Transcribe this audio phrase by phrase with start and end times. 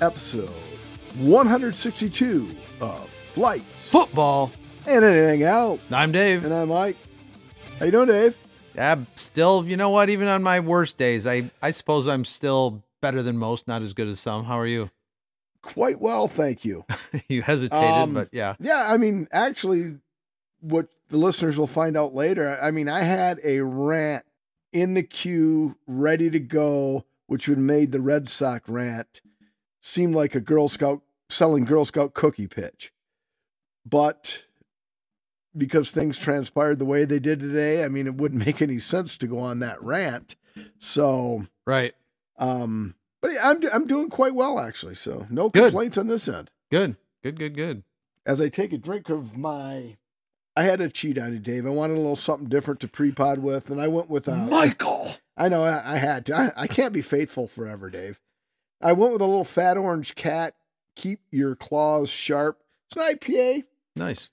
[0.00, 0.50] Episode
[1.18, 2.50] 162
[2.82, 4.52] of Flight Football.
[4.86, 5.80] and Anything Else.
[5.90, 6.44] I'm Dave.
[6.44, 6.96] And I'm Mike.
[7.78, 8.36] How you doing, Dave?
[8.78, 10.10] I'm still, you know what?
[10.10, 13.94] Even on my worst days, I I suppose I'm still better than most, not as
[13.94, 14.44] good as some.
[14.44, 14.90] How are you?
[15.62, 16.84] Quite well, thank you.
[17.28, 18.54] you hesitated, Um, but yeah.
[18.60, 19.96] Yeah, I mean, actually,
[20.60, 24.24] what the listeners will find out later, I mean, I had a rant
[24.74, 29.22] in the queue ready to go, which would have made the Red Sox rant
[29.86, 32.92] seem like a Girl Scout selling Girl Scout cookie pitch.
[33.88, 34.44] But
[35.56, 39.16] because things transpired the way they did today, I mean, it wouldn't make any sense
[39.18, 40.34] to go on that rant.
[40.78, 41.94] So, Right.
[42.38, 44.94] um, but yeah, I'm I'm doing quite well actually.
[44.94, 45.64] So no Good.
[45.64, 46.96] complaints on this end Good.
[47.22, 47.82] Good, good, good.
[48.24, 49.96] as I take a drink of my.
[50.58, 51.66] I had to cheat on you, Dave.
[51.66, 55.16] I wanted a little something different to pre-pod with, and I went with uh, Michael.
[55.36, 56.34] I know I, I had to.
[56.36, 58.18] I, I can't be faithful forever, Dave.
[58.80, 60.54] I went with a little fat orange cat.
[60.96, 62.58] Keep your claws sharp.
[62.90, 63.64] It's an IPA.
[63.96, 64.30] Nice.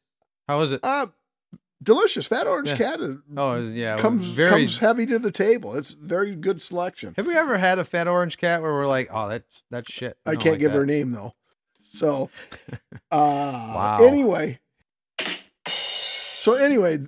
[0.47, 0.79] How is it?
[0.83, 1.07] Uh
[1.81, 2.27] delicious.
[2.27, 2.77] Fat orange Yeah.
[2.77, 3.97] cat is, Oh, yeah.
[3.97, 4.49] comes very.
[4.49, 5.75] comes heavy to the table.
[5.75, 7.13] It's very good selection.
[7.17, 10.17] Have we ever had a fat orange cat where we're like, oh, that's that's shit?
[10.25, 11.33] I don't can't like give her a name though.
[11.93, 12.29] So,
[13.11, 13.99] uh, Wow.
[14.01, 14.59] Anyway,
[15.67, 16.99] so anyway,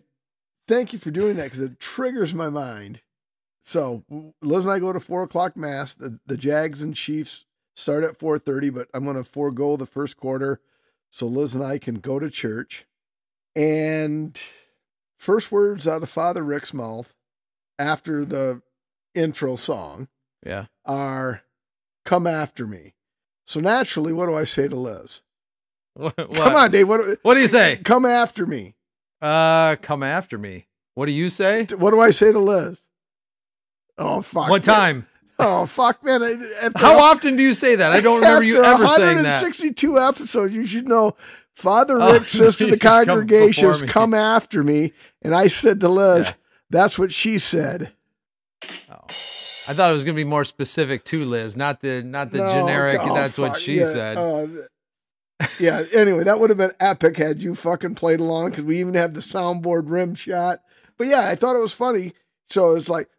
[0.68, 3.02] thank you for doing that because it triggers my mind.
[3.66, 4.04] So
[4.42, 5.94] Liz and I go to four o'clock mass.
[5.96, 9.86] The the Jags and Chiefs start at four thirty, but I'm going to forego the
[9.88, 10.62] first quarter
[11.12, 12.86] so Liz and I can go to church.
[13.56, 14.40] And
[15.18, 17.16] first words out of Father Rick's mouth
[17.80, 18.62] after the
[19.14, 20.10] intro song
[20.46, 20.66] Yeah.
[20.86, 21.42] are
[22.04, 22.94] come after me.
[23.46, 25.22] So naturally, what do I say to Liz?
[25.94, 26.36] What, what?
[26.36, 26.88] Come on, Dave.
[26.90, 27.78] What, What do you say?
[27.84, 28.76] come after me.
[29.22, 30.68] Uh, come after me.
[30.96, 31.66] What do you say?
[31.78, 32.78] What do I say to Liz?
[33.98, 34.50] Oh fuck!
[34.50, 34.76] What man.
[34.76, 35.08] time?
[35.40, 36.22] Oh fuck, man!
[36.62, 37.92] After- How often do you say that?
[37.92, 39.42] I don't remember you ever saying that.
[39.42, 40.56] 162 episodes.
[40.56, 41.16] You should know.
[41.54, 44.92] Father Oh, Rick says to the come congregation, before "Come after me,"
[45.22, 46.34] and I said to Liz, Yeah.
[46.70, 47.94] "That's what she said."
[48.92, 49.06] Oh.
[49.68, 52.40] I thought it was going to be more specific to Liz, not the not the
[52.40, 53.00] No, generic.
[53.02, 54.18] oh, that's what she yeah, said.
[54.18, 54.48] uh,
[55.60, 55.84] yeah.
[55.94, 59.14] Anyway, that would have been epic had you fucking played along because we even have
[59.14, 60.60] the soundboard rim shot.
[60.98, 62.14] But yeah, I thought it was funny.
[62.50, 63.10] So it's like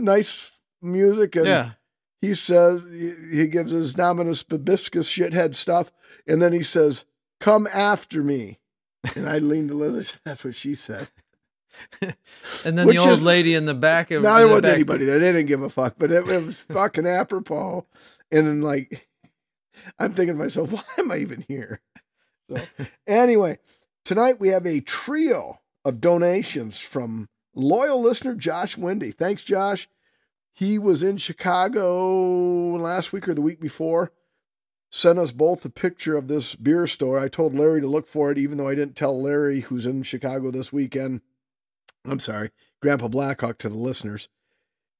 [0.00, 0.50] nice
[0.82, 1.70] music, and yeah,
[2.20, 5.92] he says he gives his Dominus Babiscus shithead stuff,
[6.26, 7.04] and then he says,
[7.40, 8.58] "Come after me."
[9.14, 10.14] And I leaned to Liz.
[10.24, 11.08] That's what she said.
[12.00, 14.66] and then Which the old is- lady in the back of No, in there wasn't
[14.66, 15.18] anybody there.
[15.18, 17.86] They didn't give a fuck, but it, it was fucking apropos.
[18.32, 19.08] And then, like,
[19.98, 21.80] I'm thinking to myself, why am I even here?
[22.50, 22.62] So,
[23.06, 23.58] anyway,
[24.04, 27.28] tonight we have a trio of donations from
[27.58, 29.10] loyal listener Josh Wendy.
[29.10, 29.88] Thanks, Josh.
[30.52, 34.12] He was in Chicago last week or the week before.
[34.90, 37.18] Sent us both a picture of this beer store.
[37.18, 40.02] I told Larry to look for it, even though I didn't tell Larry, who's in
[40.02, 41.20] Chicago this weekend.
[42.06, 44.28] I'm sorry, Grandpa Blackhawk to the listeners.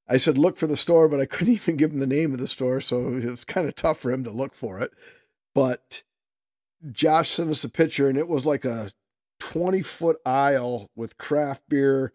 [0.07, 2.41] I said, look for the store, but I couldn't even give him the name of
[2.41, 2.81] the store.
[2.81, 4.93] So it's kind of tough for him to look for it.
[5.55, 6.03] But
[6.93, 8.91] Josh sent us a picture, and it was like a
[9.41, 12.13] 20 foot aisle with craft beer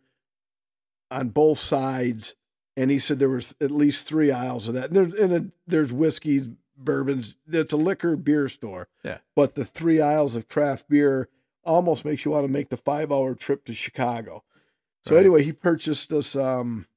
[1.13, 2.35] on both sides.
[2.75, 4.85] And he said there was at least three aisles of that.
[4.89, 7.35] And there's, and it, there's whiskeys, bourbons.
[7.47, 8.87] It's a liquor beer store.
[9.03, 9.19] Yeah.
[9.35, 11.29] But the three aisles of craft beer
[11.63, 14.43] almost makes you want to make the five hour trip to Chicago.
[15.01, 15.21] So Right.
[15.21, 16.35] anyway, he purchased us.
[16.35, 16.87] Um,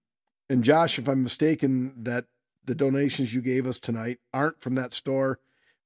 [0.48, 2.24] and Josh, if I'm mistaken, that
[2.64, 5.38] the donations you gave us tonight aren't from that store,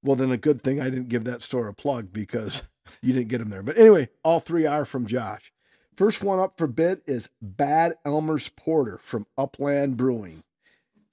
[0.02, 2.62] well, then a good thing I didn't give that store a plug because
[3.02, 3.62] you didn't get them there.
[3.62, 5.52] But anyway, all three are from Josh.
[6.00, 10.42] First one up for bid is Bad Elmer's Porter from Upland Brewing.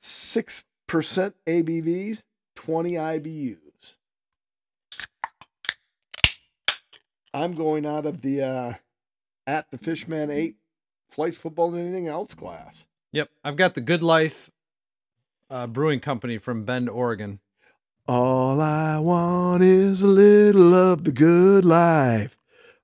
[0.02, 0.64] 6%
[1.46, 2.24] ABVs,
[2.56, 3.96] 20 IBUs.
[7.34, 8.74] I'm going out of the uh,
[9.46, 10.56] at the Fishman 8
[11.10, 12.88] flights football and anything else class.
[13.12, 14.50] Yep, I've got the Good Life
[15.50, 17.42] uh, Brewing Company from Bend, Oregon.
[18.08, 22.37] All I want is a little of the good life.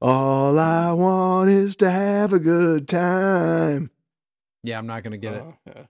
[0.06, 3.90] All I want is to have a good time.
[4.62, 5.44] Yeah, I'm not going to get it.
[5.46, 5.84] Oh, yeah.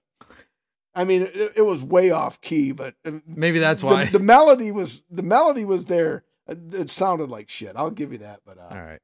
[0.94, 4.06] I mean, it, it was way off key, but uh, Maybe that's why.
[4.06, 6.24] the melody was the melody was there.
[6.48, 7.72] Uh, It sounded like shit.
[7.76, 8.42] I'll give you that.
[8.46, 9.00] But uh, All right.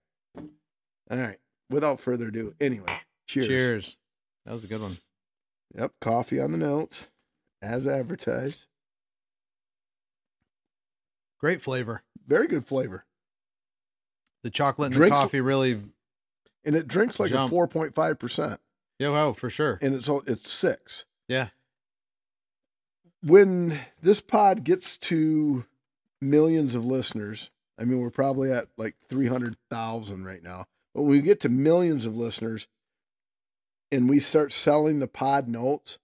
[1.10, 1.40] all right.
[1.72, 2.86] Without further ado, anyway,
[3.28, 3.48] cheers.
[3.48, 3.98] Cheers.
[4.46, 5.00] That was a good one.
[5.76, 7.10] Yep, coffee on the notes,
[7.64, 8.68] as advertised.
[11.40, 12.04] Great flavor.
[12.28, 13.06] Very good flavor,
[14.44, 15.82] The chocolate and Drinks- the coffee really.
[16.64, 17.48] and it drinks like Jump.
[17.48, 18.60] a four point five percent,
[18.98, 19.78] Yeah, well, for sure.
[19.82, 21.06] and it's it's six.
[21.28, 21.50] Yeah.
[23.22, 25.66] when this pod gets to
[26.22, 30.66] millions of listeners, I mean, we're probably at like 300,000 right now.
[30.94, 32.68] But when we get to millions of listeners
[33.92, 36.00] and we start selling the pod notes,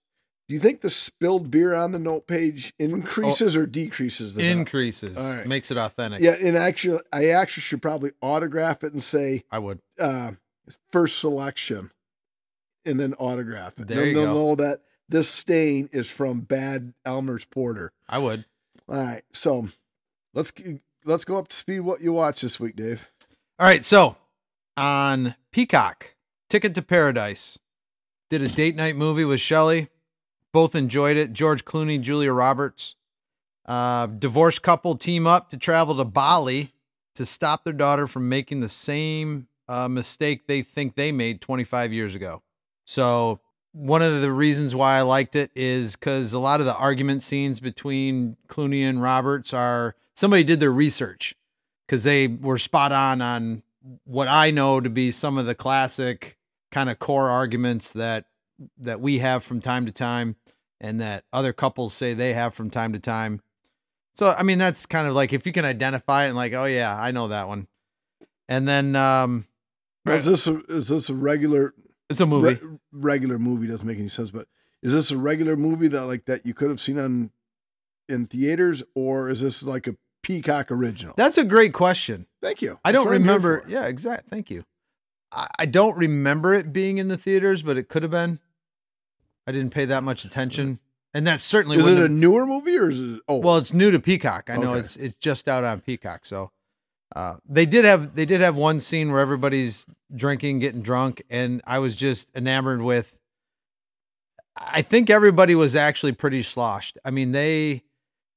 [0.48, 4.44] do you think the spilled beer on the note page increases or decreases the?
[4.48, 5.16] Increases.
[5.16, 5.46] Right.
[5.46, 6.20] Makes it authentic.
[6.20, 9.80] Yeah, and actually, I actually should probably autograph it and say I would.
[9.98, 10.32] uh,
[10.92, 11.90] first selection,
[12.84, 13.88] and then autograph it.
[13.88, 14.34] There They'll- you they'll go.
[14.34, 17.92] know that this stain is from Bad Elmer's Porter.
[18.08, 18.44] I would.
[18.88, 19.68] All right, so
[20.34, 20.52] let's
[21.04, 21.80] let's go up to speed.
[21.80, 23.08] What you watch this week, Dave?
[23.58, 23.84] All right.
[23.84, 24.16] So
[24.76, 26.14] on Peacock,
[26.48, 27.58] Ticket to Paradise
[28.30, 29.88] did a date night movie with Shelley.
[30.56, 31.34] Both enjoyed it.
[31.34, 32.94] George Clooney, Julia Roberts.
[33.66, 36.72] Uh, divorced couple team up to travel to Bali
[37.14, 41.92] to stop their daughter from making the same uh, mistake they think they made 25
[41.92, 42.42] years ago.
[42.86, 43.40] So,
[43.72, 47.22] one of the reasons why I liked it is because a lot of the argument
[47.22, 51.34] scenes between Clooney and Roberts are somebody did their research
[51.86, 53.62] because they were spot on on
[54.04, 56.38] what I know to be some of the classic
[56.72, 58.24] kind of core arguments that
[58.78, 60.36] that we have from time to time
[60.80, 63.40] and that other couples say they have from time to time.
[64.14, 66.64] So I mean that's kind of like if you can identify it and like, oh
[66.64, 67.66] yeah, I know that one.
[68.48, 69.46] And then um
[70.06, 71.74] Is this a, is this a regular
[72.08, 72.60] it's a movie.
[72.62, 73.66] re- regular movie?
[73.66, 74.46] Doesn't make any sense, but
[74.82, 77.30] is this a regular movie that like that you could have seen on
[78.08, 81.14] in theaters, or is this like a Peacock original?
[81.16, 82.26] That's a great question.
[82.40, 82.78] Thank you.
[82.84, 83.64] I That's don't what I'm here remember.
[83.68, 84.28] Yeah, exact.
[84.28, 84.64] Thank you.
[85.32, 88.38] I, I don't remember it being in the theaters, but it could have been.
[89.46, 90.80] I didn't pay that much attention,
[91.14, 93.20] and that certainly Is it a newer movie or is it?
[93.28, 94.50] Oh, Well, it's new to Peacock.
[94.50, 94.80] I know Okay.
[94.80, 96.26] it's it's just out on Peacock.
[96.26, 96.50] So
[97.14, 101.62] uh, they did have they did have one scene where everybody's drinking, getting drunk, and
[101.66, 103.18] I was just enamored with.
[104.56, 106.98] I think everybody was actually pretty sloshed.
[107.04, 107.82] I mean, they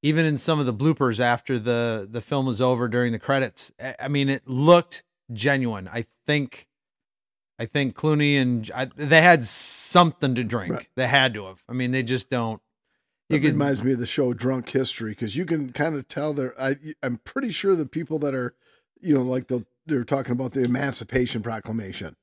[0.03, 3.71] even in some of the bloopers after the the film was over during the credits.
[3.81, 5.03] I- I mean, it looked
[5.33, 5.87] genuine.
[5.91, 6.67] I think.
[7.59, 10.73] I think Clooney and I, they had something to drink.
[10.73, 10.87] Right.
[10.95, 11.63] They had to have.
[11.67, 12.61] I mean, they just don't.
[13.29, 16.59] Can reminds me of the show Drunk History because you can kind of tell they're.
[16.59, 18.55] I, I'm pretty sure the people that are,
[19.01, 19.51] you know, like
[19.85, 22.15] they're talking about the Emancipation Proclamation,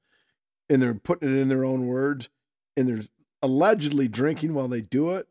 [0.69, 2.29] and they're putting it in their own words,
[2.77, 3.05] and they're
[3.41, 5.29] allegedly drinking while they do it,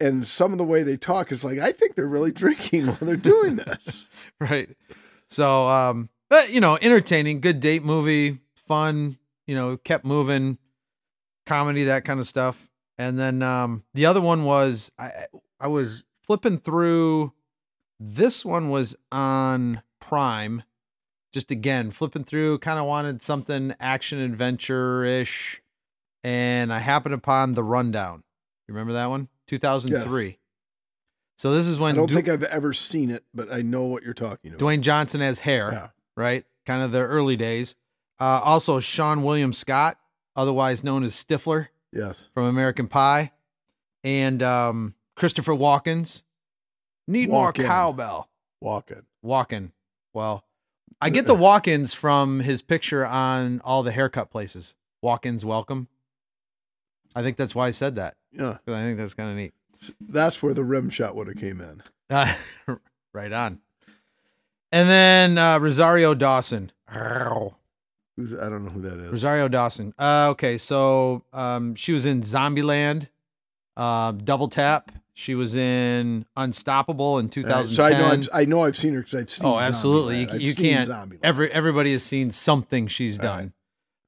[0.00, 2.98] and some of the way they talk is like I think they're really drinking while
[3.00, 4.08] they're doing this.
[4.40, 4.70] right.
[5.28, 9.18] So, um, but you know, entertaining, good date movie, fun.
[9.52, 10.56] You know, kept moving,
[11.44, 12.70] comedy, that kind of stuff.
[12.96, 15.26] And then um, the other one was I
[15.60, 17.34] I was flipping through.
[18.00, 20.62] This one was on Prime.
[21.34, 25.60] Just again flipping through, kind of wanted something action adventure ish,
[26.24, 28.22] and I happened upon the Rundown.
[28.66, 29.28] You remember that one?
[29.46, 30.38] Two thousand three.
[31.36, 33.82] So this is when I don't Du- think I've ever seen it, but I know
[33.82, 34.60] what you're talking about.
[34.66, 35.88] Dwayne Johnson has hair, Yeah.
[36.16, 36.46] right?
[36.64, 37.76] Kind of the early days.
[38.22, 39.98] Uh, also, Seann William Scott,
[40.36, 42.28] otherwise known as Stifler Yes.
[42.32, 43.32] from American Pie,
[44.04, 46.22] and um, Christopher Walken's.
[47.08, 47.32] Need Walken.
[47.32, 48.28] more cowbell.
[48.60, 49.02] Walking.
[49.24, 49.72] Walken.
[50.14, 50.44] Well,
[51.00, 54.76] I get the walk-ins from his picture on all the haircut places.
[55.02, 55.88] Walk-ins welcome.
[57.16, 58.14] I think that's why I said that.
[58.30, 59.52] Yeah, I think that's kind of neat.
[60.00, 61.82] That's where the rim shot would have came in.
[62.08, 62.32] Uh,
[63.12, 63.58] right on.
[64.70, 66.70] And then uh, Rosario Dawson.
[68.16, 69.10] Who's I don't know who that is.
[69.10, 69.94] Rosario Dawson.
[69.98, 73.08] Uh, okay, so um, she was in Zombieland,
[73.76, 74.92] uh, Double Tap.
[75.14, 77.74] She was in Unstoppable in All right, 2010.
[77.74, 79.46] So I know I've, I know I've seen her because I've seen.
[79.46, 80.26] oh, absolutely.
[80.26, 80.40] Zombieland.
[80.40, 80.88] You, you can't.
[80.88, 81.18] Zombieland.
[81.22, 83.52] Every everybody has seen something she's All done.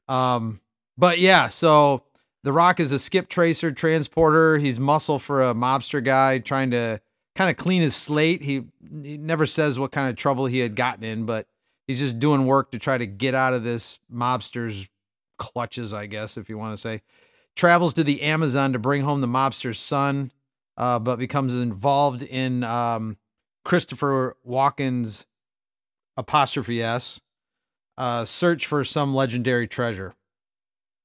[0.09, 0.61] Um,
[0.97, 2.05] but yeah, so
[2.43, 4.59] The Rock is a skip tracer transporter.
[4.59, 7.01] He's muscle for a mobster guy trying to
[7.35, 8.43] kind of clean his slate.
[8.43, 8.65] He,
[9.03, 11.47] he never says what kind of trouble he had gotten in, but
[11.87, 14.89] he's just doing work to try to get out of this mobster's
[15.39, 17.03] clutches, I guess, if you want to say.
[17.57, 20.33] Travels to the Amazon to bring home the mobster's son,
[20.77, 23.17] uh, but becomes involved in um,
[23.65, 25.27] Christopher Walken's
[26.17, 27.21] apostrophe S
[27.97, 30.15] uh, search for some legendary treasure.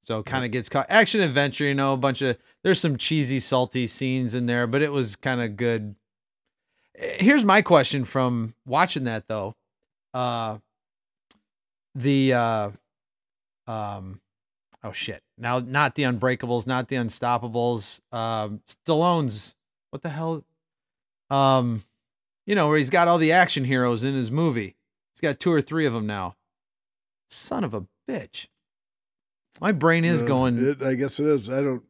[0.02, 3.40] So kind of gets caught action adventure, you know, a bunch of there's some cheesy,
[3.40, 5.96] salty scenes in there, but it was kind of good.
[6.98, 9.56] Eh, Here's my question from watching that though.
[10.14, 10.60] Uh
[12.00, 12.70] the uh
[13.68, 14.22] um
[14.84, 15.22] oh shit.
[15.38, 18.02] Now not the unbreakables, not the unstoppables.
[18.14, 19.56] Um Stallone's
[19.92, 20.44] what the hell?
[21.30, 21.84] Um
[22.46, 24.76] you know, where he's got all the action heroes in his movie.
[25.14, 26.36] He's got two or three of them now.
[27.30, 28.48] Son of a bitch.
[29.62, 30.58] My brain is going.
[30.58, 31.50] it- I guess it is.
[31.50, 31.84] I don't.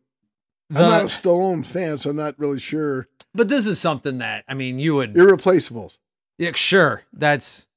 [0.69, 3.07] the, I'm not a Stallone fan, so I'm not really sure.
[3.33, 5.97] but this is something that I mean, you would Irreplaceables.
[6.37, 7.03] Yeah, sure.
[7.13, 7.67] That's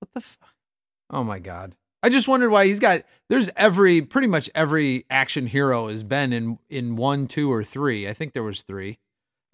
[0.00, 0.20] what the.
[0.20, 0.38] F-
[1.10, 1.74] oh my god!
[2.02, 3.02] I just wondered why he's got.
[3.28, 8.08] There's every pretty much every action hero has been in in one, two, or three.
[8.08, 8.98] I think there was three.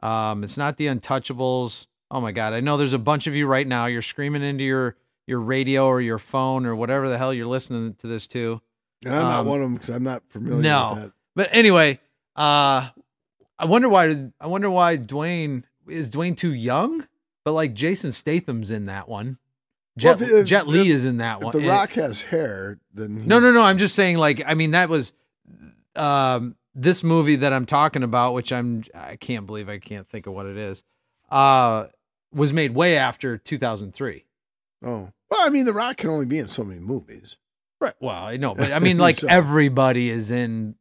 [0.03, 1.87] Um, it's not the Untouchables.
[2.11, 2.53] Oh my god!
[2.53, 3.87] I know there's a bunch of you right now.
[3.87, 7.95] You're screaming into your your radio or your phone or whatever the hell you're listening
[7.99, 8.61] to this to.
[9.05, 10.93] And I'm not Um, one of them because I'm not familiar no.
[10.95, 11.13] with that.
[11.37, 12.01] But anyway,
[12.37, 12.89] uh,
[13.59, 14.31] I wonder why.
[14.41, 17.07] I wonder why Dwayne is Dwayne too young.
[17.45, 19.39] But like Jason Statham's in that one.
[20.05, 21.53] Well, Jet, if- if- Jet Li if- is in that If one.
[21.61, 23.63] The Rock has hair, then he's, no, no, no.
[23.63, 24.17] I'm just saying.
[24.19, 25.13] Like, I mean, that was
[25.97, 28.85] um, this movie that I'm talking about, which I'm.
[28.95, 30.83] I can't believe I can't think of what it is.
[31.31, 31.87] Uh,
[32.33, 34.25] was made way after 2003.
[34.85, 37.39] Oh, well, I mean, The Rock can only be in so many movies.
[37.81, 37.95] Right.
[38.01, 40.75] Well, I know, but I mean, like So- everybody is in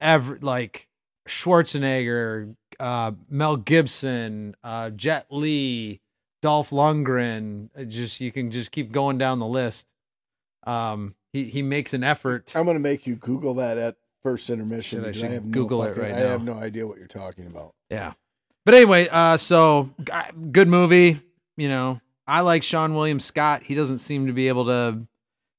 [0.00, 0.88] every like
[1.28, 6.00] Schwarzenegger, uh, Mel Gibson, uh, Jet Li,
[6.42, 7.68] Dolph Lundgren.
[7.78, 9.92] uh, Just you can just keep going down the list.
[10.66, 12.54] Um, he he makes an effort.
[12.56, 15.04] I'm going to make you Google that at first intermission.
[15.04, 17.46] I should have no Google it fucking- right I have no idea what you're talking
[17.46, 17.74] about.
[17.90, 18.12] Yeah.
[18.66, 19.90] But anyway, uh, so
[20.52, 21.18] good movie.
[21.56, 23.62] You know, I like Seann William Scott.
[23.62, 25.06] He doesn't seem to be able to,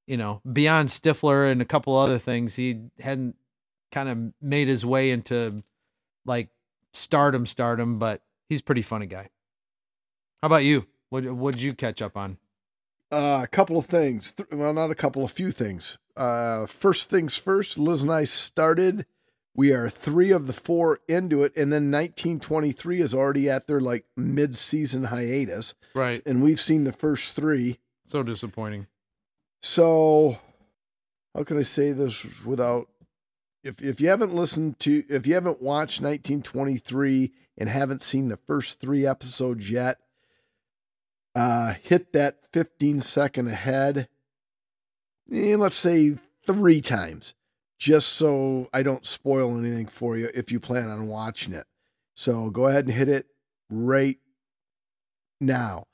[0.08, 3.36] you know, beyond Stifler and a couple other things, he hadn't
[3.92, 5.64] kind of made his way into
[6.26, 6.50] like
[6.94, 7.98] stardom, stardom.
[7.98, 9.30] But he's a pretty funny guy.
[10.42, 10.88] How about you?
[11.10, 12.38] What what did you catch up on?
[13.12, 14.32] Uh, a couple of things.
[14.32, 15.98] Th- well, not a couple, a few things.
[16.16, 19.06] Uh, first things first, Liz and I started.
[19.54, 23.82] We are three of the four into it, and then 1923 is already at their
[23.82, 26.22] like mid-season hiatus, Right.
[26.26, 27.80] and we've seen the first three.
[28.06, 28.88] So disappointing.
[29.62, 30.40] So,
[31.36, 32.88] how can I say this without?
[33.64, 38.38] If if you haven't listened to, if you haven't watched 1923 and haven't seen the
[38.48, 40.00] first three episodes yet,
[41.36, 44.08] uh, hit that 15 second ahead.
[45.32, 47.34] And let's say three times,
[47.80, 51.66] just so I don't spoil anything for you if you plan on watching it.
[52.16, 53.28] So go ahead and hit it
[53.70, 54.18] right
[55.40, 55.86] now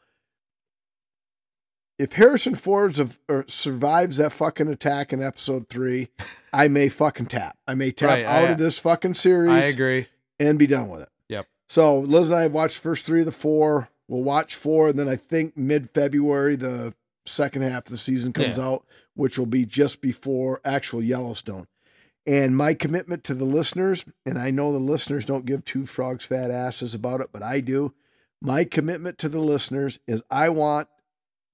[2.00, 2.96] if Harrison Ford
[3.28, 6.10] or survives that fucking attack in episode three,
[6.54, 7.58] I may fucking tap.
[7.68, 10.08] I may tap Right, out I- of this fucking series I agree.
[10.40, 11.10] and be done with it.
[11.30, 11.48] Yep.
[11.68, 13.90] So Liz and I have watched first three of the four.
[14.08, 16.94] We'll watch four, and then I think mid February the
[17.26, 18.66] second half of the season comes Yeah.
[18.68, 18.86] out,
[19.16, 21.68] which will be just before actual Yellowstone.
[22.26, 26.26] And my commitment to the listeners, and I know the listeners don't give two frogs
[26.26, 27.94] fat asses about it, but I do.
[28.42, 30.88] My commitment to the listeners is I want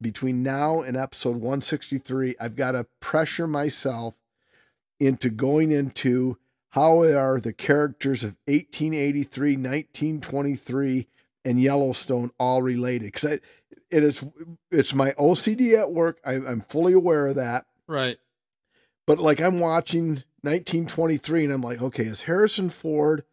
[0.01, 4.15] between now and episode 163, I've got to pressure myself
[4.99, 6.37] into going into
[6.71, 11.07] how are the characters of 1883, 1923,
[11.45, 13.13] and Yellowstone all related?
[13.13, 13.39] Because
[13.93, 14.25] it is
[14.71, 16.19] it's my OCD at work.
[16.25, 17.65] I, I'm fully aware of that.
[17.87, 18.17] Right.
[19.05, 23.23] But like I'm watching 1923, and I'm like, okay, is Harrison Ford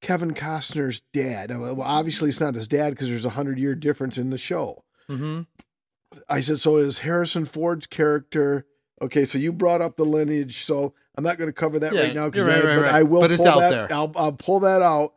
[0.00, 1.50] Kevin Costner's dad?
[1.50, 4.84] Well, obviously it's not his dad because there's a hundred year difference in the show.
[5.08, 5.42] Mm-hmm.
[6.28, 8.66] I said, so is Harrison Ford's character?
[9.02, 12.02] Okay, so you brought up the lineage, so I'm not going to cover that Yeah,
[12.02, 12.94] right now you're right, right, but right.
[12.94, 13.20] I will.
[13.20, 13.92] But it's pull out that, there.
[13.92, 15.14] I'll, I'll pull that out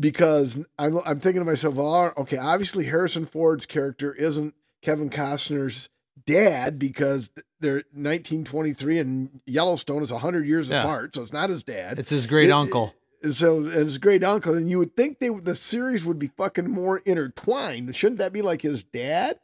[0.00, 5.88] because I'm I'm thinking to myself, well, okay, obviously Harrison Ford's character isn't Kevin Costner's
[6.26, 7.30] dad because
[7.60, 10.80] they're 1923 and Yellowstone is 100 years Yeah.
[10.80, 11.98] apart, so it's not his dad.
[11.98, 12.94] It's his great It- uncle.
[13.22, 16.28] And so and his great uncle, and you would think they the series would be
[16.28, 17.94] fucking more intertwined.
[17.94, 19.38] Shouldn't that be like his dad?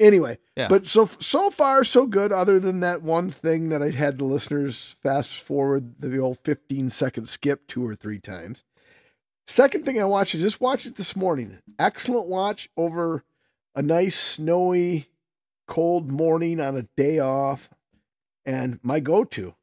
[0.00, 0.66] Anyway, Yeah.
[0.66, 2.32] but so so far so good.
[2.32, 6.90] Other than that one thing that I had the listeners fast forward the old fifteen
[6.90, 8.64] second skip two or three times.
[9.50, 11.58] Second thing I watched is just watched it this morning.
[11.76, 13.24] Excellent watch over
[13.74, 15.08] a nice snowy,
[15.66, 17.68] cold morning on a day off,
[18.46, 19.56] and my go to.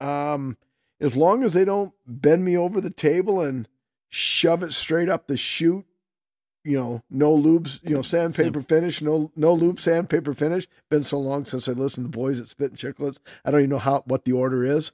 [0.00, 0.56] Um,
[1.00, 3.66] as long as they don't bend me over the table and
[4.10, 5.86] shove it straight up the chute,
[6.62, 10.68] you know, no lubes, you know, sandpaper finish, no no lube sandpaper finish.
[10.88, 13.18] Been so long since I listened to the boys at Spittin' Chiclets.
[13.44, 14.92] I don't even know how what the order is.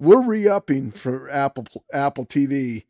[0.00, 2.84] We're re-upping for Apple Apple TV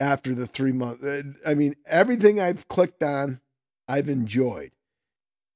[0.00, 1.04] after the three month.
[1.04, 3.40] uh, I mean, everything I've clicked on,
[3.86, 4.70] I've enjoyed,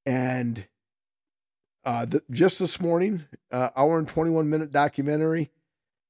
[0.04, 0.66] and
[1.86, 5.50] uh, the, just this morning, uh, hour and twenty one minute documentary.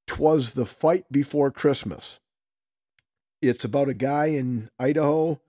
[0.06, 2.18] Twas the fight before Christmas.
[3.40, 5.40] It's about a guy in Idaho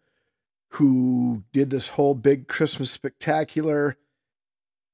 [0.69, 3.97] who did this whole big Christmas spectacular,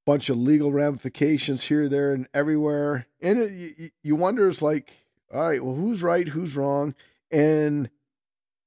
[0.05, 3.08] bunch of legal ramifications here, there, and everywhere.
[3.22, 4.91] And it, you, you wonder, it's like,
[5.34, 6.96] all right, well, who's right, who's wrong?
[7.31, 7.89] And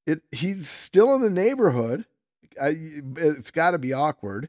[0.06, 2.04] it he's still in the neighborhood.
[2.60, 2.76] I,
[3.16, 4.48] it's got to be awkward,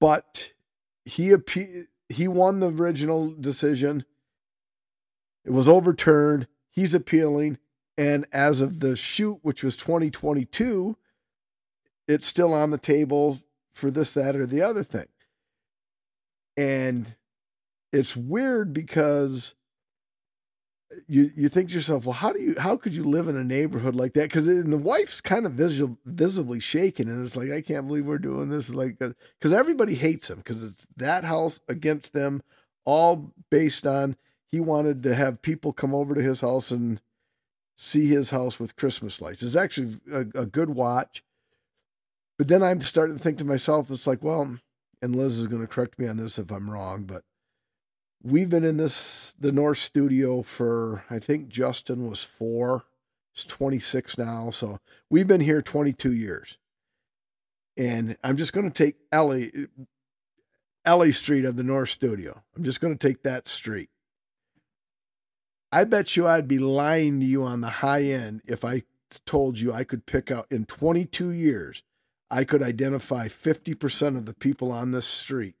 [0.00, 0.52] but
[1.04, 1.34] he
[2.08, 4.04] he won the original decision.
[5.44, 6.46] It was overturned.
[6.70, 7.58] He's appealing,
[7.96, 10.96] and as of the shoot, which was 2022,
[12.06, 13.40] it's still on the table
[13.72, 15.06] for this, that, or the other thing.
[16.58, 17.14] And
[17.92, 19.54] it's weird because
[21.06, 23.44] you you think to yourself, well, how do you how could you live in a
[23.44, 24.24] neighborhood like that?
[24.24, 28.18] Because the wife's kind of visual, visibly shaken, and it's like I can't believe we're
[28.18, 28.70] doing this.
[28.70, 32.42] Like uh, because everybody hates him because it's that house against them,
[32.84, 34.16] all based on
[34.50, 37.00] he wanted to have people come over to his house and
[37.76, 39.44] see his house with Christmas lights.
[39.44, 41.22] It's actually a, a good watch.
[42.36, 44.58] But then I'm starting to think to myself, it's like, well,
[45.02, 47.22] and Liz is going to correct me on this if I'm wrong, but
[48.22, 52.84] we've been in this the North studio for I think Justin was four.
[53.34, 54.78] He's 26 now, so
[55.08, 56.58] we've been here 22 years.
[57.76, 59.52] And I'm just going to take Ellie
[60.84, 62.42] Ellie Street of the North Studio.
[62.56, 63.90] I'm just going to take that street.
[65.70, 68.84] I bet you I'd be lying to you on the high end if I
[69.26, 71.82] told you I could pick out in 22 years,
[72.30, 75.54] I could identify 50% of the people on this street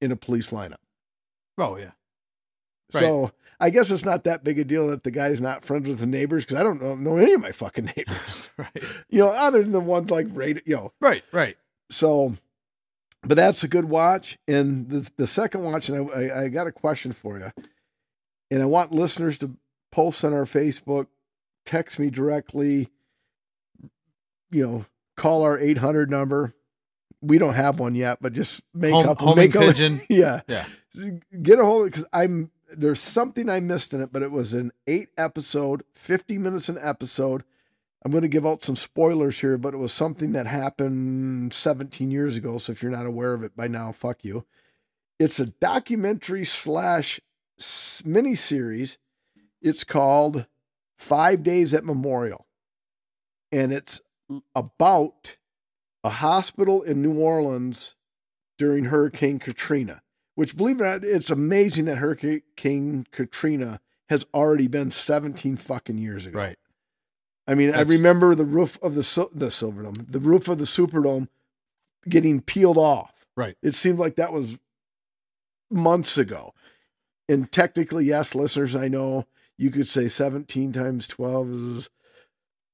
[0.00, 0.76] in a police lineup.
[1.58, 1.92] Oh yeah.
[2.92, 3.00] Right.
[3.00, 6.00] So I guess it's not that big a deal that the guy's not friends with
[6.00, 8.50] the neighbors because I don't know, know any of my fucking neighbors.
[8.56, 8.82] right.
[9.08, 10.92] You know, other than the ones like rated, you know.
[11.00, 11.56] Right, right.
[11.90, 12.34] So,
[13.22, 14.38] but that's a good watch.
[14.48, 17.52] And the the second watch, and I, I, I got a question for you,
[18.50, 19.56] and I want listeners to
[19.92, 21.06] post on our Facebook,
[21.66, 22.88] text me directly,
[24.50, 24.86] you know,
[25.20, 26.54] call our eight hundred number.
[27.20, 30.00] We don't have one yet, but just make home, up home make a, pigeon.
[30.08, 30.64] yeah, Yeah.
[31.42, 34.30] get a hold of it because I'm there's something I missed in it, but it
[34.30, 37.44] was an eight episode, 50 minutes an episode.
[38.04, 42.10] I'm going to give out some spoilers here, but it was something that happened 17
[42.10, 42.56] years ago.
[42.58, 44.46] So if you're not aware of it by now, fuck you.
[45.18, 47.20] It's a documentary slash
[48.04, 48.96] mini series.
[49.60, 50.46] It's called
[50.96, 52.46] Five Days at Memorial,
[53.52, 54.00] and it's
[54.54, 55.36] about
[56.02, 57.94] a hospital in New Orleans
[58.58, 60.02] during Hurricane Katrina
[60.40, 65.98] which believe it or not, it's amazing that Hurricane Katrina has already been 17 fucking
[65.98, 66.38] years ago.
[66.38, 66.58] Right.
[67.46, 69.02] I mean, That's- I remember the roof of the
[69.34, 71.28] the Silverdome, the roof of the Superdome
[72.08, 73.26] getting peeled off.
[73.36, 73.54] Right.
[73.62, 74.58] It seemed like that was
[75.70, 76.54] months ago.
[77.28, 79.26] And technically, yes, listeners, I know
[79.58, 81.90] you could say 17 times 12 is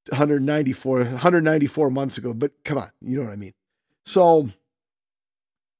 [0.08, 3.54] 194 194 months ago, but come on, you know what I mean.
[4.04, 4.50] So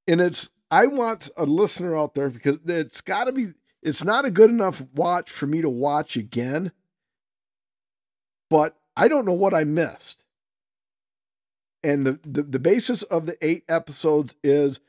[0.07, 3.53] and it's I want a listener out there because it's got to be.
[3.81, 6.71] It's not a good enough watch for me to watch again,
[8.49, 10.23] but I don't know what I missed.
[11.83, 14.79] And the, the, the basis of the eight episodes is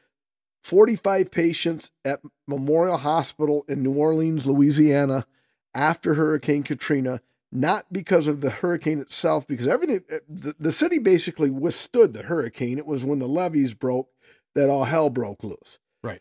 [0.64, 5.26] 45 patients at Memorial Hospital in New Orleans, Louisiana,
[5.74, 7.20] after Hurricane Katrina,
[7.50, 12.24] not because of the hurricane itself, because everything, eh, the, the city basically withstood the
[12.24, 12.78] hurricane.
[12.78, 14.10] It was when the levees broke
[14.54, 15.78] that all hell broke loose.
[16.02, 16.20] Right.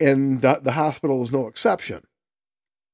[0.00, 2.02] And the, the hospital was no exception.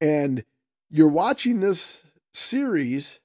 [0.01, 0.44] And
[0.90, 3.21] you're watching this series,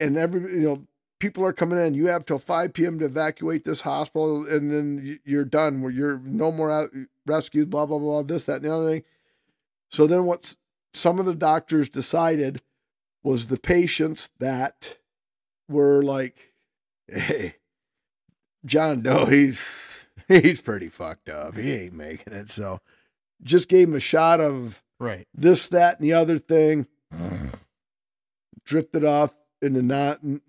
[0.00, 0.86] and every, you know,
[1.18, 1.94] people are coming in.
[1.94, 2.98] You have till 5 p.m.
[3.00, 6.90] to evacuate this hospital, and then you're done where you're no more out,
[7.26, 9.02] rescues, blah, blah, blah, this, that, and the other thing.
[9.90, 10.54] So then what
[10.96, 12.60] some of the doctors decided
[13.22, 14.96] was the patients that
[15.68, 16.52] were like,
[17.08, 17.56] hey,
[18.64, 21.56] John Doe, he's he's pretty fucked up.
[21.56, 22.50] He ain't making it.
[22.50, 22.80] So
[23.42, 25.26] just gave him a shot of Right.
[25.34, 26.86] this, that, and the other thing.
[28.64, 30.40] drifted off into not and,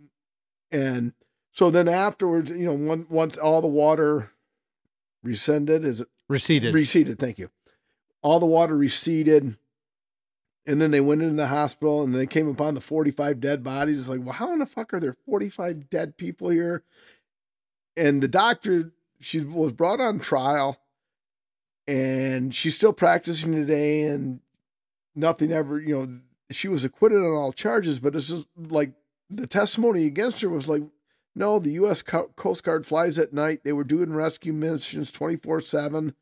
[0.72, 1.14] and
[1.52, 4.32] so then afterwards, you know, one, once all the water
[5.24, 6.74] rescinded, is it Receded.
[6.74, 7.20] receded?
[7.20, 7.50] Thank you.
[8.22, 9.56] All the water receded,
[10.68, 14.00] and then they went into the hospital, and they came upon the forty-five dead bodies.
[14.00, 16.84] It's like, well, how in the fuck are there forty-five dead people here?
[17.96, 20.80] And the doctor, she was brought on trial,
[21.88, 24.42] and she's still practicing today, and
[25.16, 26.20] nothing ever, you know,
[26.52, 28.92] she was acquitted on all charges, but it's just like
[29.30, 30.84] the testimony against her was like,
[31.36, 32.02] no, the U.S.
[32.02, 33.64] Coast Guard flies at night.
[33.64, 36.16] They were doing rescue missions 24 7.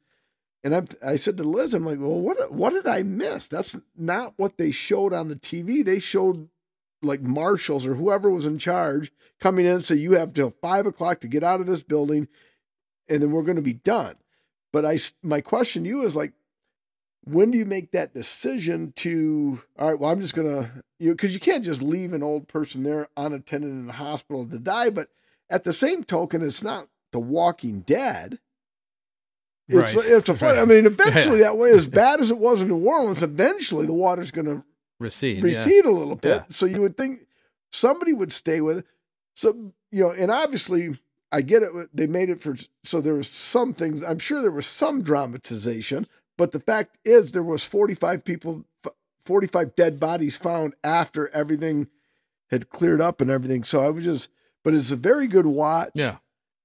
[0.65, 3.47] And I'm, I said to Liz, I'm like, well, what, what did I miss?
[3.47, 5.85] That's not what they showed on the TV.
[5.85, 6.49] They showed
[7.03, 10.87] like marshals or whoever was in charge coming in and say, you have till five
[10.87, 12.27] o'clock to get out of this building
[13.07, 14.15] and then we're going to be done.
[14.73, 16.33] But I, my question to you is like,
[17.25, 21.33] when do you make that decision to all right well i'm just gonna you because
[21.33, 25.09] you can't just leave an old person there unattended in the hospital to die but
[25.49, 28.37] at the same token it's not the walking dead
[29.67, 30.05] it's, Right.
[30.05, 32.77] it's a fun, I mean, eventually that way, as bad as it was in New
[32.87, 34.63] Orleans, eventually the water's going to
[34.99, 35.37] Recede.
[35.43, 35.43] yeah.
[35.57, 36.37] recede a little bit.
[36.37, 36.43] Yeah.
[36.49, 37.21] So you would think
[37.71, 38.85] somebody would stay with it.
[39.35, 40.97] So, you know, and obviously
[41.31, 41.71] I get it.
[41.93, 46.07] They made it for, so there was some things, I'm sure there was some dramatization,
[46.37, 48.65] but the fact is there was 45 people,
[49.21, 51.87] 45 dead bodies found after everything
[52.51, 53.63] had cleared up and everything.
[53.63, 54.29] So I was just,
[54.63, 55.91] but it's a very good watch.
[55.95, 56.17] Yeah.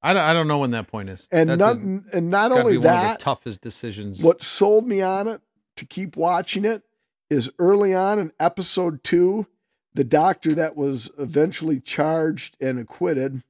[0.02, 1.28] I don't, I don't know when that point is.
[1.30, 4.22] And That's not, a- and not only be one of that, the toughest decisions.
[4.22, 5.40] what sold me on it
[5.76, 6.82] to keep watching it
[7.28, 9.46] is early on in episode two,
[9.94, 13.42] the doctor that was eventually charged and acquitted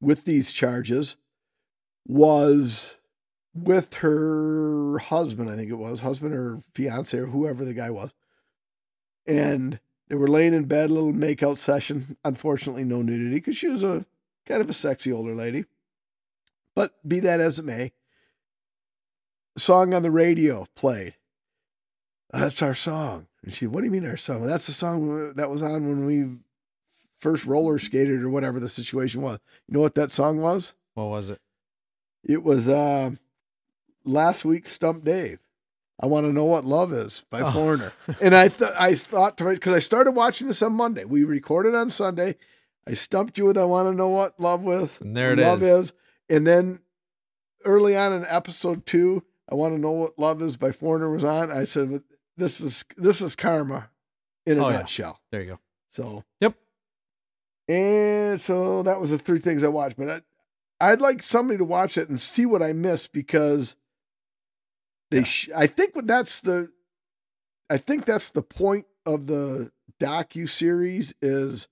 [0.00, 1.16] with these charges
[2.06, 2.96] was
[3.54, 8.12] with her husband, I think it was, husband or fiance or whoever the guy was.
[9.26, 12.16] And they were laying in bed, a little makeout session.
[12.24, 14.04] Unfortunately, no nudity because she was a
[14.46, 15.64] kind of a sexy older lady.
[16.74, 17.92] But be that as it may,
[19.56, 21.14] song on the radio played.
[22.32, 23.28] That's our song.
[23.42, 24.46] And she, what do you mean our song?
[24.46, 26.38] That's the song that was on when we
[27.18, 29.38] first roller skated or whatever the situation was.
[29.66, 30.74] You know what that song was?
[30.94, 31.40] what was it?
[32.24, 33.10] It was uh,
[34.04, 35.38] last week's Stump Dave.
[36.00, 37.52] I want to know what love is by Oh.
[37.52, 37.92] Foreigner.
[38.20, 41.04] and I thought I thought to myself because I started watching this on Monday.
[41.04, 42.36] We recorded on Sunday.
[42.86, 45.62] I stumped you with I want to know what love with And there it love
[45.62, 45.68] is.
[45.88, 45.92] is.
[46.28, 46.80] And then
[47.64, 51.24] early on in episode two, I want to know what love is by Foreigner was
[51.24, 51.50] on.
[51.50, 52.02] I said
[52.36, 53.90] this is this is karma
[54.44, 54.76] in a Oh, yeah.
[54.78, 55.20] nutshell.
[55.32, 55.60] There you go.
[55.90, 56.54] So Yep.
[57.68, 59.96] And so that was the three things I watched.
[59.96, 60.22] But
[60.80, 63.74] I, I'd like somebody to watch it and see what I missed because
[65.10, 65.18] they.
[65.18, 65.24] Yeah.
[65.24, 66.70] Sh- I think what that's the.
[67.68, 71.66] I think that's the point of the docu series is.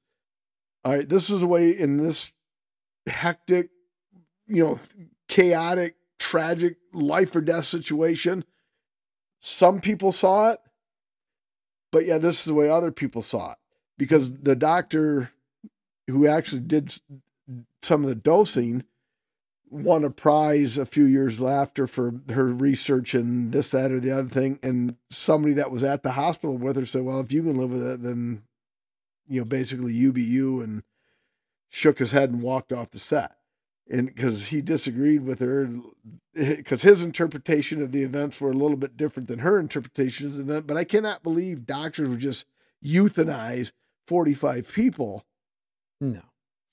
[0.84, 2.32] All right, this is the way in this
[3.06, 3.70] hectic,
[4.46, 4.78] you know,
[5.28, 8.44] chaotic, tragic life or death situation.
[9.40, 10.60] Some people saw it,
[11.90, 13.58] but yeah, this is the way other people saw it
[13.98, 15.30] because the doctor
[16.06, 16.94] who actually did
[17.82, 18.84] some of the dosing
[19.70, 24.10] won a prize a few years after for her research and this, that, or the
[24.10, 24.58] other thing.
[24.62, 27.70] And somebody that was at the hospital with her said, Well, if you can live
[27.70, 28.42] with it, then,
[29.26, 30.82] you know, basically you be you, and
[31.68, 33.36] shook his head and walked off the set.
[33.90, 35.68] And because he disagreed with her,
[36.34, 40.36] because his interpretation of the events were a little bit different than her interpretation of
[40.36, 40.66] the event.
[40.66, 42.46] But I cannot believe doctors would just
[42.82, 43.72] euthanize
[44.06, 45.26] 45 people
[46.00, 46.22] No.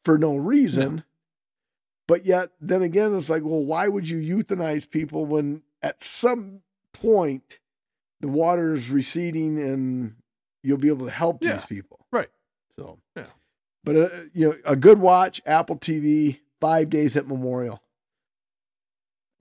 [0.06, 1.04] for no reason.
[2.08, 6.62] But yet, then again, it's like, well, why would you euthanize people when at some
[6.94, 7.60] point
[8.22, 10.16] the water is receding and
[10.64, 11.56] you'll be able to help Yeah.
[11.56, 11.91] these people?
[13.86, 13.96] Right.
[13.96, 14.08] So, Yeah.
[14.10, 17.82] But, uh, you know, a good watch, Apple TV, five days at Memorial.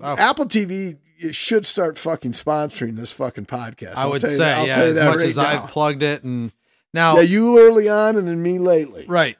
[0.03, 3.97] Oh, Apple TV it should start fucking sponsoring this fucking podcast.
[3.97, 5.45] I would say, that- yeah, as much right as now.
[5.65, 6.51] I've plugged it and
[6.95, 9.05] now Yeah, you early on and then me lately.
[9.07, 9.37] Right.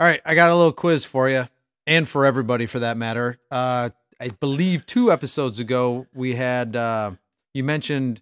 [0.00, 0.20] All right.
[0.24, 1.48] I got a little quiz for you
[1.86, 3.38] and for everybody for that matter.
[3.48, 7.12] Uh, I believe two episodes ago, we had, uh,
[7.52, 8.20] you mentioned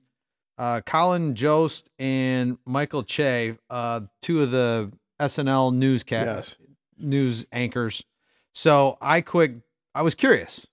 [0.59, 4.93] uh, Colin Jost and Michael Che, uh, two of the
[5.23, 6.57] SNL newscast Yes.
[6.99, 8.05] news anchors.
[8.53, 9.53] So I quick,
[9.95, 10.67] I was curious,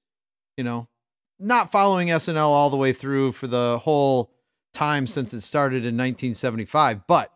[0.58, 0.88] you know,
[1.40, 4.32] not following SNL all the way through for the whole
[4.74, 7.32] time since it started in 1975, but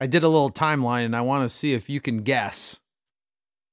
[0.00, 2.80] I did a little timeline and I want to see if you can guess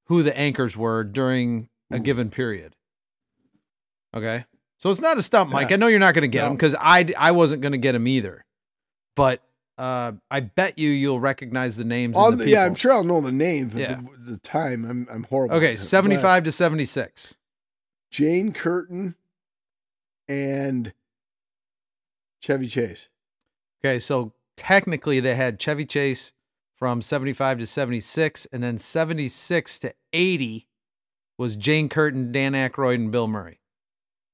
[0.08, 2.00] who the anchors were during a Ooh.
[2.00, 2.76] given period.
[4.16, 4.46] Okay.
[4.78, 5.70] So it's not a stump, Mike.
[5.70, 5.76] Yeah.
[5.76, 6.50] I know you're not going to get No.
[6.50, 8.46] them because I, I wasn't going to get them either.
[9.16, 9.42] But
[9.78, 12.18] uh, I bet you you'll recognize the names.
[12.18, 14.02] I'll- the yeah, I'm sure I'll know the names, but Yeah.
[14.20, 15.56] the, the time I'm I'm horrible.
[15.56, 17.38] Okay, 75 to 76.
[18.12, 19.16] Jane Curtin
[20.28, 20.94] and
[22.42, 23.10] Chevy Chase.
[23.84, 26.32] Okay, so technically they had Chevy Chase
[26.76, 30.68] from 75 to 76, and then 76 to 80
[31.38, 33.60] was Jane Curtin, Dan Aykroyd, and Bill Murray.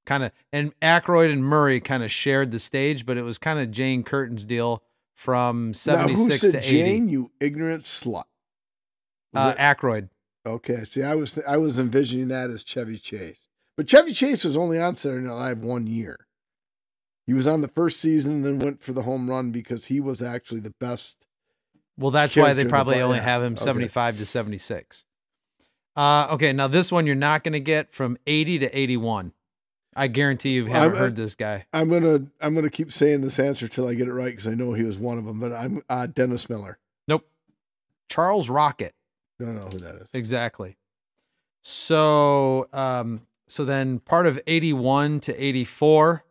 [0.05, 3.59] Kind of, and Aykroyd and Murray kind of shared the stage, but it was kind
[3.59, 4.83] of Jane Curtin's deal
[5.15, 6.69] from now, 76 who said to 80.
[6.69, 7.09] Jane?
[7.09, 8.23] You ignorant slut.
[9.33, 10.09] Was uh, it- Aykroyd.
[10.45, 13.37] okay, see, I was I was envisioning that as Chevy Chase,
[13.77, 16.27] but Chevy Chase was only on Saturday Night Live one year.
[17.27, 19.99] He was on the first season, and then went for the home run because he
[19.99, 21.27] was actually the best.
[21.97, 23.63] Well, that's why they probably but only have him okay.
[23.63, 25.05] 75 to 76.
[25.95, 29.33] Uh, okay, now this one you're not going to get from 80 to 81.
[29.95, 31.65] I guarantee you haven't I'm- heard this guy.
[31.73, 34.53] I'm gonna I'm gonna keep saying this answer till I get it right because I
[34.53, 35.39] know he was one of them.
[35.39, 36.77] But I'm uh, Dennis Miller.
[37.07, 37.27] Nope.
[38.09, 38.93] Charles Rocket.
[39.39, 40.07] Don't know who that is.
[40.13, 40.77] Exactly.
[41.63, 46.23] So, um, so then part of 81 to 84,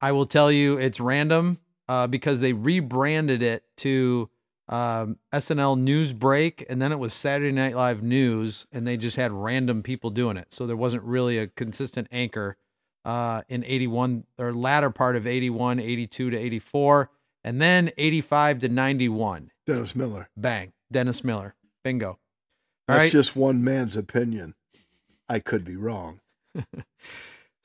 [0.00, 4.28] I will tell you it's random uh, because they rebranded it to
[4.68, 9.16] um, SNL News Break and then it was Saturday Night Live News and they just
[9.16, 10.52] had random people doing it.
[10.52, 12.56] So there wasn't really a consistent anchor
[13.04, 17.10] uh, in 81 or latter part of 81, 82 to 84,
[17.44, 19.50] and then 85 to 91.
[19.66, 20.28] Dennis Miller.
[20.36, 20.72] Bang.
[20.90, 21.54] Dennis Miller.
[21.84, 22.08] Bingo.
[22.08, 22.18] All
[22.88, 23.12] That's right.
[23.12, 24.54] just one man's opinion.
[25.28, 26.20] I could be wrong.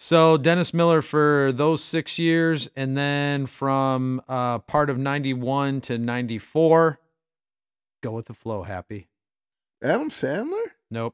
[0.02, 6.00] So Dennis Miller for those six years, and then from uh, part of '91 to
[6.00, 7.00] '94,
[8.02, 8.64] go with the flow.
[8.64, 9.10] Happy?
[9.84, 10.72] Adam Sandler?
[10.90, 11.14] Nope.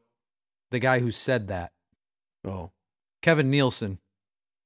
[0.72, 1.74] The guy who said that,
[2.46, 2.72] Oh.
[3.22, 3.98] Kevin Nealon.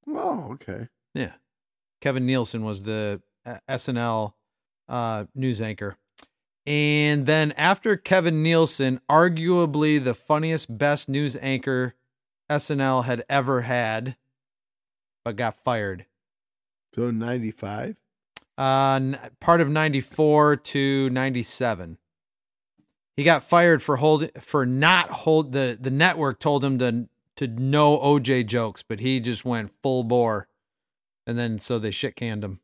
[0.07, 0.89] Oh, okay.
[1.15, 1.33] Yeah,
[1.99, 4.33] Kevin Nealon was the uh, SNL
[4.87, 5.97] uh, news anchor,
[6.67, 11.95] and then after Kevin Nealon, arguably the funniest, best news anchor
[12.51, 14.15] SNL had ever had,
[15.23, 16.05] but got fired.
[16.93, 17.95] So 95?
[18.57, 21.97] uh, n- part of 94 to 97.
[23.15, 27.47] He got fired for hold for not hold the the network told him to to
[27.47, 30.47] no OJ jokes, but he just went full bore.
[31.27, 32.59] And then so they shit canned him.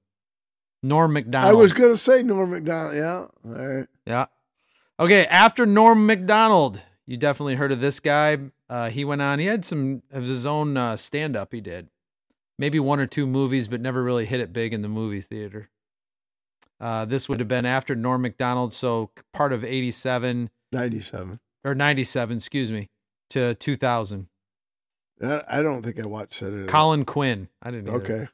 [0.83, 1.55] Norm Macdonald.
[1.55, 2.95] I was going to say Norm Macdonald.
[2.95, 3.25] Yeah.
[3.45, 3.87] All right.
[4.05, 4.25] Yeah.
[4.99, 8.37] Okay, after Norm Macdonald, you definitely heard of this guy.
[8.69, 9.39] Uh, he went on.
[9.39, 11.53] He had some of his own uh, stand up.
[11.53, 11.89] He did
[12.59, 15.69] maybe one or two movies, but never really hit it big in the movie theater.
[16.79, 21.39] Uh, this would have been after Norm Macdonald, so part of '87 97.
[21.63, 22.89] or '97, excuse me,
[23.29, 24.27] to 2000.
[25.21, 26.41] I I don't think I watched.
[26.41, 26.67] Night.
[26.67, 27.47] Colin Quinn.
[27.61, 27.89] I didn't.
[27.89, 27.97] Either.
[27.97, 28.27] Okay.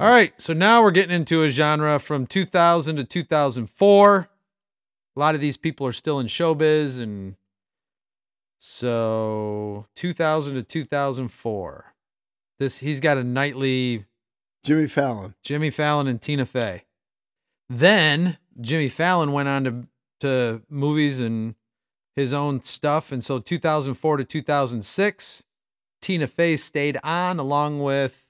[0.00, 4.28] All right, so now we're getting into a genre from 2000 to 2004.
[5.14, 7.36] A lot of these people are still in showbiz, and
[8.64, 11.94] so 2000 to 2004.
[12.60, 14.04] This he's got a nightly
[14.62, 15.34] Jimmy Fallon.
[15.42, 16.84] Jimmy Fallon and Tina Fey.
[17.68, 19.86] Then Jimmy Fallon went on to
[20.20, 21.56] to movies and
[22.14, 25.42] his own stuff, and so 2004 to 2006,
[26.00, 28.28] Tina Fey stayed on along with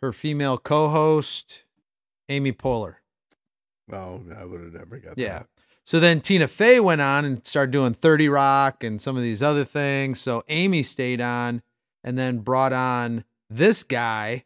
[0.00, 1.64] her female co-host
[2.30, 2.94] Amy Poehler.
[3.92, 5.40] Oh, I would have never got Yeah.
[5.40, 5.48] that.
[5.84, 9.42] So then Tina Fey went on and started doing 30 Rock and some of these
[9.42, 10.20] other things.
[10.20, 11.62] So Amy stayed on
[12.02, 14.44] and then brought on this guy,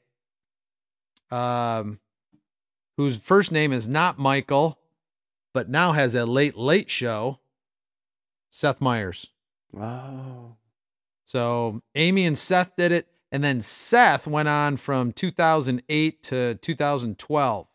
[1.31, 2.01] um,
[2.96, 4.79] whose first name is not Michael,
[5.55, 7.38] but now has a late, late show,
[8.51, 9.29] Seth Meyers.
[9.72, 10.57] Wow.
[11.24, 13.07] So Amy and Seth did it.
[13.31, 17.67] And then Seth went on from 2008 to 2012.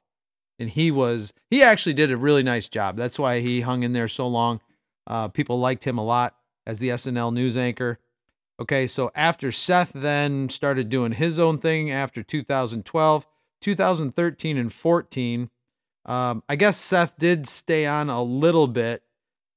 [0.64, 2.96] And he was, he actually did a really nice job.
[2.96, 4.62] That's why he hung in there so long.
[5.06, 8.00] Uh, people liked him a lot as the SNL news anchor.
[8.62, 13.28] Okay, so after Seth then started doing his own thing after 2012,
[13.60, 15.50] 2013 and 14,
[16.06, 19.04] um, I guess Seth did stay on a little bit.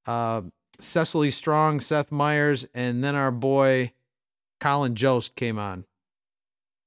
[0.06, 0.42] Uh,
[0.80, 3.92] Cecily Strong, Seth Meyers, and then our boy
[4.58, 5.84] Colin Jost came on,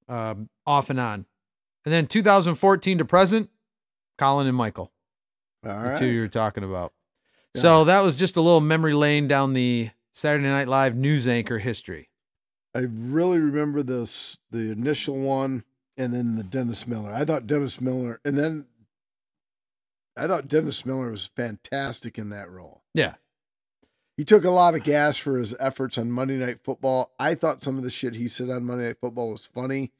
[0.10, 1.26] um, off and on.
[1.86, 3.50] And then 2014 to present,
[4.20, 4.92] Colin and Michael,
[5.66, 5.98] All the right.
[5.98, 6.94] two you were talking about.
[7.56, 7.62] Yeah.
[7.62, 11.58] So that was just a little memory lane down the Saturday Night Live news anchor
[11.60, 12.10] history.
[12.76, 15.64] I really remember this the initial one
[15.98, 17.12] and then the Dennis Miller.
[17.12, 18.68] I thought Dennis Miller and then
[20.16, 22.84] I thought Dennis Miller was fantastic in that role.
[22.94, 23.16] Yeah.
[24.18, 27.14] He took a lot of gas for his efforts on Monday Night Football.
[27.18, 29.94] I thought some of the shit he said on Monday Night Football was funny,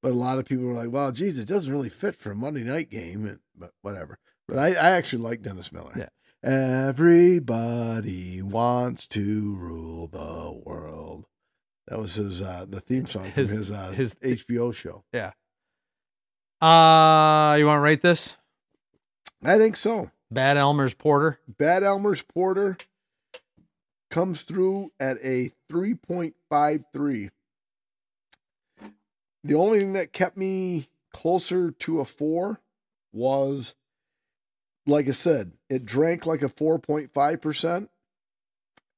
[0.00, 2.36] but a lot of people were like, "Well, geez, it doesn't really fit for a
[2.36, 4.18] Monday night game." And, but whatever.
[4.48, 5.92] But I, I actually like Dennis Miller.
[5.96, 6.08] Yeah.
[6.42, 11.26] Everybody wants to rule the world.
[11.88, 15.04] That was his uh the theme song His- from his uh his- HBO show.
[15.12, 15.32] Yeah.
[16.60, 18.36] Uh, you want to rate this?
[19.42, 20.10] I think so.
[20.30, 21.38] Bad Elmer's Porter.
[21.46, 22.78] Bad Elmer's Porter
[24.10, 27.30] comes through at a 3.53.
[29.42, 32.60] The only thing that kept me closer to a 4
[33.14, 33.74] was
[34.86, 37.88] like I said, it drank like a 4.5%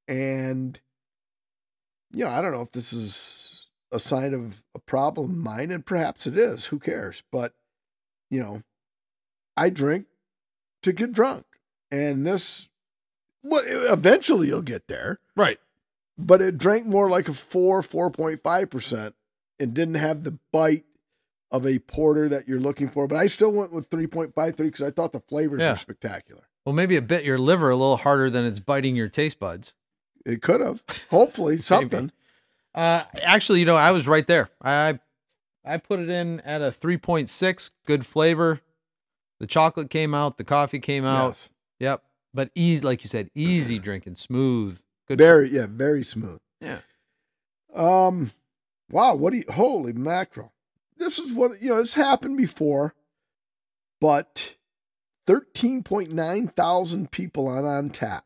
[0.07, 0.79] and
[2.11, 5.85] yeah, I don't know if this is a sign of a problem of mine and
[5.85, 7.23] perhaps it is, who cares?
[7.31, 7.53] But
[8.29, 8.63] you know,
[9.55, 10.07] I drink
[10.83, 11.45] to get drunk.
[11.89, 12.67] And this,
[13.41, 15.57] well, eventually you'll get there, Right.
[16.17, 19.13] but it drank more like a four, 4.5%.
[19.59, 20.83] and didn't have the bite
[21.51, 23.07] of a porter that you're looking for.
[23.07, 25.71] But I still went with 3.53 because I thought the flavors Yeah.
[25.71, 26.43] were spectacular.
[26.65, 29.73] Well, maybe it bit your liver a little harder than it's biting your taste buds.
[30.25, 32.11] It could have, hopefully, something.
[32.75, 34.49] Uh, actually, you know, I was right there.
[34.61, 34.99] I
[35.63, 38.61] I put it in at a 3.6, good flavor.
[39.39, 41.27] The chocolate came out, the coffee came out.
[41.29, 41.49] Yes.
[41.79, 42.03] Yep.
[42.33, 44.79] But easy, like you said, easy drinking, smooth.
[45.07, 45.17] Good.
[45.19, 46.39] Very, yeah, very smooth.
[46.61, 46.79] Yeah.
[47.73, 48.31] Um,
[48.91, 50.51] wow, what do you, holy mackerel.
[50.97, 52.95] This is what, you know, it's happened before,
[54.01, 54.55] but
[55.27, 58.21] 13.9 thousand people on Untappd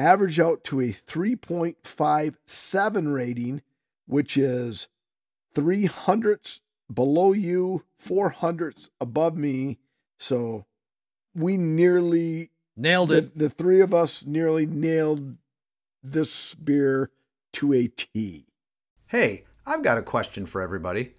[0.00, 3.62] average out to a 3.57 rating,
[4.06, 4.88] which is
[5.54, 6.60] three hundredths
[6.92, 9.78] below you, four hundredths above me.
[10.18, 10.66] So
[11.34, 13.38] we nearly Nailed the, it.
[13.38, 15.36] the three of us nearly nailed
[16.02, 17.10] this beer
[17.52, 18.46] to a T.
[19.06, 21.12] Hey, I've got a question for everybody.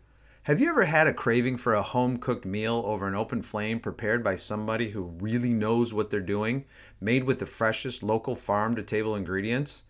[0.46, 3.80] Have you ever had a craving for a home cooked meal over an open flame
[3.80, 6.66] prepared by somebody who really knows what they're doing,
[7.00, 9.84] made with the freshest local farm to table ingredients?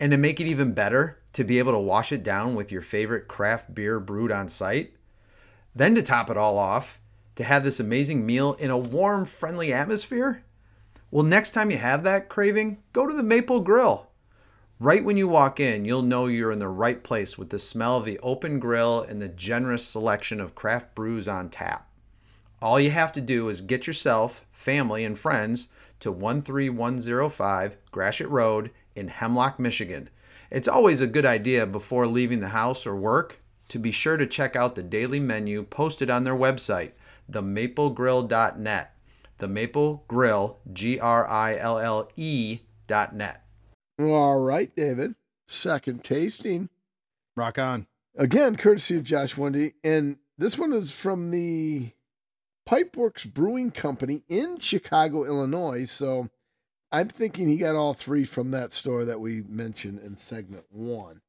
[0.00, 2.80] And to make it even better, to be able to wash it down with your
[2.80, 4.96] favorite craft beer brewed on site?
[5.76, 7.00] Then to top it all off,
[7.36, 10.42] to have this amazing meal in a warm, friendly atmosphere?
[11.12, 14.08] Well, next time you have that craving, go to the Maple Grill.
[14.80, 17.98] Right when you walk in, you'll know you're in the right place with the smell
[17.98, 21.88] of the open grill and the generous selection of craft brews on tap.
[22.60, 25.68] All you have to do is get yourself, family, and friends
[26.00, 30.10] to 13105 Gratiot Road in Hemlock, Michigan.
[30.50, 34.26] It's always a good idea before leaving the house or work to be sure to
[34.26, 36.92] check out the daily menu posted on their website,
[37.30, 38.90] themaplegrill.net.
[39.38, 40.58] The Maple Grill.
[43.98, 45.14] All right, David.
[45.46, 46.68] Second tasting.
[47.36, 47.86] Rock on.
[48.16, 49.74] Again, courtesy of Josh Wendy.
[49.82, 51.90] And this one is from the
[52.68, 55.84] Pipeworks Brewing Company in Chicago, Illinois.
[55.84, 56.28] So
[56.90, 61.20] I'm thinking he got all three from that store that we mentioned in segment one.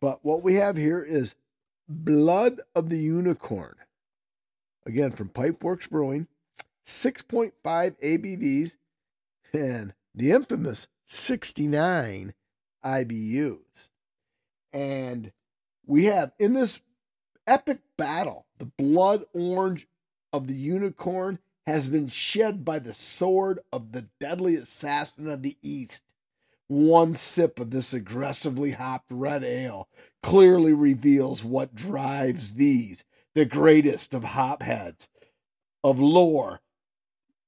[0.00, 1.34] But what we have here is
[1.88, 3.76] Blood of the Unicorn.
[4.84, 6.28] Again, from Pipeworks Brewing,
[6.86, 8.76] 6.5 ABVs,
[9.52, 12.34] and the infamous 69
[12.84, 13.88] IBUs.
[14.72, 15.32] And
[15.86, 16.80] we have in this
[17.46, 19.86] epic battle, the blood orange
[20.32, 25.56] of the unicorn has been shed by the sword of the deadly assassin of the
[25.62, 26.02] East.
[26.68, 29.88] One sip of this aggressively hopped red ale
[30.22, 35.08] clearly reveals what drives these, the greatest of hopheads
[35.84, 36.60] of lore.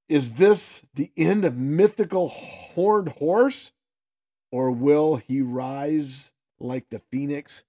[0.08, 3.72] Is this the end of mythical horned horse?
[4.50, 7.64] Or will he rise like the phoenix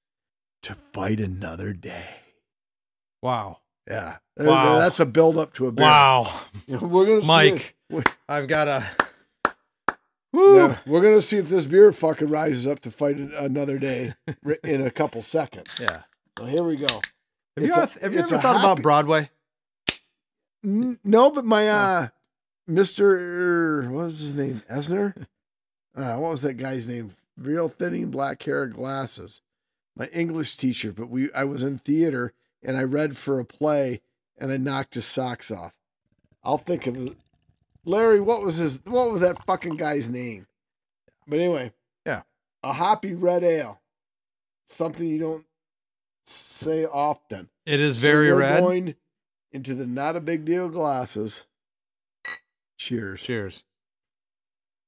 [0.64, 2.06] to fight another day?
[3.22, 3.58] Wow.
[3.86, 4.18] Yeah.
[4.38, 4.80] Wow.
[4.80, 5.86] That's a build up to a beer.
[5.86, 6.42] Wow.
[6.70, 8.18] We're gonna see Mike.
[8.30, 8.86] I've got a.
[10.32, 14.14] Yeah, we're gonna see if this beer fucking rises up to fight another day
[14.64, 15.80] in a couple seconds.
[15.82, 16.04] Yeah.
[16.38, 16.86] So here we go.
[17.58, 19.32] Have you, a- ever- have you ever thought about Broadway?
[20.64, 22.08] N- No, but my uh,
[22.70, 24.62] Mister, what was his name?
[24.70, 25.16] Esner.
[25.96, 27.16] Uh, what was that guy's name?
[27.36, 29.42] Real thinning, black hair, glasses.
[29.98, 30.92] My English teacher.
[30.92, 34.02] But we, I was in theater and I read for a play
[34.38, 35.74] and I knocked his socks off.
[36.44, 37.18] I'll think of it.
[37.86, 38.22] Larry.
[38.22, 38.82] What was his?
[38.86, 40.46] What was that fucking guy's name?
[41.28, 41.74] But anyway,
[42.06, 42.22] Yeah.
[42.64, 43.80] a hoppy red ale.
[44.66, 45.46] Something you don't
[46.28, 47.50] say often.
[47.66, 48.60] It is So very we're red.
[48.62, 48.96] Going
[49.52, 51.46] into the not a big deal glasses.
[52.80, 53.22] Cheers.
[53.22, 53.64] Cheers.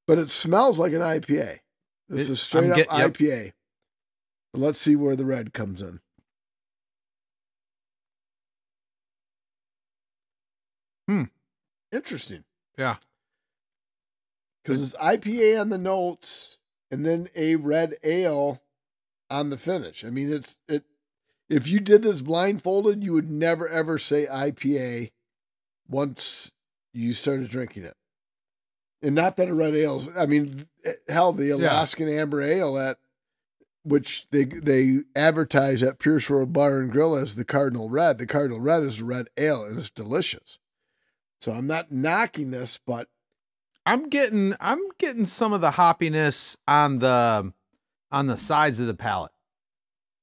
[0.07, 1.59] But it smells like an IPA.
[2.09, 3.11] This It- is straight I'm up get- yep.
[3.13, 3.53] IPA.
[4.53, 6.01] Let's see where the red comes in.
[11.07, 11.23] Hmm.
[11.91, 12.43] Interesting.
[12.77, 12.97] Yeah.
[14.63, 16.57] Because it's IPA on the notes
[16.89, 18.61] and then a red ale
[19.29, 20.05] on the finish.
[20.05, 20.83] I mean, it's it.
[21.49, 25.11] If you did this blindfolded, you would never ever say IPA
[25.89, 26.53] once
[26.93, 27.95] you started drinking it.
[29.03, 30.09] And not that a red ale's.
[30.15, 30.67] I mean,
[31.09, 32.97] hell, the Alaskan Amber Ale at
[33.83, 38.19] which they they advertise at Pierce Road Bar and Grill as the Cardinal Red.
[38.19, 40.59] The Cardinal Red is a red ale and it's delicious.
[41.39, 43.07] So I'm not knocking this, but
[43.87, 47.53] I'm getting I'm getting some of the hoppiness on the
[48.11, 49.31] on the sides of the palate.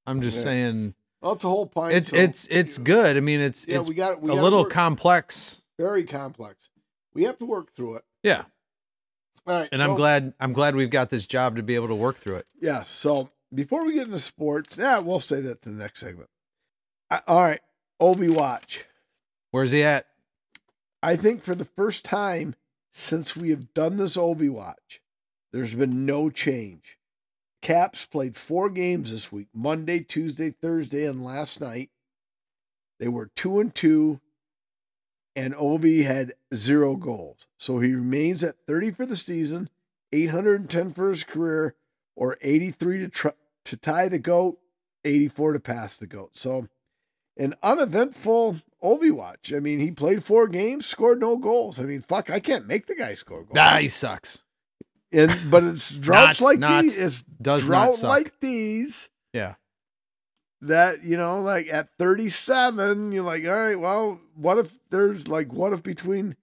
[0.07, 0.43] I'm just Yeah.
[0.45, 1.95] saying well, it's a whole pint.
[1.95, 3.17] it's so- it's it's good.
[3.17, 5.65] I mean it's Yeah, it's we got we a little work- complex.
[5.79, 6.71] Very complex.
[7.15, 8.05] We have to work through it.
[8.23, 8.45] Yeah.
[9.47, 11.95] All right, And I'm glad I'm glad we've got this job to be able to
[11.95, 12.47] work through it.
[12.61, 12.83] Yeah.
[12.83, 16.29] So before we get into sports, yeah, we'll say that to the next segment.
[17.11, 17.61] I, all right,
[18.01, 18.85] Ovi Watch.
[19.51, 20.07] Where's he at?
[21.03, 22.57] I think for the first time
[22.93, 25.01] since we have done this Ovi Watch,
[25.53, 26.99] there's been no change.
[27.63, 31.91] Caps played four games this week Monday, Tuesday, Thursday, and last night.
[33.01, 34.21] They were two and two,
[35.39, 37.47] and Ovi had zero goals.
[37.59, 39.69] So he remains at 30 for the season,
[40.13, 41.75] 810 for his career,
[42.17, 43.29] or 83 to, tr-
[43.65, 44.59] to tie the GOAT,
[45.05, 46.37] 84 to pass the GOAT.
[46.37, 46.67] So
[47.37, 49.53] an uneventful Ovi watch.
[49.55, 51.79] I mean, he played four games, scored no goals.
[51.79, 53.57] I mean, fuck, I can't make the guy score goals.
[53.59, 54.43] Ah, he sucks.
[55.13, 56.97] And but it's droughts Not- like not- these.
[56.99, 59.55] It's Does not drought like these yeah.
[60.61, 65.53] That you know, like at 37, you're like, all right, well, what if there's like,
[65.53, 66.37] what if between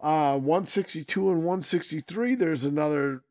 [0.00, 3.22] uh 162 and 163, there's another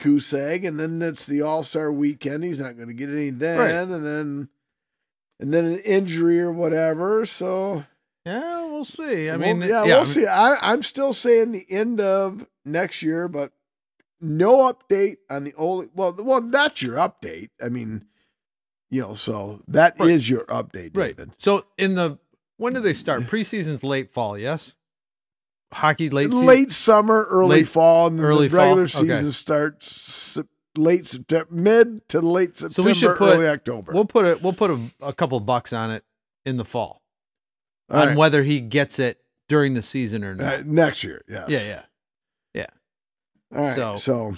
[0.00, 2.44] goose egg, and then it's the All Star weekend.
[2.44, 3.70] He's not going to get any then, Right.
[3.74, 4.48] and then
[5.38, 7.24] and then an injury or whatever.
[7.26, 7.84] So
[8.26, 9.28] Yeah, we'll see.
[9.30, 10.26] I Well, mean, yeah, I we'll see.
[10.26, 13.52] I, I'm still saying the end of next year, but
[14.20, 15.88] no update on the only.
[15.94, 17.48] Well, well, that's your update.
[17.62, 18.04] I mean,
[18.90, 20.28] you know, so that is Right.
[20.28, 21.16] your update, Right.
[21.38, 22.18] So in the
[22.56, 23.22] when do they start?
[23.26, 24.76] Preseason's late fall, yes.
[25.72, 26.46] Hockey late season.
[26.46, 29.02] Late summer, early Late- fall, and early the regular fall?
[29.02, 29.10] Okay.
[29.14, 30.38] season starts
[30.76, 33.92] late September, mid to late September, So we should put- early October.
[33.92, 34.42] We'll put it.
[34.42, 36.04] We'll put a, a couple bucks on it
[36.44, 37.02] in the fall
[37.90, 38.16] All on right.
[38.16, 40.66] whether he gets it during the season or Uh, not.
[40.66, 41.48] next year, yes.
[41.48, 41.82] Yeah, yeah,
[42.54, 42.66] yeah.
[43.56, 43.74] All right.
[43.76, 44.36] So- so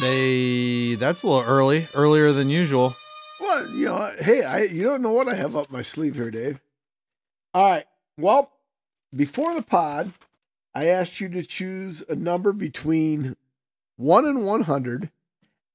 [0.00, 2.96] They that's a little early, earlier than usual.
[3.40, 6.30] Well, you know, hey, I you don't know what I have up my sleeve here,
[6.30, 6.60] Dave.
[7.54, 7.84] All right.
[8.16, 8.52] Well,
[9.14, 10.12] before the pod,
[10.74, 13.36] I asked you to choose a number between
[13.96, 15.10] one and one hundred,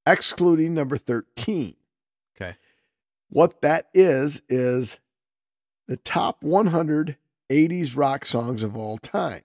[0.06, 1.76] excluding number thirteen.
[2.36, 2.56] Okay.
[3.30, 5.00] What that is is
[5.88, 7.18] the top 100
[7.50, 9.42] 80s rock songs of all time.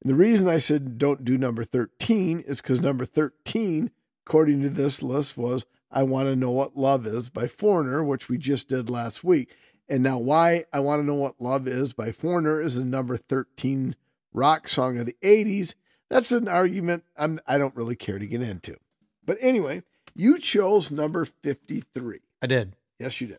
[0.00, 3.90] And the reason I said don't do number 13 is because number 13,
[4.28, 8.28] according to this list, was I Want to Know What Love Is by Foreigner, which
[8.28, 9.48] we just did last week.
[9.88, 13.16] And now, why I Want to Know What Love Is by Foreigner is the number
[13.16, 13.96] 13
[14.34, 15.74] rock song of the 80s.
[16.10, 18.76] That's an argument I'm, I don't really care to get into.
[19.24, 19.82] But anyway,
[20.14, 22.20] you chose number 53.
[22.42, 22.74] I did.
[22.98, 23.38] Yes, you did.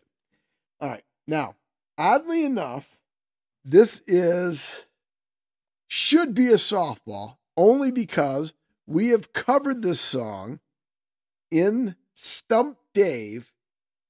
[0.80, 1.04] All right.
[1.24, 1.54] Now,
[1.98, 2.98] oddly enough,
[3.64, 4.86] this is
[5.86, 8.54] should be a softball only because
[8.88, 10.58] we have covered this song
[11.50, 13.52] in Stump Dave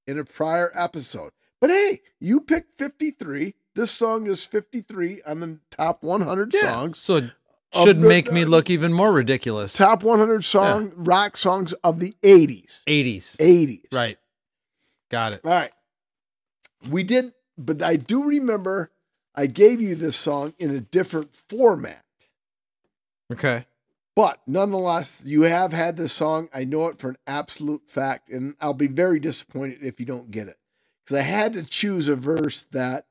[0.07, 1.31] in a prior episode.
[1.59, 3.53] But hey, you picked 53.
[3.75, 6.99] This song is 53 on the top 100 songs.
[6.99, 7.31] So it
[7.73, 9.73] should the- make me look even more ridiculous.
[9.73, 12.83] Top 100 song rock songs of the 80s.
[12.85, 13.37] 80s.
[13.37, 13.85] 80s.
[13.93, 14.17] Right.
[15.09, 15.41] Got it.
[15.43, 15.71] All right.
[16.89, 18.91] We did, but I do remember
[19.35, 22.03] I gave you this song in a different format.
[23.31, 23.65] Okay.
[24.15, 26.49] But nonetheless, you have had this song.
[26.53, 30.31] I know it for an absolute fact, and I'll be very disappointed if you don't
[30.31, 30.57] get it.
[31.03, 33.05] Because I had to choose a verse that,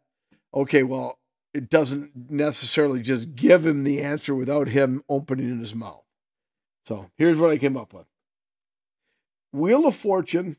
[0.55, 1.19] okay, well,
[1.55, 6.05] it doesn't necessarily just give him the answer without him opening his mouth.
[6.85, 8.07] So here's what I came up with
[9.53, 10.57] Wheel of Fortune,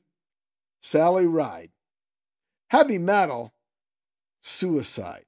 [0.82, 1.72] Sally Ride,
[2.70, 3.54] Heavy Metal,
[4.42, 5.26] Suicide,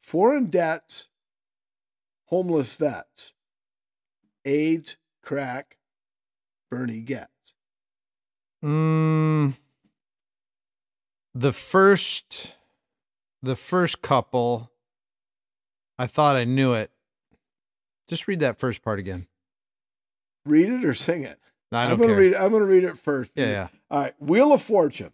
[0.00, 1.08] Foreign Debts,
[2.26, 3.34] Homeless Vets,
[4.48, 5.76] AIDS, Crack,
[6.70, 7.28] Bernie Goetz.
[8.64, 9.54] Mm,
[11.34, 12.56] the first,
[13.42, 14.70] the first couple,
[15.98, 16.90] I thought I knew it.
[18.08, 19.26] Just read that first part again.
[20.46, 21.38] Read it or sing it.
[21.70, 22.18] I I'm don't gonna care.
[22.18, 22.34] read.
[22.34, 23.32] I'm gonna read it first.
[23.34, 23.68] Yeah, yeah.
[23.90, 24.14] All right.
[24.18, 25.12] Wheel of Fortune,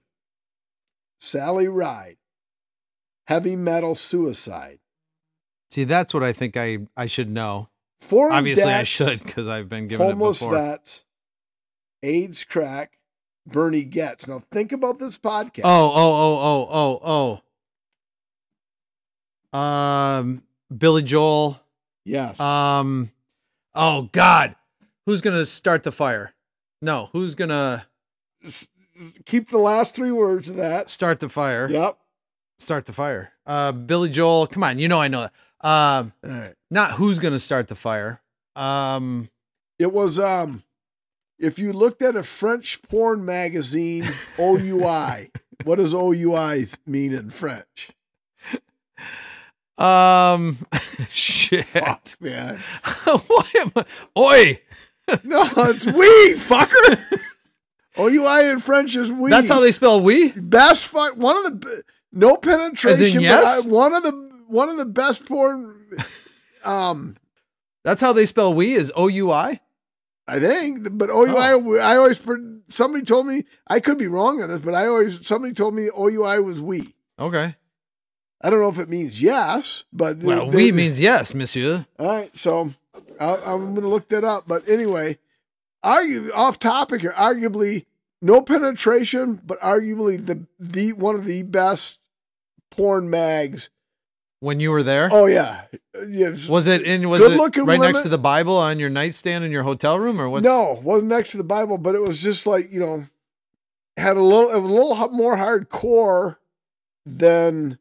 [1.21, 2.19] Sally Ride,
[3.27, 4.79] Heavy Metal Suicide,
[5.73, 7.69] See, that's what I think I I should know.
[8.05, 10.53] Foreign Obviously, I should because I've been given it before.
[10.53, 11.05] Vets,
[12.03, 12.99] AIDS, Crack,
[13.47, 14.27] Bernie Goetz.
[14.29, 15.63] Now think about this podcast.
[15.65, 17.41] Oh, oh, oh, oh, oh,
[19.55, 19.59] oh.
[19.59, 20.43] Um,
[20.77, 21.61] Billy Joel.
[22.05, 22.39] yes.
[22.41, 23.11] Um,
[23.75, 24.55] oh God,
[25.07, 26.35] who's gonna start the fire?
[26.83, 27.87] No, who's gonna
[28.45, 28.69] s-
[29.25, 30.89] Keep the last three words of that.
[30.91, 31.69] start the fire?
[31.69, 31.99] Yep.
[32.61, 33.33] Start the fire.
[33.47, 34.47] Uh, Billy Joel.
[34.47, 35.33] Come on, you know I know that.
[35.65, 36.55] Um, right.
[36.71, 38.21] not who's gonna start the fire.
[38.55, 39.31] Um,
[39.79, 40.63] It was um
[41.39, 44.07] if you looked at a French porn magazine,
[44.39, 45.31] OUI,
[45.65, 47.91] what does OUI mean in French?
[49.79, 50.59] um,
[51.11, 51.65] shit.
[51.67, 52.59] Fuck, man.
[53.05, 53.85] Why am I?
[54.17, 54.61] Oi,
[55.25, 57.21] No, it's we fucker.
[57.99, 59.31] OUI in French is we.
[59.31, 60.31] That's how they spell we.
[60.33, 61.17] best fuck.
[61.17, 63.23] One of the no penetration.
[63.23, 63.65] yes?
[63.65, 64.13] I- one of the
[64.55, 65.81] one of the best porn.
[66.65, 67.19] Um,
[67.85, 69.61] That's how they spell we is O U I.
[70.27, 71.79] I think, but OUI.
[71.79, 72.23] I always
[72.69, 75.91] somebody told me I could be wrong on this, but I always somebody told me
[75.95, 76.95] OUI was we.
[77.19, 77.55] Okay.
[78.41, 81.85] I don't know if it means yes, but Well, they- we means yes, monsieur.
[81.99, 82.73] All right, so
[83.21, 84.45] I, I'm going to look that up.
[84.49, 85.19] But anyway,
[85.83, 87.13] argue off topic here.
[87.15, 87.85] Arguably,
[88.23, 92.01] no penetration, but arguably the the one of the best
[92.71, 93.69] porn mags.
[94.45, 95.63] When you were there, Oh yeah,
[96.07, 96.49] yes.
[96.51, 97.09] was it in?
[97.09, 100.29] Was it right next to the Bible on your nightstand in your hotel room, or
[100.29, 100.43] what?
[100.43, 103.07] no, wasn't next to the Bible, but it was just like you know,
[103.97, 106.37] had a little, a little more hardcore
[107.07, 107.79] than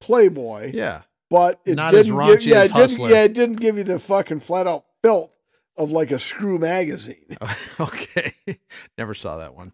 [0.00, 0.72] Playboy.
[0.74, 1.02] Yeah.
[1.28, 3.10] but it Not as didn't raunchy give, yeah, as it didn't, Hustler.
[3.10, 5.30] yeah, it didn't give you the fucking flat out filth
[5.76, 7.36] of like a screw magazine.
[7.80, 8.34] okay.
[8.98, 9.72] Never saw that one.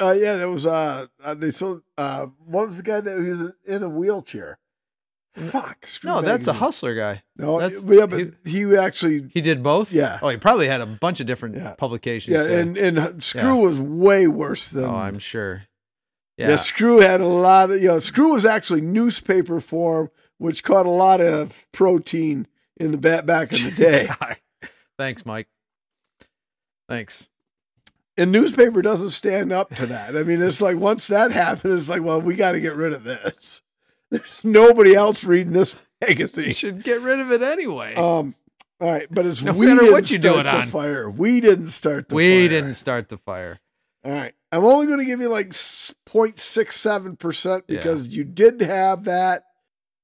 [0.00, 3.52] Uh, yeah, that was uh, uh they sold uh, what was the guy that was
[3.66, 4.58] in a wheelchair?
[5.34, 7.22] Fuck, screw No, that's a hustler guy.
[7.36, 9.92] No, that's- yeah, but he, actually, He did both.
[9.92, 10.18] Yeah.
[10.20, 11.74] Oh, he probably had a bunch of different Yeah.
[11.78, 12.36] publications.
[12.36, 13.68] yeah, to- and and Screw Yeah.
[13.68, 14.84] was way worse than.
[14.84, 15.64] oh, I'm sure.
[16.36, 16.50] yeah.
[16.50, 16.56] Yeah.
[16.56, 18.00] Screw had a lot of you know.
[18.00, 23.52] Screw was actually newspaper form, which caught a lot of protein in the back back
[23.52, 24.08] in the day.
[24.98, 25.46] Thanks, Mike.
[26.88, 27.28] Thanks.
[28.16, 30.16] and newspaper doesn't stand up to that.
[30.16, 32.92] I mean, it's like once that happened, it's like, well, we got to get rid
[32.92, 33.62] of this.
[34.10, 36.52] There's nobody else reading this You magazine.
[36.52, 37.94] should get rid of it anyway.
[37.94, 38.34] Um,
[38.80, 40.68] all right, but it's No we matter didn't what you do it the on.
[40.68, 41.08] fire.
[41.10, 42.48] We didn't start the we fire.
[42.48, 43.60] didn't start the fire.
[44.04, 47.76] All right, I'm only going to give you like 0.67 percent Yeah.
[47.78, 49.44] because you did have that.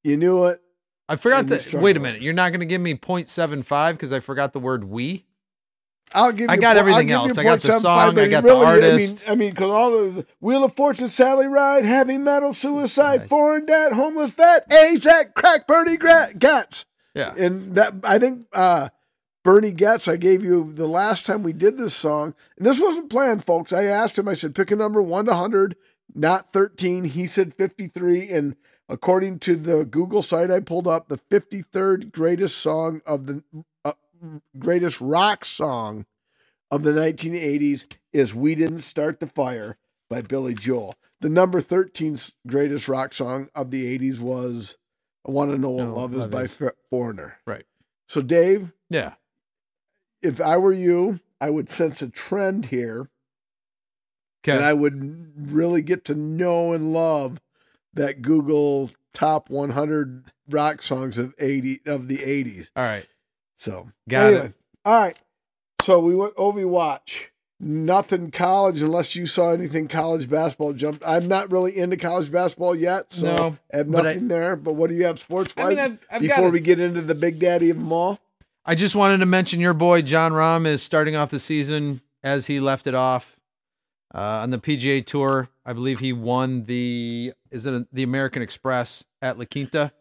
[0.04, 0.60] You knew it.
[1.08, 1.72] I forgot that.
[1.74, 2.20] Wait a minute.
[2.20, 5.24] You're not going to give me 0.75 because I forgot the word we?
[6.14, 6.42] I'll give.
[6.42, 7.36] You I got everything else.
[7.36, 9.28] I got the song, I got the really- artist.
[9.28, 13.28] I mean, because all of the Wheel of Fortune, Sally Ride, Heavy Metal, Suicide.
[13.28, 16.86] Foreign Debt, Homeless Vet, AZAC, Crack, Bernie Gats.
[17.14, 17.34] Yeah.
[17.36, 18.90] And that I think uh,
[19.42, 23.10] Bernie Goetz, I gave you the last time we did this song, and this wasn't
[23.10, 23.72] planned, folks.
[23.72, 25.76] I asked him, I said, pick a number one to hundred,
[26.14, 27.04] not thirteen.
[27.04, 28.56] He said fifty-three, and
[28.88, 33.42] according to the Google site I pulled up, the fifty-third greatest song of the
[34.58, 36.06] greatest rock song
[36.70, 39.76] of the 1980s is "We Didn't Start the Fire"
[40.08, 40.94] by Billy Joel.
[41.20, 44.76] The number 13 greatest rock song of the 80s was
[45.26, 46.60] "I Want to Know What No, Love Is" by Is.
[46.90, 47.38] Foreigner.
[47.46, 47.64] Right.
[48.08, 49.14] So, Dave, Yeah.
[50.22, 53.08] if I were you, I would sense a trend here,
[54.44, 54.56] Okay.
[54.56, 57.40] and I would really get to know and love
[57.92, 62.70] that Google top 100 rock songs of 80 of the 80s.
[62.76, 63.06] All right.
[63.58, 64.52] So Got anyway,
[64.84, 65.18] All right.
[65.82, 67.32] So we went Ovi watch.
[67.58, 71.02] Nothing college unless you saw anything college basketball jumped.
[71.06, 74.56] I'm not really into college basketball yet, so No, I have but I- nothing there.
[74.56, 77.00] But what do you have sports I wise mean, I've, I've before we get into
[77.00, 78.18] the big daddy of them all?
[78.66, 82.46] I just wanted to mention your boy Jon Rahm is starting off the season as
[82.46, 83.40] he left it off
[84.14, 85.48] uh, on the PGA Tour.
[85.64, 89.92] I believe he won the is it the American Express at La Quinta.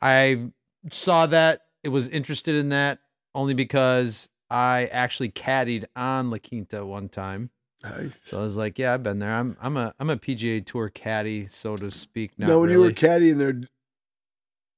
[0.00, 0.52] I
[0.90, 3.00] saw that it was interested in that
[3.34, 7.50] only because I actually caddied on La Quinta one time.
[7.82, 8.18] Nice.
[8.24, 9.34] So I was like, yeah, I've been there.
[9.34, 12.32] I'm I'm a I'm a PGA Tour caddy, so to speak.
[12.38, 12.82] Not now, when really.
[12.82, 13.60] you were caddying there,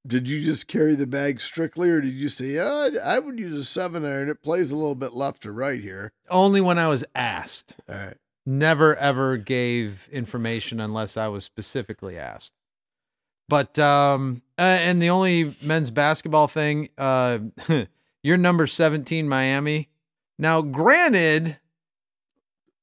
[0.06, 2.72] did you just carry the bag strictly, or did you say, "Yeah,
[3.04, 4.28] I, I would use a seven iron.
[4.30, 7.78] It plays a little bit left to right here." only when I was asked.
[7.88, 8.16] All right.
[8.46, 12.54] never ever gave information unless I was specifically asked.
[13.48, 17.38] But um uh, and the only men's basketball thing, uh
[18.22, 19.88] you're number 17 Miami.
[20.38, 21.58] Now granted,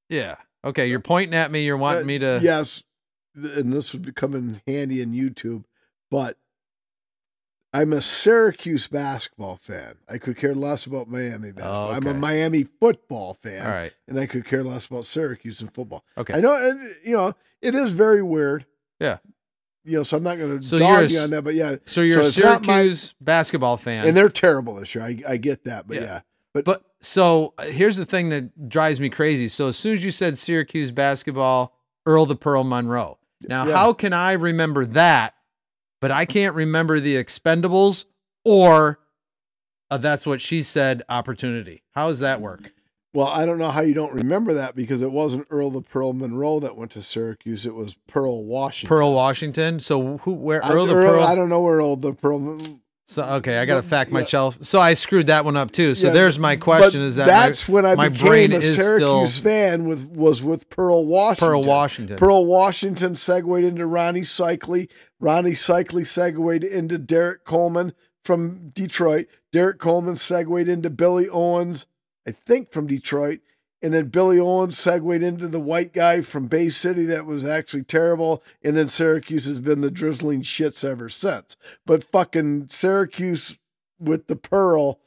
[0.09, 0.35] yeah.
[0.63, 2.83] Okay, you're pointing at me, you're wanting Uh, me to Yes,
[3.35, 5.63] and this would come in handy in YouTube,
[6.09, 6.37] but
[7.73, 9.95] I'm a Syracuse basketball fan.
[10.09, 11.91] I could care less about Miami basketball.
[11.93, 12.13] I'm a.
[12.13, 13.93] Miami football fan, All right.
[14.09, 16.03] and I could care less about Syracuse and football.
[16.17, 16.33] Okay.
[16.33, 18.65] I know, and, you know, it is very weird.
[18.99, 19.19] Yeah.
[19.83, 22.01] You know, so I'm not going to So dog you on that, but yeah, So
[22.01, 24.07] you're So a not my- Syracuse basketball fan.
[24.07, 25.03] and they're terrible this year.
[25.03, 26.01] I, I get that, but Yeah.
[26.03, 26.21] yeah.
[26.65, 29.47] But so uh, here's the thing that drives me crazy.
[29.47, 31.73] So as soon as you said Syracuse basketball,
[32.05, 33.17] Earl the Pearl Monroe.
[33.41, 33.75] Now, Yeah.
[33.77, 35.33] how can I remember that,
[35.99, 38.05] but I can't remember the Expendables
[38.43, 38.99] or
[39.89, 41.83] uh, that's what she said opportunity?
[41.91, 42.71] How does that work?
[43.13, 46.13] Well, I don't know how you don't remember that because it wasn't Earl the Pearl
[46.13, 47.65] Monroe that went to Syracuse.
[47.65, 48.87] It was Pearl Washington.
[48.87, 49.79] Pearl Washington.
[49.81, 50.31] So who?
[50.31, 51.23] Where I, Earl the Earl- Pearl?
[51.23, 52.57] I don't know where Earl the Pearl.
[53.11, 54.19] So okay, I got to fact yeah.
[54.19, 54.59] myself.
[54.61, 55.95] So I screwed that one up too.
[55.95, 58.59] So Yeah, there's my question: Is that that's my, when I my became brain a
[58.59, 61.47] is Syracuse fan with was with Pearl Washington.
[61.49, 62.17] Pearl Washington?
[62.17, 64.87] Pearl Washington segued into Rony Seikaly.
[65.21, 67.93] Rony Seikaly segued into Derrick Coleman
[68.23, 69.27] from Detroit.
[69.51, 71.87] Derrick Coleman segued into Billy Owens,
[72.27, 73.39] I think from Detroit.
[73.83, 77.83] And then Billy Owens segued into the white guy from Bay City that was actually
[77.83, 78.43] terrible.
[78.63, 81.57] And then Syracuse has been the drizzling shits ever since.
[81.85, 83.57] But fucking Syracuse
[83.99, 84.99] with the Pearl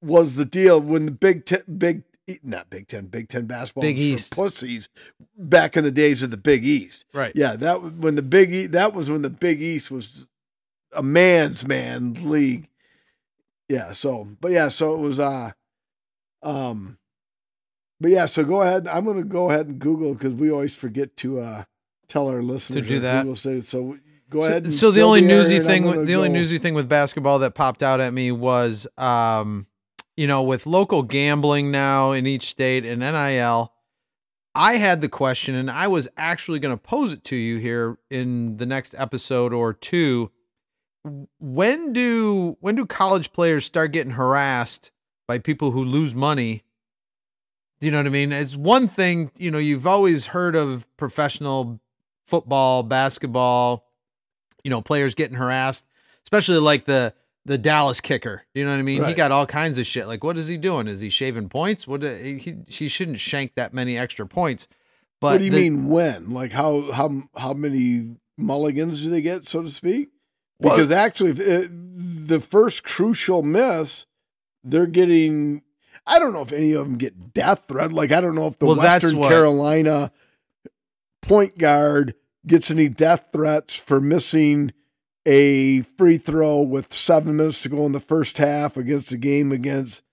[0.00, 2.04] was the deal when the Big Ten, Big
[2.42, 4.34] not Big Ten, Big Ten basketball Big East.
[4.34, 4.88] pussies
[5.36, 7.04] back in the days of the Big East.
[7.12, 7.32] right.
[7.34, 10.26] Yeah, that was when the Big E, that was when the Big East was
[10.92, 12.68] a man's man league.
[13.68, 15.52] Yeah, so but yeah, so it was uh
[16.42, 16.98] um
[17.98, 18.86] but yeah, so go ahead.
[18.86, 21.64] I'm gonna go ahead and Google because we always forget to uh
[22.08, 23.22] tell our listeners to do that.
[23.22, 23.96] Google say so
[24.28, 24.64] go So- ahead.
[24.64, 27.82] and So, the only air newsy thing, the only newsy thing with basketball that popped
[27.82, 29.66] out at me was, um,
[30.16, 33.72] you know, with local gambling now in each state and NIL.
[34.54, 37.98] I had the question, and I was actually going to pose it to you here
[38.10, 40.30] in the next episode or two.
[41.38, 44.90] When do when do college players start getting harassed
[45.26, 46.62] by people who lose money?
[47.80, 48.32] Do you know what I mean?
[48.32, 51.80] It's one thing, you know, you've always heard of professional
[52.26, 53.84] football, basketball,
[54.64, 55.84] you know, players getting harassed,
[56.24, 57.14] especially like the
[57.44, 58.42] the Dallas kicker.
[58.54, 59.04] You know what I mean?
[59.04, 60.08] He got all kinds of shit.
[60.08, 60.88] Like, what is he doing?
[60.88, 61.86] Is he shaving points?
[61.86, 62.02] What?
[62.02, 64.66] Uh, he he shouldn't shank that many extra points.
[65.20, 66.30] But what do you the- mean when?
[66.30, 70.08] Like how how how many mulligans do they get, so to speak?
[70.58, 74.06] Well- Because actually, it, uh, the first crucial miss,
[74.66, 75.62] they're getting.
[76.06, 77.92] I don't know if any of them get death threat.
[77.92, 80.12] Like I don't know if the Well, Western Carolina
[81.22, 82.14] point guard
[82.46, 84.72] gets any death threats for missing
[85.26, 89.50] a free throw with seven minutes to go in the first half against the game
[89.50, 90.04] against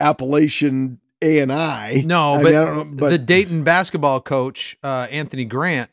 [0.00, 2.02] Appalachian A and I.
[2.06, 5.90] No, I but, mean, I but the Dayton basketball coach, uh, Anthony Grant,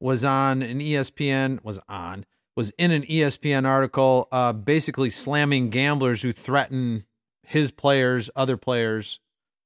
[0.00, 2.26] was on an ESPN was on
[2.58, 7.04] was in an ESPN article, uh, basically slamming gamblers who threaten
[7.48, 9.20] his players, other players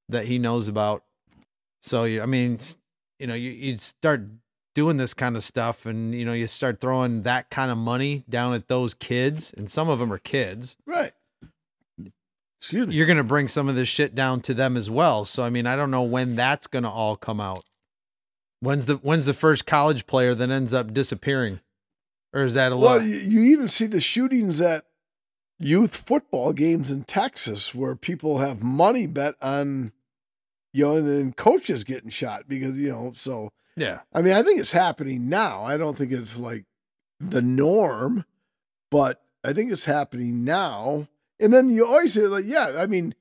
[0.08, 1.02] that he knows about.
[1.82, 2.60] So you- I mean,
[3.18, 4.22] you know, you you start
[4.74, 8.24] doing this kind of stuff, and you know, you start throwing that kind of money
[8.28, 11.12] down at those kids, and some of them are kids right.
[12.60, 12.94] Excuse me.
[12.94, 15.24] you're going to bring some of this shit down to them as well.
[15.24, 17.64] So I mean, I don't know when that's going to all come out.
[18.60, 21.58] When's the when's the first college player that ends up disappearing?
[22.32, 23.02] Or is that a Well, lot?
[23.04, 24.84] you, you even see the shootings at
[25.64, 29.92] youth football games in Texas where people have money bet on,
[30.72, 34.00] you know, and then coaches getting shot because, you know, so, yeah.
[34.12, 35.64] I mean, I think it's happening now.
[35.64, 36.64] I don't think it's like
[37.20, 38.24] the norm,
[38.90, 41.08] but I think it's happening now.
[41.40, 43.14] And then you always say, like, yeah, I mean,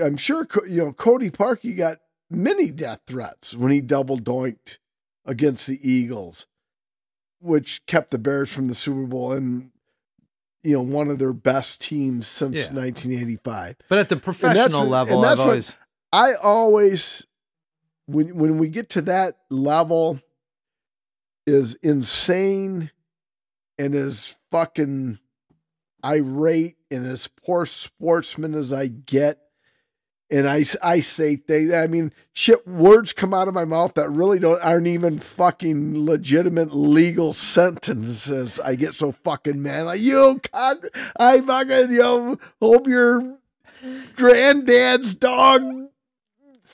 [0.00, 1.98] I'm sure, you know, Cody Parkey got
[2.30, 4.78] many death threats when he double doinked
[5.26, 6.46] against the Eagles,
[7.40, 9.71] which kept the Bears from the Super Bowl and,
[10.62, 12.74] you know, one of their best teams since Yeah.
[12.74, 13.76] 1985.
[13.88, 15.76] But at the professional level, I've always
[16.12, 17.26] I always
[18.06, 20.20] when when we get to that level
[21.46, 22.90] is insane
[23.78, 25.18] and is fucking
[26.04, 29.38] irate and as poor sportsman as I get.
[30.32, 34.08] And I, I say things, I mean, shit, words come out of my mouth that
[34.08, 38.58] really don't, aren't even fucking legitimate legal sentences.
[38.58, 39.82] I get so fucking mad.
[39.82, 40.86] Like, you cock,
[41.18, 43.36] I fucking, you know, hope your
[44.16, 45.62] granddad's dog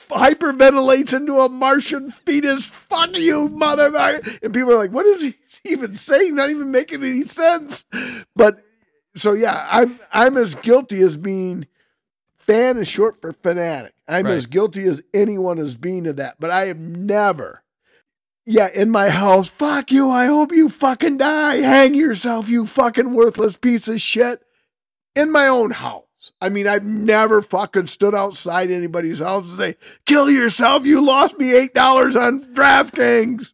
[0.09, 2.65] hyperventilates into a Martian fetus.
[2.65, 4.41] Fuck you, motherfucker.
[4.41, 5.35] And people are like, what is he
[5.65, 6.33] even saying?
[6.33, 7.83] Not even making any sense.
[8.37, 8.61] But
[9.15, 11.67] so yeah, I'm I'm as guilty as being
[12.51, 13.93] fan is short for fanatic.
[14.07, 14.33] I'm Right.
[14.33, 16.37] as guilty as anyone as being of that.
[16.39, 17.63] But I have never
[18.45, 21.57] yeah, in my house, fuck you, I hope you fucking die.
[21.57, 24.41] Hang yourself, you fucking worthless piece of shit.
[25.15, 26.05] In my own house.
[26.41, 29.75] I mean, I've never fucking stood outside anybody's house and say,
[30.07, 33.53] kill yourself, you lost me $8 on DraftKings.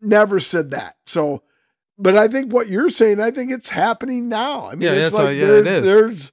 [0.00, 0.94] Never said that.
[1.06, 1.42] So,
[1.98, 4.66] but I think what you're saying, I think it's happening now.
[4.68, 5.84] I mean, Yeah, it's like yeah, there's, it is.
[5.84, 6.32] there's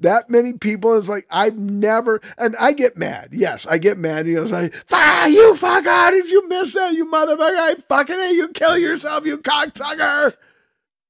[0.00, 0.94] that many people.
[0.94, 3.30] is like, I've never, and I get mad.
[3.32, 4.26] Yes, I get mad.
[4.26, 7.38] You know, it's like, ah, you fuck, how did you miss that, you motherfucker?
[7.58, 10.34] I fucking hate you, kill yourself, you cocksucker.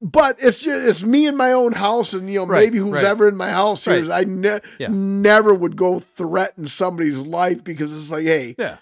[0.02, 2.94] But it's just, it's me in my own house, and you know Right, maybe who's
[2.94, 3.04] right.
[3.04, 4.10] ever in my house here.
[4.10, 4.88] I ne- Yeah.
[4.90, 8.78] never would go threaten somebody's life because it's like, hey, yeah.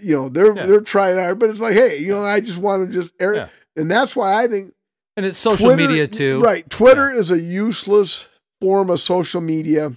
[0.00, 0.66] you know they're Yeah.
[0.66, 3.34] they're trying hard, but it's like, hey, you know, I just want to just air,
[3.34, 3.48] Yeah.
[3.76, 4.72] and that's why I think
[5.16, 6.40] And it's social Twitter- media too.
[6.40, 8.26] Right, Twitter is a useless
[8.62, 9.96] form of social media,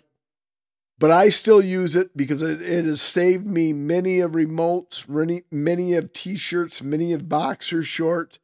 [0.97, 5.43] but I still use it because it, it has saved me many of remotes, many,
[5.51, 8.39] many of t-shirts, many of boxer shorts.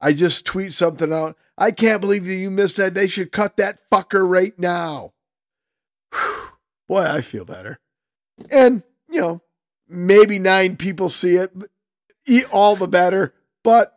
[0.00, 1.36] I just tweet something out.
[1.56, 2.94] I can't believe that you missed that.
[2.94, 5.12] They should cut that fucker right now.
[6.14, 6.50] Whew.
[6.88, 7.80] Boy, I feel better.
[8.52, 9.40] And, you know,
[9.88, 11.50] maybe nine people see it,
[12.28, 13.34] eat all the better,
[13.64, 13.92] but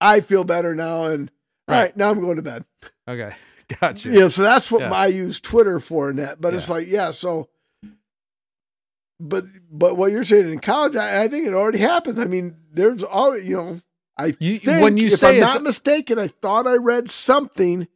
[0.00, 1.04] I feel better now.
[1.04, 1.30] And
[1.68, 1.82] all Right.
[1.82, 2.64] right, now I'm going to bed.
[3.06, 3.34] Okay.
[3.80, 4.08] Gotcha.
[4.10, 4.92] You know, so that's what Yeah.
[4.92, 6.40] I use Twitter for in that.
[6.40, 7.48] But it's like, yeah, so
[9.18, 12.20] but but what you're saying in college, I, I think it already happened.
[12.20, 13.80] I mean, there's all you know,
[14.18, 17.88] I You, think, when you if say I'm not mistaken, I thought I read something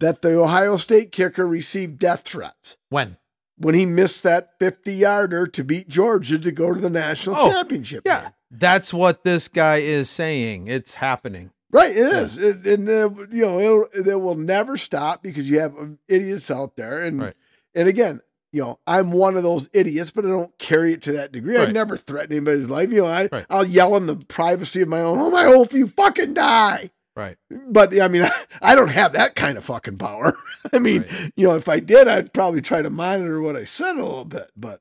[0.00, 3.16] that the Ohio State kicker received death threats when
[3.56, 7.50] when he missed that 50 yarder to beat Georgia to go to the national Oh,
[7.50, 8.02] championship.
[8.06, 8.30] yeah, game.
[8.50, 10.66] that's what this guy is saying.
[10.68, 11.50] It's happening.
[11.70, 15.60] Right, it is, It- and uh, you know it'll, it will never stop because you
[15.60, 17.34] have um, idiots out there, and Right.
[17.74, 18.20] and again,
[18.52, 21.58] you know, I'm one of those idiots, but I don't carry it to that degree.
[21.58, 22.90] I never threaten anybody's life.
[22.90, 23.44] You know, I Right.
[23.50, 25.34] I'll yell in the privacy of my own home.
[25.34, 26.90] I hope you fucking die.
[27.14, 27.36] Right.
[27.50, 30.38] But I mean, I, I don't have that kind of fucking power.
[30.72, 31.32] I mean, Right.
[31.36, 34.24] you know, if I did, I'd probably try to monitor what I said a little
[34.24, 34.50] bit.
[34.56, 34.80] But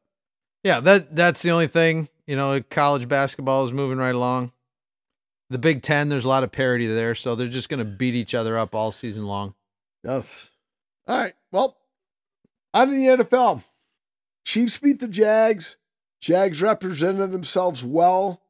[0.63, 2.07] Yeah, that that's the only thing.
[2.27, 4.53] You know, college basketball is moving right along.
[5.49, 8.15] The Big Ten, there's a lot of parity there, so they're just going to beat
[8.15, 9.53] each other up all season long.
[10.03, 10.49] Yes.
[11.07, 11.33] All right.
[11.51, 11.77] Well,
[12.73, 13.63] on to the NFL.
[14.45, 15.77] Chiefs beat the Jags.
[16.19, 18.41] Jags represented themselves well.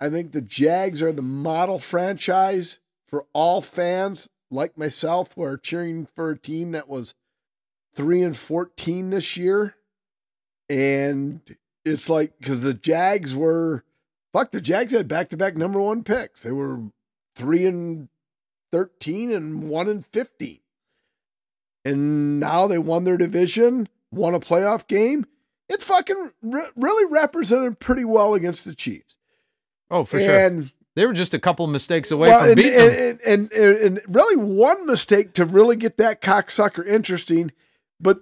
[0.00, 5.56] I think the Jags are the model franchise for all fans like myself who are
[5.56, 7.14] cheering for a team that was
[7.94, 9.76] 3 and 14 this year.
[10.68, 11.40] And
[11.84, 13.84] it's like because the Jags were
[14.34, 16.42] fuck the Jags had back to back number one picks.
[16.42, 16.82] They were
[17.36, 18.08] 3 and
[18.70, 20.58] 13 and 1 and 15
[21.84, 25.26] and now they won their division, won a playoff game.
[25.68, 29.16] It fucking re- really represented pretty well against the Chiefs.
[29.90, 30.38] Oh, for sure.
[30.38, 32.88] and, They were just a couple mistakes away well, from and, beating them.
[32.90, 37.52] and, and, and, and really one mistake to really get that cocksucker interesting.
[38.00, 38.20] But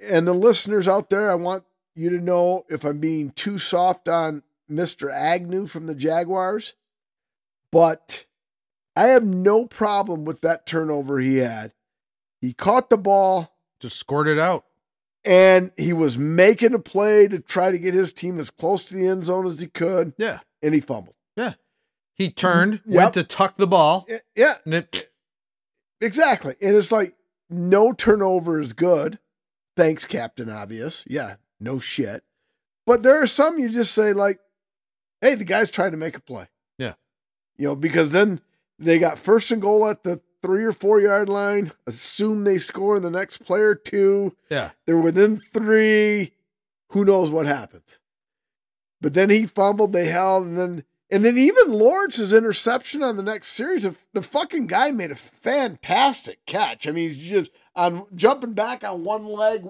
[0.00, 4.08] and the listeners out there, I want you to know if I'm being too soft
[4.08, 4.42] on
[4.72, 5.12] Mr.
[5.12, 6.74] Agnew from the Jaguars,
[7.70, 8.24] but
[8.96, 11.72] I have no problem with that turnover he had.
[12.40, 14.64] He caught the ball just scored it out.
[15.24, 18.94] and he was making a play to try to get his team as close to
[18.94, 20.40] the end zone as he could, Yeah.
[20.62, 21.14] and he fumbled.
[21.36, 21.54] Yeah.
[22.14, 22.90] He turned, mm-hmm.
[22.92, 22.96] Yep.
[23.00, 24.06] went to tuck the ball,
[24.36, 25.10] Yeah, and it
[26.00, 26.54] exactly.
[26.60, 27.14] And it's like
[27.48, 29.18] no turnover is good.
[29.76, 31.04] Thanks, Captain Obvious.
[31.08, 32.22] Yeah, no shit.
[32.86, 34.38] But there are some you just say like,
[35.22, 36.94] "Hey, the guy's trying to make a play." Yeah.
[37.56, 38.42] you know, because then
[38.78, 41.72] they got first and goal at the three or four yard line.
[41.86, 44.36] Assume they score in the next play or two.
[44.50, 44.70] yeah.
[44.84, 46.32] They're within three.
[46.88, 47.98] Who knows what happens?
[49.00, 49.92] But then he fumbled.
[49.92, 53.84] They held, and then and then even Lawrence's interception on the next series.
[53.84, 56.86] Of, the fucking guy made a fantastic catch.
[56.86, 59.68] I mean, he's just on jumping back on one leg,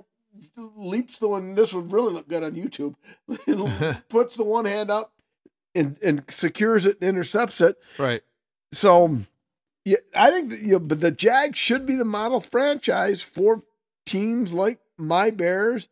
[0.56, 1.54] leaps the one.
[1.54, 2.94] This would really look good on YouTube.
[4.08, 5.12] Puts the one hand up
[5.74, 7.76] and and secures it and intercepts it.
[7.98, 8.22] Right.
[8.72, 9.18] So,
[9.84, 13.62] yeah, I think that, you know, but the Jags should be the model franchise for
[14.06, 15.88] teams like my Bears,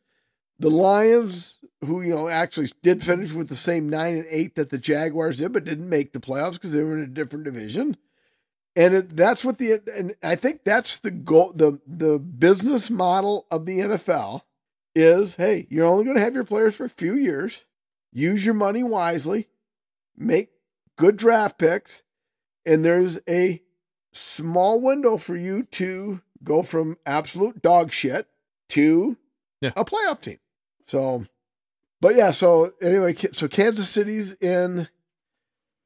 [0.58, 4.70] the Lions, who you know actually did finish with the same nine and eight that
[4.70, 7.96] the Jaguars did, but didn't make the playoffs because they were in a different division.
[8.76, 11.52] And it, that's what the and I think that's the goal.
[11.54, 14.42] the The business model of the NFL
[14.94, 17.64] is: hey, you're only going to have your players for a few years.
[18.12, 19.48] Use your money wisely.
[20.20, 20.50] Make
[20.96, 22.02] good draft picks
[22.66, 23.62] and there's a
[24.12, 28.28] small window for you to go from absolute dog shit
[28.70, 29.16] to
[29.60, 29.72] Yeah.
[29.76, 30.38] a playoff team.
[30.86, 31.24] So,
[32.00, 34.88] but yeah, so anyway, so Kansas City's in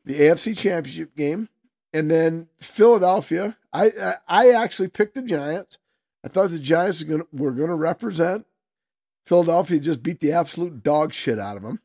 [0.05, 1.49] the AFC Championship game,
[1.93, 3.57] and then Philadelphia.
[3.73, 5.79] I I, I actually picked the Giants.
[6.25, 8.47] I thought the Giants were going to represent
[9.27, 9.79] Philadelphia.
[9.79, 11.81] Just beat the absolute dog shit out of them.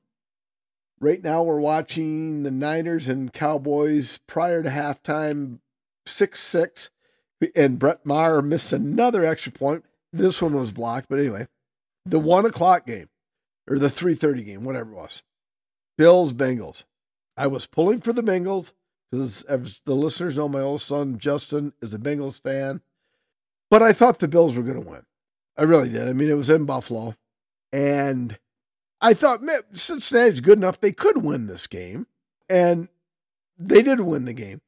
[1.02, 5.60] Right now, we're watching the Niners and Cowboys prior to halftime,
[6.06, 6.90] 6 6.
[7.56, 9.86] And Brett Maher missed another extra point.
[10.12, 11.48] This one was blocked, but anyway,
[12.06, 13.08] the one o'clock game
[13.70, 15.24] or the 3:30 game, whatever it was.
[15.98, 16.84] Bills Bengals.
[17.38, 18.74] I was pulling for the Bengals
[19.10, 22.82] because, as the listeners know, my oldest son Justin is a Bengals fan.
[23.70, 25.06] But I thought the Bills were going to win.
[25.56, 26.08] I really did.
[26.08, 27.16] I mean, it was in Buffalo,
[27.72, 28.38] and
[29.02, 32.08] I thought, man, Cincinnati's good enough; they could win this game,
[32.50, 32.90] and
[33.58, 34.62] they did win the game.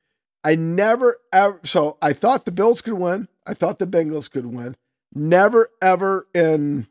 [0.44, 1.60] I never ever.
[1.64, 3.28] So I thought the Bills could win.
[3.46, 4.76] I thought the Bengals could win.
[5.14, 6.88] Never, ever in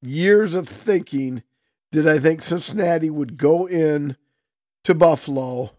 [0.00, 1.42] years of thinking
[1.90, 4.16] did I think Cincinnati would go in
[4.84, 5.72] to Buffalo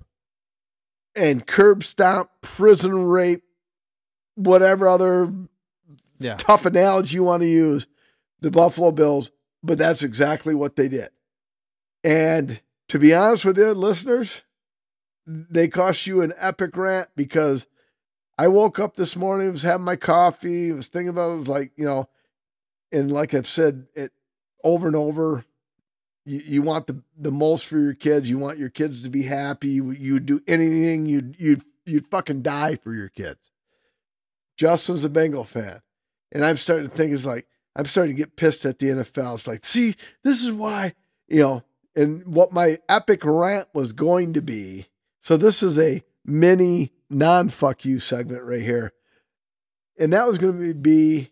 [1.16, 3.44] and curb stomp, prison rape,
[4.36, 5.32] whatever other
[6.20, 6.36] Yeah.
[6.38, 7.88] tough analogy you want to use,
[8.42, 9.32] the Buffalo Bills.
[9.66, 11.10] But that's exactly what they did.
[12.04, 14.44] And to be honest with you, listeners,
[15.26, 17.66] they cost you an epic rant because
[18.38, 21.72] I woke up this morning, was having my coffee, was thinking about it, was like,
[21.78, 22.08] you know,
[22.92, 24.12] and like I've said it
[24.64, 25.46] over and over,
[26.26, 28.30] you, you want the, the most for your kids.
[28.30, 29.70] You want your kids to be happy.
[29.70, 31.08] You, you'd do anything.
[31.08, 33.50] You'd, you'd, you'd fucking die for your kids.
[34.58, 35.82] Justin's a Bengal fan.
[36.32, 39.36] And I'm starting to think it's like, I'm starting to get pissed at the NFL.
[39.36, 40.94] It's like, see, this is why,
[41.28, 41.64] you know,
[41.96, 44.88] and what my epic rant was going to be.
[45.20, 48.94] So this is a mini non fuck you segment right here.
[49.98, 51.32] And that was going to be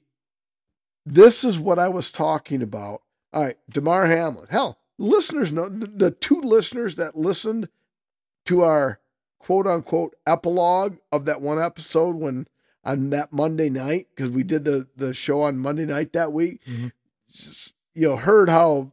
[1.05, 3.01] this is what I was talking about.
[3.33, 4.47] All right, Damar Hamlin.
[4.49, 7.67] Hell, listeners know the, the two listeners that listened
[8.45, 8.99] to our
[9.39, 12.47] quote unquote epilogue of that one episode when
[12.83, 16.61] on that Monday night, because we did the, the show on Monday night that week,
[16.65, 16.91] Mhm.
[17.93, 18.91] you know, heard how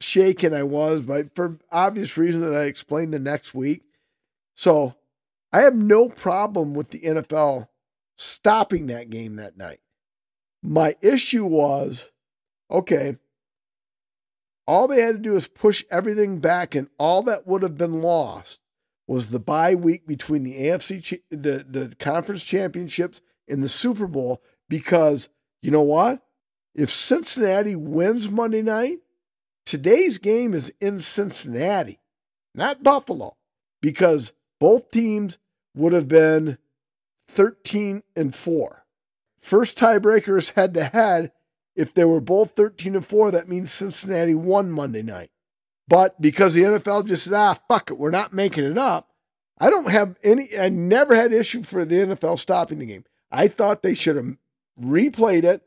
[0.00, 3.82] shaken I was, but for obvious reasons that I explained the next week.
[4.54, 4.94] So
[5.52, 7.68] I have no problem with the NFL
[8.16, 9.80] stopping that game that night.
[10.62, 12.10] My issue was
[12.70, 13.16] okay,
[14.66, 18.02] all they had to do is push everything back, and all that would have been
[18.02, 18.60] lost
[19.06, 24.42] was the bye week between the AFC, the, the conference championships and the Super Bowl.
[24.68, 25.28] Because
[25.62, 26.22] you know what?
[26.74, 28.98] If Cincinnati wins Monday night,
[29.66, 31.98] today's game is in Cincinnati,
[32.54, 33.36] not Buffalo,
[33.80, 35.38] because both teams
[35.74, 36.58] would have been
[37.28, 38.84] 13 and 4.
[39.40, 41.32] First tiebreaker is head to head.
[41.76, 45.30] If they were both 13 and 4, that means Cincinnati won Monday night.
[45.86, 49.08] But because the NFL just said, ah, fuck it, we're not making it up,
[49.58, 53.04] I don't have any, I never had issue for the NFL stopping the game.
[53.30, 54.36] I thought they should have
[54.80, 55.62] replayed it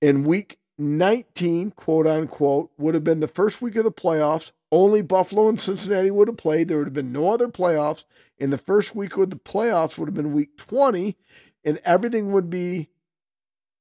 [0.00, 4.52] in week 19, quote unquote, would have been the first week of the playoffs.
[4.72, 6.68] Only Buffalo and Cincinnati would have played.
[6.68, 8.04] There would have been no other playoffs.
[8.40, 11.16] And the first week of the playoffs would have been week 20,
[11.64, 12.90] and everything would be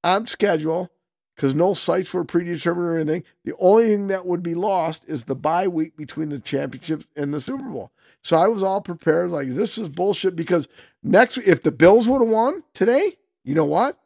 [0.04, 0.92] on schedule
[1.36, 3.24] because no sites were predetermined or anything.
[3.44, 7.34] The only thing that would be lost is the bye week between the championships and
[7.34, 7.92] the Super Bowl.
[8.24, 10.36] So I was all prepared, like this is bullshit.
[10.36, 10.68] Because
[11.04, 14.00] next, if the Bills would have won today, you know what?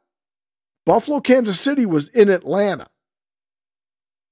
[0.86, 2.88] Buffalo, Kansas City was in Atlanta.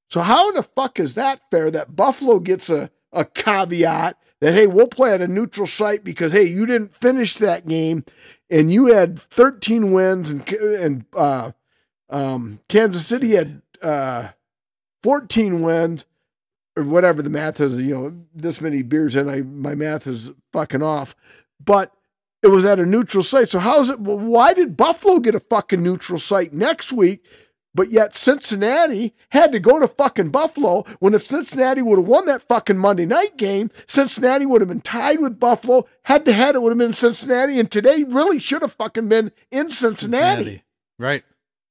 [0.09, 4.53] So how in the fuck is that fair that Buffalo gets a, a caveat that
[4.53, 8.05] hey, we'll play at a neutral site because hey, you didn't finish that game
[8.49, 11.51] and you had 13 wins and and uh,
[12.09, 14.29] um, Kansas City had uh,
[15.03, 16.05] 14 wins
[16.77, 20.31] or whatever the math is, you know, this many beers and I my math is
[20.53, 21.15] fucking off.
[21.63, 21.91] But
[22.43, 23.49] it was at a neutral site.
[23.49, 27.25] So how's it well, why did Buffalo get a fucking neutral site next week?
[27.73, 32.25] But yet Cincinnati had to go to fucking Buffalo when if Cincinnati would have won
[32.27, 35.85] that fucking Monday night game, Cincinnati would have been tied with Buffalo.
[36.03, 37.59] Head to head, it would have been Cincinnati.
[37.59, 40.63] And today really should have fucking been in Cincinnati
[40.97, 41.25] Right.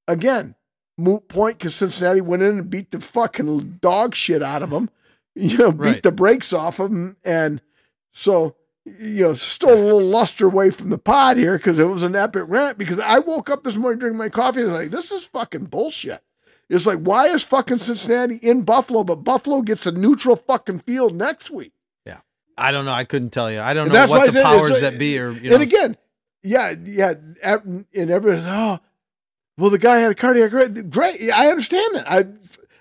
[0.07, 0.57] again,
[0.97, 4.91] moot point because Cincinnati went in and beat the fucking dog shit out of them.
[5.37, 6.03] You know, beat Right.
[6.05, 7.61] the brakes off of them, and
[8.13, 12.03] so you know, still a little luster away from the pod here because it was
[12.05, 12.79] an epic rant.
[12.79, 15.25] Because I woke up this morning drinking my coffee and I was like, this is
[15.27, 16.23] fucking bullshit.
[16.69, 21.15] It's like, why is fucking Cincinnati in Buffalo, but Buffalo gets a neutral fucking field
[21.17, 21.73] next week?
[22.07, 22.19] Yeah.
[22.57, 22.93] I don't know.
[22.93, 23.59] I couldn't tell you.
[23.61, 25.31] I don't And know that's why I what the powers like- that be are.
[25.33, 25.97] You know, and again,
[26.45, 28.79] yeah, yeah, and everyone's oh,
[29.57, 30.91] well, the guy had a cardiac arrest.
[30.91, 32.11] Great, I understand that.
[32.11, 32.25] I,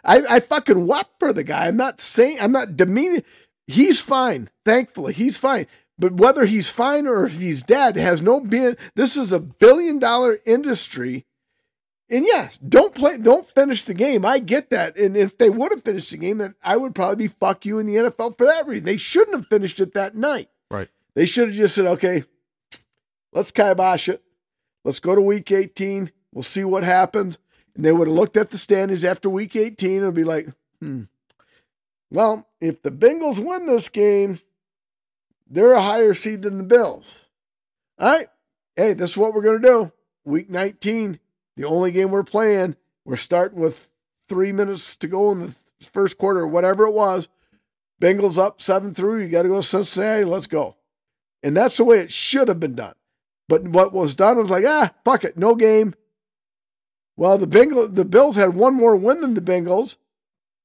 [0.03, 1.67] I, I fucking wept for the guy.
[1.67, 3.23] I'm not saying I'm not demeaning.
[3.67, 5.67] He's fine, thankfully, he's fine.
[5.97, 8.75] But whether he's fine or if he's dead has no being.
[8.95, 11.25] This is a billion dollar industry.
[12.09, 14.25] And yes, don't play, don't finish the game.
[14.25, 14.97] I get that.
[14.97, 17.79] And if they would have finished the game, then I would probably be fuck you
[17.79, 18.85] in the NFL for that reason.
[18.85, 20.49] They shouldn't have finished it that night.
[20.69, 20.89] right.
[21.15, 22.23] They should have just said, okay,
[23.31, 24.23] let's kibosh it.
[24.83, 26.11] Let's go to week 18.
[26.33, 27.37] We'll see what happens.
[27.75, 31.03] And they would have looked at the standings after week 18 and be like, hmm,
[32.11, 34.39] well, if the Bengals win this game,
[35.49, 37.21] they're a higher seed than the Bills.
[37.99, 38.27] All right.
[38.75, 39.91] Hey, this is what we're going to do.
[40.25, 41.19] Week 19,
[41.57, 42.75] the only game we're playing,
[43.05, 43.89] we're starting with
[44.29, 47.29] three minutes to go in the first quarter or whatever it was.
[48.01, 49.23] Bengals up 7 3.
[49.23, 50.23] You got to go to Cincinnati.
[50.23, 50.75] Let's go.
[51.43, 52.95] And that's the way it should have been done.
[53.49, 55.93] But what was done was like, ah, fuck it, no game.
[57.15, 59.97] Well, the Bengal, the Bills had one more win than the Bengals.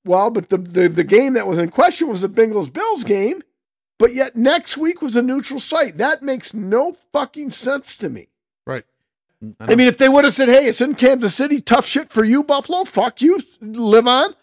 [0.05, 3.43] Well, but the, the, the game that was in question was the Bengals Bills game.
[3.99, 5.99] But yet next week was a neutral site.
[5.99, 8.29] That makes no fucking sense to me.
[8.65, 8.85] Right.
[9.61, 12.25] I mean, if they would have said, hey, it's in Kansas City, tough shit for
[12.25, 14.35] you, Buffalo, fuck you, live on,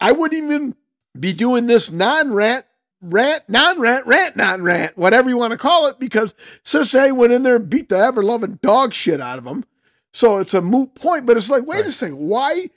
[0.00, 0.74] I wouldn't even
[1.18, 2.64] be doing this non rant,
[3.00, 6.34] rant, non rant, rant, non rant, whatever you want to call it, because
[6.64, 9.64] Cincinnati went in there and beat the ever loving dog shit out of them.
[10.12, 12.70] So it's a moot point, but it's like, wait a second, why?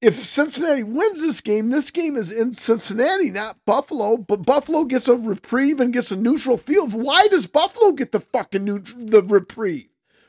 [0.00, 4.16] If Cincinnati wins this game, this game is in Cincinnati, not Buffalo.
[4.16, 6.94] But Buffalo gets a reprieve and gets a neutral field.
[6.94, 9.88] Why does Buffalo get the fucking neut- the reprieve?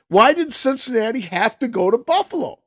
[0.10, 2.60] Why did Cincinnati have to go to Buffalo?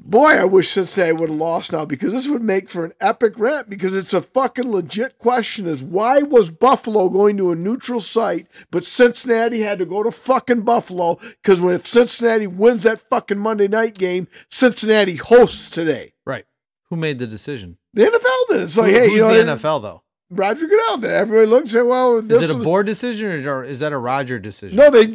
[0.00, 3.34] Boy, I wish Cincinnati would have lost now because this would make for an epic
[3.36, 7.98] rant because it's a fucking legit question is why was Buffalo going to a neutral
[8.00, 13.00] site, but Cincinnati had to go to fucking Buffalo because when if Cincinnati wins that
[13.10, 16.12] fucking Monday night game, Cincinnati hosts today.
[16.24, 16.44] right.
[16.90, 17.76] Who made the decision?
[17.92, 18.62] The NFL did.
[18.62, 20.02] It's like, Who- hey, who's you know, the NFL though?
[20.30, 21.04] Roger Goodell.
[21.04, 24.76] Everybody looks at well, Is it a board decision or is that a Roger decision?
[24.76, 25.06] No, they.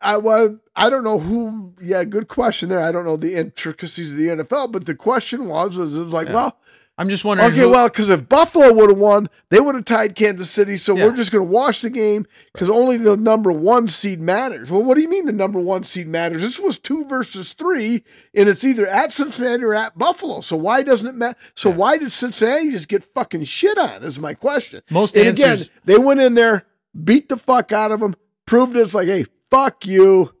[0.00, 1.74] I well, I don't know who.
[1.82, 2.80] Yeah, good question there.
[2.80, 6.12] I don't know the intricacies of the NFL, but the question was was, it was
[6.12, 6.34] like, Yeah.
[6.34, 6.56] well,
[6.96, 7.50] I'm just wondering.
[7.52, 10.76] okay, who- well, because if Buffalo would have won, they would have tied Kansas City.
[10.76, 11.06] So Yeah.
[11.06, 14.70] we're just going to watch the game because only the number one seed matters.
[14.70, 16.42] Well, what do you mean the number one seed matters?
[16.42, 18.02] This was two versus three,
[18.34, 20.40] and it's either at Cincinnati or at Buffalo.
[20.40, 21.38] So why doesn't it matter?
[21.56, 21.76] So Yeah.
[21.76, 24.02] why did Cincinnati just get fucking shit on?
[24.04, 24.82] Is my question.
[24.90, 25.70] most And again, answers.
[25.84, 26.66] they went in there,
[27.04, 30.34] beat the fuck out of them, proved it's like, hey, fuck you.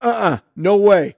[0.00, 1.16] Uh uh no way.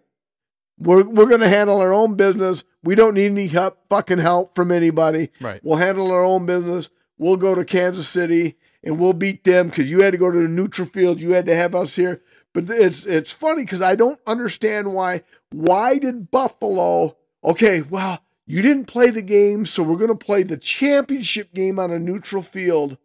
[0.78, 2.64] We're, we're going to handle our own business.
[2.82, 5.28] We don't need any help, fucking help from anybody.
[5.38, 5.60] Right.
[5.62, 6.88] We'll handle our own business.
[7.18, 10.38] We'll go to Kansas City and we'll beat them because you had to go to
[10.38, 11.20] the neutral field.
[11.20, 12.22] You had to have us here.
[12.52, 15.22] But it's it's funny because I don't understand why.
[15.50, 17.16] Why did Buffalo?
[17.44, 21.78] Okay, well, you didn't play the game, so we're going to play the championship game
[21.78, 22.98] on a neutral field.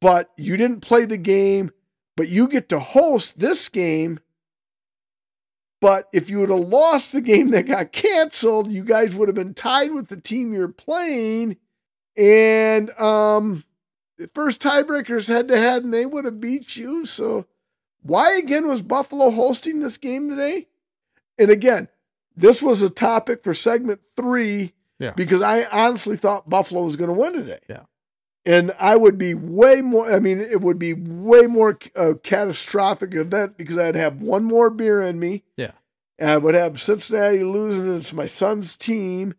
[0.00, 1.72] But you didn't play the game,
[2.16, 4.20] but you get to host this game.
[5.80, 9.34] But if you would have lost the game that got canceled, you guys would have
[9.34, 11.56] been tied with the team you're playing.
[12.16, 13.64] And um
[14.18, 17.04] the first tiebreakers head to head, and they would have beat you.
[17.04, 17.46] So
[18.02, 20.68] why again was Buffalo hosting this game today?
[21.38, 21.88] And again,
[22.34, 25.10] this was a topic for segment three Yeah.
[25.10, 27.58] because I honestly thought Buffalo was going to win today.
[27.68, 27.82] Yeah.
[28.46, 33.12] And I would be way more, I mean, it would be way more uh, catastrophic
[33.12, 35.42] event because I'd have one more beer in me.
[35.56, 35.72] Yeah.
[36.16, 39.34] And I would have Cincinnati losing, and it's my son's team.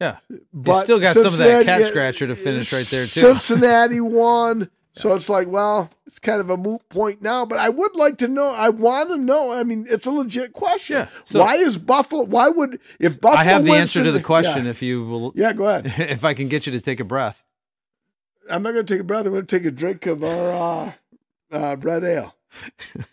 [0.00, 0.16] Yeah.
[0.52, 3.20] But still got some of that cat scratcher to finish right there, too.
[3.20, 4.70] Cincinnati won.
[4.94, 8.18] So it's like, well, it's kind of a moot point now, but I would like
[8.18, 8.48] to know.
[8.48, 9.52] I want to know.
[9.52, 10.96] I mean, it's a legit question.
[10.96, 12.24] Yeah, so- why is Buffalo?
[12.24, 13.40] Why would if Buffalo?
[13.40, 14.64] I have the answer to the today- question.
[14.64, 15.84] Yeah, If you will, yeah go ahead.
[16.10, 17.44] if I can get you to take a breath.
[18.50, 19.26] I'm not going to take a breath.
[19.26, 20.92] I'm going to take a drink of our uh,
[21.52, 22.34] uh, red ale.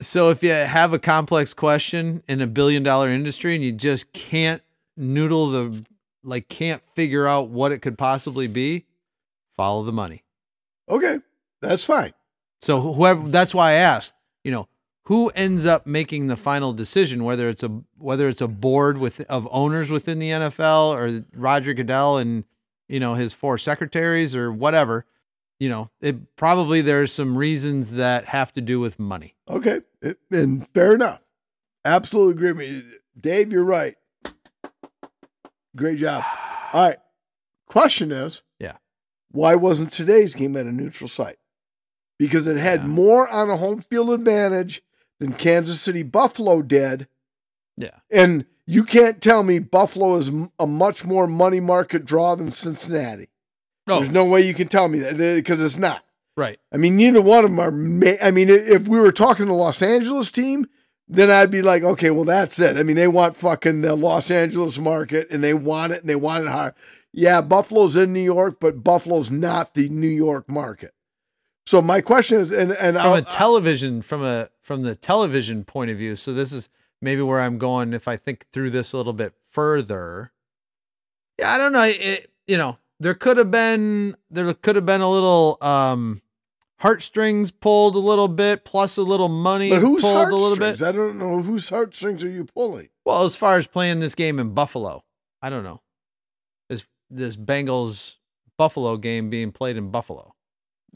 [0.00, 4.12] So if you have a complex question in a billion dollar industry and you just
[4.12, 4.62] can't
[4.96, 5.84] noodle the
[6.22, 8.86] like can't figure out what it could possibly be,
[9.56, 10.22] follow the money.
[10.88, 11.18] Okay,
[11.60, 12.12] that's fine.
[12.62, 14.12] So whoever that's why I asked,
[14.44, 14.68] you know,
[15.06, 19.20] who ends up making the final decision whether it's a whether it's a board with
[19.22, 22.44] of owners within the NFL or Roger Goodell and
[22.88, 25.04] you know his four secretaries or whatever,
[25.60, 29.34] you know, it probably there's some reasons that have to do with money.
[29.48, 31.20] Okay, it, and fair enough.
[31.84, 33.52] Absolutely agree with me, Dave.
[33.52, 33.96] You're right.
[35.76, 36.24] Great job.
[36.72, 36.98] All right.
[37.66, 38.76] Question is, Yeah.
[39.30, 41.38] why wasn't today's game at a neutral site?
[42.18, 42.86] Because it had Yeah.
[42.88, 44.82] more on a home field advantage
[45.20, 47.08] than Kansas City Buffalo did,
[47.76, 48.00] Yeah.
[48.10, 53.28] and you can't tell me Buffalo is a much more money market draw than Cincinnati.
[53.86, 56.04] No, There's no way you can tell me that because it's not.
[56.36, 56.58] right.
[56.70, 57.70] I mean, neither one of them are.
[57.70, 60.66] Ma- I mean, if we were talking the Los Angeles team,
[61.08, 62.76] then I'd be like, okay, well, that's it.
[62.76, 66.16] I mean, they want fucking the Los Angeles market, and they want it, and they
[66.16, 66.72] want it high.
[67.10, 70.92] Yeah, Buffalo's in New York, but Buffalo's not the New York market.
[71.64, 75.64] So my question is, and and from I'll, a television from a from the television
[75.64, 76.68] point of view so this is
[77.00, 80.32] maybe where i'm going if i think through this a little bit further.
[81.38, 85.00] Yeah i don't know it, you know there could have been there could have been
[85.00, 86.20] a little um
[86.80, 90.80] heartstrings pulled a little bit plus a little money but whose pulled a little bit.
[90.82, 92.88] I don't know whose heartstrings are you pulling.
[93.04, 95.04] well as far as playing this game in buffalo
[95.42, 95.80] i don't know.
[96.68, 98.16] This this bengals
[98.56, 100.34] buffalo game being played in buffalo?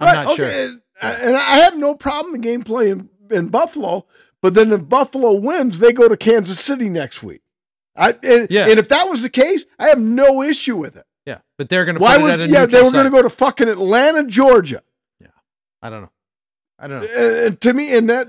[0.01, 0.47] I'm Right, not sure.
[0.47, 0.81] okay, And,
[1.23, 4.07] and I have no problem the game playing in Buffalo,
[4.43, 7.43] But then if Buffalo wins, they go to Kansas City next week.
[7.97, 8.67] I and, Yeah.
[8.69, 11.05] and if that was the case, I have no issue with it.
[11.25, 12.67] Yeah, but they're going to Why put was it at a yeah?
[12.67, 14.83] They were going to go to fucking Atlanta, Georgia.
[15.21, 15.29] Yeah,
[15.81, 16.11] I don't know.
[16.79, 17.51] I don't know.
[17.51, 18.29] To me, and that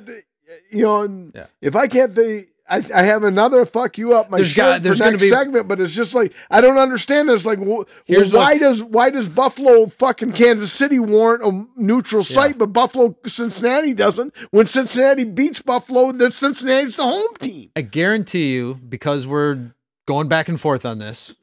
[0.72, 1.48] you know, and Yeah.
[1.62, 2.50] if I can't think.
[2.70, 5.24] I, I have another fuck you up my There's shirt got- for there's gonna next
[5.24, 7.46] be- segment, but it's just like I don't understand this.
[7.46, 12.24] Like, wh- Here's why what's- does why does Buffalo fucking Kansas City warrant a neutral
[12.24, 14.34] site, but Buffalo Cincinnati doesn't?
[14.52, 17.70] When Cincinnati beats Buffalo, then Cincinnati's the home team.
[17.76, 19.74] I guarantee you, because we're
[20.08, 21.36] going back and forth on this,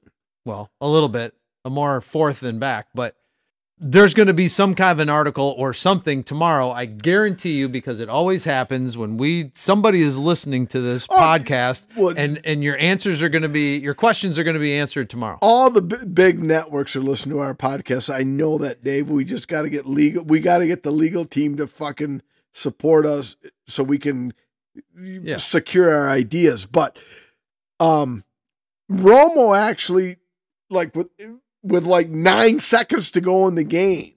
[0.46, 3.14] well, a little bit, a more forth than back, but
[3.82, 6.70] there's going to be some kind of an article or something tomorrow.
[6.70, 11.86] I guarantee you, because it always happens when we somebody is listening to this podcast,
[11.96, 14.74] well- and and your answers are going to be your questions are going to be
[14.74, 15.38] answered tomorrow.
[15.40, 18.12] all the b- big networks are listening to our podcast.
[18.14, 19.08] I know that, Dave.
[19.08, 20.24] We just got to get legal.
[20.24, 22.20] We got to get the legal team to fucking
[22.52, 24.34] support us so we can
[25.38, 26.66] secure our ideas.
[26.66, 26.98] But
[27.78, 28.24] um,
[28.90, 30.16] Romo actually,
[30.68, 31.08] like with
[31.62, 34.14] with like nine seconds to go in the game,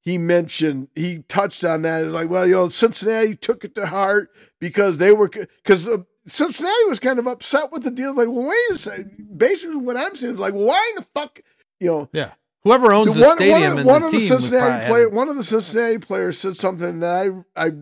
[0.00, 2.04] he mentioned he touched on that.
[2.04, 4.30] It's like, well, you know, Cincinnati took it to heart
[4.60, 5.88] because they were because.
[5.88, 8.16] Uh, Cincinnati was kind of upset with the deal.
[8.16, 9.28] Like, well, wait a second.
[9.36, 11.38] Basically, what I'm saying is like, why in the fuck,
[11.78, 12.30] you know, Yeah,
[12.62, 15.08] whoever owns the one, stadium one, of, and one the of team, the Cincinnati player,
[15.10, 17.72] one of the Cincinnati players said something that I I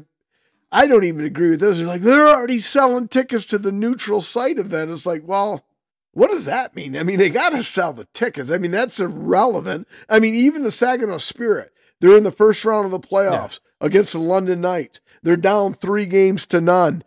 [0.73, 1.79] I don't even agree with this.
[1.79, 4.91] He's like, they're already selling tickets to the neutral site event.
[4.91, 5.65] It's like, well,
[6.13, 6.97] what does that mean?
[6.97, 8.51] I mean, they got to sell the tickets.
[8.51, 9.89] I mean, that's irrelevant.
[10.09, 14.13] I mean, even the Saginaw Spirit, they're in the first round of the playoffs against
[14.13, 15.01] the London Knights.
[15.23, 17.03] They're down three games to none.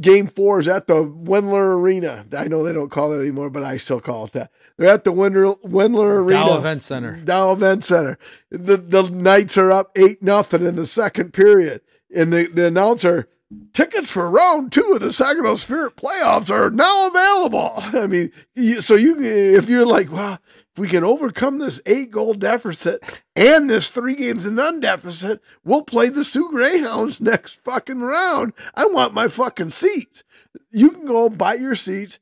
[0.00, 2.24] Game four is at the Wendler Arena.
[2.36, 4.50] I know they don't call it anymore, but I still call it that.
[4.76, 6.28] They're at the Wendler, Wendler Arena.
[6.28, 7.16] Dow Event Center.
[7.16, 8.18] Dow Event Center.
[8.50, 11.82] The the Knights are up eight nothing in the second period,
[12.14, 13.28] and the, the announcer
[13.72, 17.72] tickets for round two of the Saginaw Spirit playoffs are now available.
[17.76, 20.38] I mean, you, so you if you're like, wow,
[20.72, 23.02] if we can overcome this eight goal deficit
[23.36, 28.52] and this three games and none deficit, we'll play the Soo Greyhounds next fucking round.
[28.74, 30.24] I want my fucking seats.
[30.70, 32.18] You can go buy your seats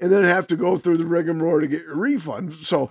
[0.00, 2.52] and then have to go through the rigmarole to get your refund.
[2.52, 2.90] So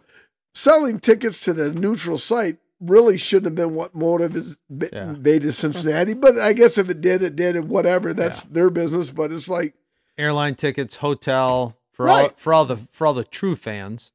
[0.54, 5.10] selling tickets to the neutral site really shouldn't have been what motivated Yeah.
[5.10, 6.14] invaded Cincinnati.
[6.14, 8.14] But I guess if it did, it did, and whatever.
[8.14, 9.12] That's their business.
[9.12, 9.76] But it's like,
[10.18, 12.40] airline tickets, hotel for all Right.
[12.40, 14.12] for all the for all the true fans,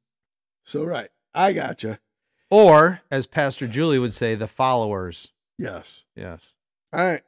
[0.63, 1.09] so right.
[1.33, 1.99] I gotcha.
[2.49, 5.29] or as Pastor Julie would say, the followers.
[5.57, 6.05] Yes.
[6.15, 6.55] Yes.
[6.93, 7.21] All right.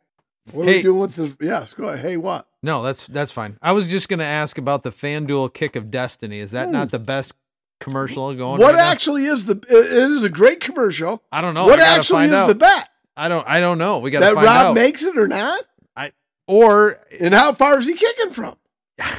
[0.51, 1.35] What are we doing with this?
[1.39, 1.73] Yes.
[1.73, 1.99] Go ahead.
[1.99, 2.47] Hey, what?
[2.63, 3.57] No, that's that's fine.
[3.61, 6.39] I was just going to ask about the FanDuel Kick of Destiny.
[6.39, 6.91] Is that not hmm.
[6.91, 7.35] the best
[7.81, 8.61] commercial going?
[8.61, 8.91] What right now?
[8.91, 9.57] actually is the?
[9.69, 11.21] It is a great commercial.
[11.31, 11.65] I don't know.
[11.65, 12.47] what actually is out.
[12.47, 13.45] the bet I don't.
[13.47, 13.99] I don't know.
[13.99, 14.73] We got that find Rob out.
[14.73, 15.63] makes it or not?
[15.95, 16.13] I
[16.47, 18.55] or And how far is he kicking from?
[18.99, 19.13] I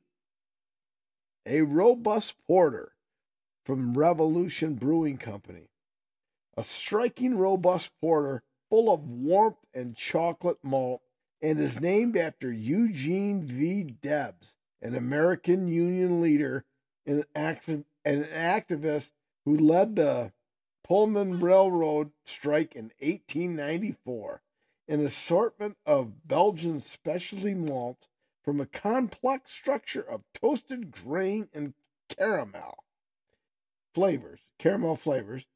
[1.46, 2.92] a robust porter
[3.64, 5.70] from Revolution Brewing Company.
[6.54, 11.00] A striking, robust porter full of warmth and chocolate malt
[11.40, 13.84] and is named after Eugene V.
[13.84, 16.66] Debs, an American Union leader
[17.06, 19.12] and an activist
[19.46, 20.30] who led the
[20.84, 24.41] Pullman Railroad strike in 1894
[24.88, 28.08] an assortment of Belgian specialty malts
[28.44, 31.74] from a complex structure of toasted grain and
[32.08, 32.84] caramel
[33.94, 35.46] flavors, caramel flavors,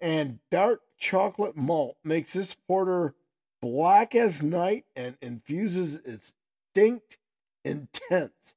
[0.00, 3.14] and dark chocolate malt makes this porter
[3.60, 6.32] black as night and infuses its
[6.74, 7.18] distinct,
[7.64, 8.54] intense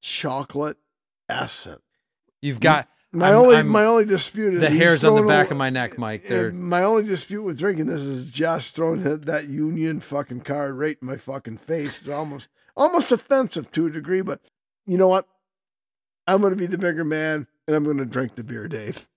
[0.00, 0.78] chocolate
[1.28, 1.82] essence.
[2.42, 5.48] You've got my I'm- only I'm- my only dispute is the hairs on the back
[5.48, 6.28] a- of my neck, Mike.
[6.28, 10.96] They're my only dispute with drinking this is Josh throwing that, Union fucking card right
[11.00, 12.00] in my fucking face.
[12.00, 14.40] It's almost almost offensive to a degree, but
[14.86, 15.26] you know what?
[16.26, 19.08] I'm going to be the bigger man, and I'm going to drink the beer, Dave.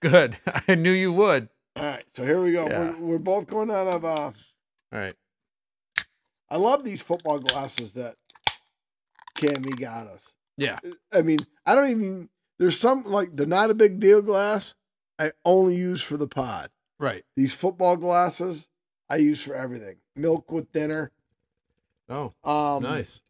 [0.00, 0.38] good.
[0.68, 1.48] I knew you would.
[1.76, 2.66] All right, so here we go.
[2.66, 2.90] Yeah.
[2.90, 4.04] We're, we're both going out of.
[4.04, 4.32] Uh, All
[4.92, 5.14] right.
[6.50, 8.16] I love these football glasses that
[9.36, 10.34] Cammy got us.
[10.56, 10.78] Yeah.
[11.12, 12.28] I mean, I don't even.
[12.58, 14.74] There's some like the not a big deal glass.
[15.18, 16.70] I only use for the pod.
[16.98, 17.24] Right.
[17.36, 18.66] These football glasses
[19.08, 19.96] I use for everything.
[20.16, 21.12] Milk with dinner.
[22.08, 23.20] Oh, Um, nice.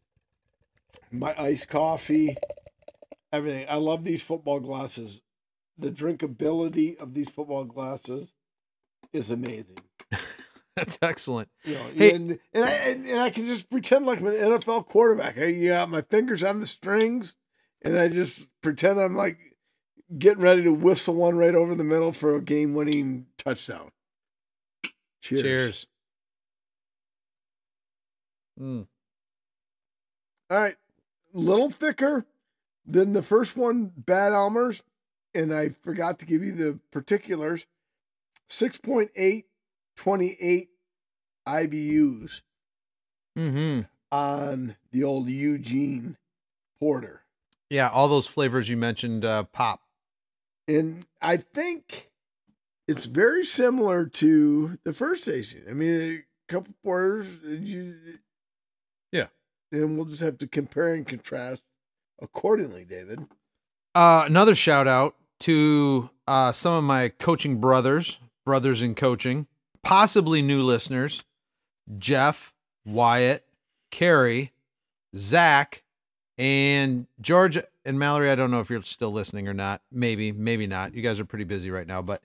[1.11, 2.35] My iced coffee,
[3.31, 3.65] everything.
[3.69, 5.21] I love these football glasses.
[5.77, 8.33] The drinkability of these football glasses
[9.13, 9.77] is amazing.
[10.75, 11.49] That's excellent.
[11.63, 14.33] You know, Hey- and, and I and, and I can just pretend like I'm an
[14.33, 15.37] NFL quarterback.
[15.37, 17.35] I got my fingers on the strings,
[17.81, 19.37] and I just pretend I'm like
[20.17, 23.91] getting ready to whistle one right over the middle for a game-winning touchdown.
[25.21, 25.41] Cheers.
[25.43, 25.87] Cheers.
[28.59, 28.87] Mm.
[30.49, 30.75] All right,
[31.33, 32.25] little thicker
[32.85, 34.83] than the first one, Bad Elmer's.
[35.35, 37.67] and I forgot to give you the particulars.
[38.49, 39.43] 6.8,
[39.95, 40.69] 28
[41.47, 42.41] IBUs
[43.35, 43.81] Hmm.
[44.11, 46.17] on the old Eugene
[46.79, 47.21] Porter.
[47.69, 47.89] Yeah.
[47.89, 49.81] All those flavors you mentioned uh, pop.
[50.67, 52.09] And I think
[52.87, 55.63] it's very similar to the first station.
[55.69, 57.95] I mean, a couple porters, you,
[59.11, 59.27] Yeah.
[59.71, 61.63] and we'll just have to compare and contrast
[62.21, 63.25] accordingly, David.
[63.95, 69.47] Uh, another shout out to uh, some of my coaching brothers, brothers in coaching,
[69.83, 71.23] possibly new listeners
[71.97, 72.53] Jeff,
[72.85, 73.45] Wyatt,
[73.89, 74.51] Carrie,
[75.15, 75.83] Zach,
[76.39, 78.31] and George and Mallory.
[78.31, 79.81] I don't know if you're still listening or not.
[79.91, 80.95] Maybe, maybe not.
[80.95, 82.01] You guys are pretty busy right now.
[82.01, 82.23] But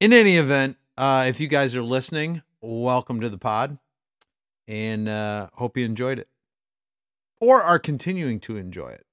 [0.00, 3.78] in any event, uh, if you guys are listening, welcome to the pod
[4.66, 6.28] and uh, hope you enjoyed it
[7.40, 9.06] or are continuing to enjoy it.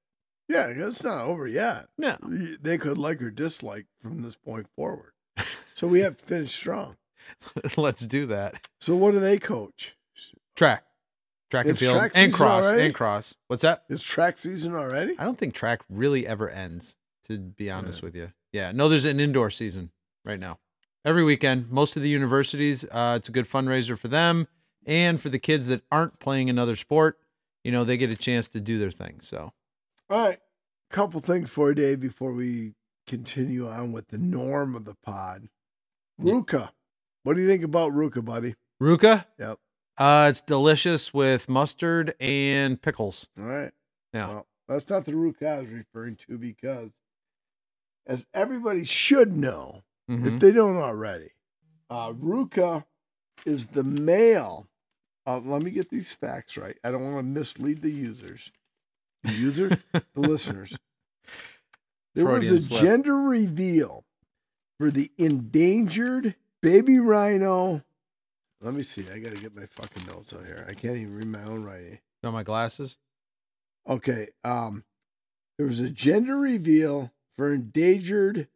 [0.50, 1.88] Yeah, it's not over yet.
[1.98, 2.18] No.
[2.22, 5.12] They could like or dislike from this point forward.
[5.76, 6.98] So we have to finish strong.
[7.78, 8.68] Let's do that.
[8.80, 9.96] So what do they coach?
[10.56, 10.86] Track,
[11.54, 12.86] track and It's field, track and cross, already?
[12.86, 13.36] and cross.
[13.48, 13.84] What's that?
[13.90, 15.14] Is track season already?
[15.20, 16.98] I don't think track really ever ends.
[17.28, 18.72] To be honest with you, yeah.
[18.74, 19.92] No, there's an indoor season
[20.26, 20.60] right now.
[21.06, 24.48] Every weekend, most of the universities, uh, it's a good fundraiser for them
[24.86, 27.18] and for the kids that aren't playing another sport.
[27.64, 29.22] You know, they get a chance to do their thing.
[29.22, 29.54] So,
[30.10, 30.40] All right.
[30.90, 32.74] Couple things for you, Dave, before we
[33.08, 35.48] continue on with the norm of the pod.
[36.20, 36.34] Yeah.
[36.34, 36.70] Ruka.
[37.24, 38.56] What do you think about Ruka, buddy?
[38.82, 39.60] Ruka, Yep.
[39.98, 43.30] Uh, it's delicious with mustard and pickles.
[43.40, 43.72] All right.
[44.14, 44.28] Yeah.
[44.30, 46.92] Well, that's not the Ruka I was referring to because,
[48.08, 50.34] as everybody should know, Mhm.
[50.36, 51.30] if they don't already,
[51.90, 52.86] uh, Ruka
[53.46, 54.68] is the male.
[55.26, 56.78] Uh, let me get these facts right.
[56.84, 58.52] I don't want to mislead the users.
[59.24, 60.78] The users, the listeners.
[62.16, 62.82] There Freudian was a slip.
[62.82, 64.06] gender reveal
[64.80, 67.84] for the endangered baby rhino.
[68.64, 69.06] Let me see.
[69.14, 70.66] I got to get my fucking notes out here.
[70.70, 72.00] I can't even read my own writing.
[72.24, 72.98] Got my glasses.
[73.88, 74.30] Okay.
[74.46, 74.86] Um,
[75.58, 78.48] there was a gender reveal for endangered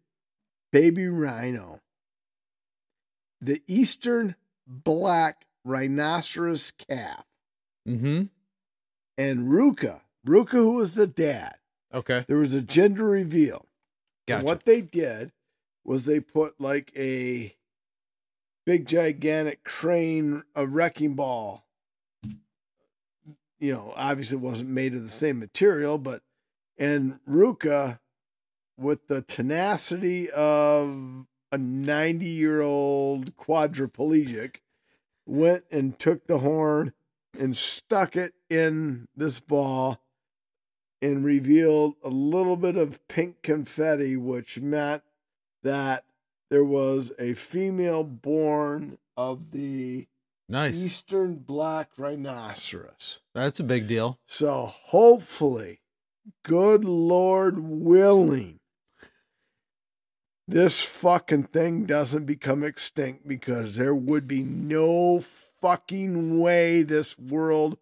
[0.71, 1.81] baby rhino.
[3.41, 4.35] The eastern
[4.65, 7.23] black rhinoceros calf
[7.87, 8.23] Mm-hmm.
[9.17, 11.55] and Ruka Ruka, who was the dad,
[11.93, 12.25] Okay.
[12.27, 13.65] there was a gender reveal.
[14.27, 14.45] And Gotcha.
[14.45, 15.31] what they did
[15.85, 17.55] was they put like a
[18.67, 21.65] big gigantic crane, a wrecking ball.
[23.59, 26.21] You know, obviously it wasn't made of the same material, but
[26.77, 27.99] and Ruka,
[28.77, 34.57] with the tenacity of a 90 year old quadriplegic,
[35.25, 36.91] went and took the horn
[37.39, 40.01] and stuck it in this ball
[41.01, 45.03] and revealed a little bit of pink confetti, which meant
[45.63, 46.03] that
[46.49, 50.07] there was a female born of the
[50.49, 50.81] Nice.
[50.83, 53.21] eastern black rhinoceros.
[53.33, 54.19] That's a big deal.
[54.27, 55.81] So hopefully,
[56.43, 58.59] good Lord willing,
[60.47, 67.77] this fucking thing doesn't become extinct because there would be no fucking way this world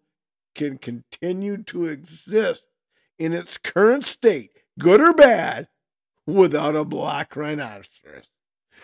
[0.54, 2.64] can continue to exist
[3.18, 5.68] in its current state, good or bad,
[6.26, 8.30] without a black rhinoceros.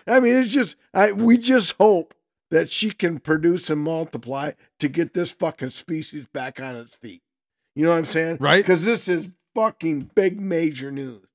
[0.07, 2.13] I mean, it's just I we just hope
[2.51, 7.21] that she can produce and multiply to get this fucking species back on its feet.
[7.75, 8.37] You know what I'm saying?
[8.39, 8.57] Right.
[8.57, 11.25] Because this is fucking big major news.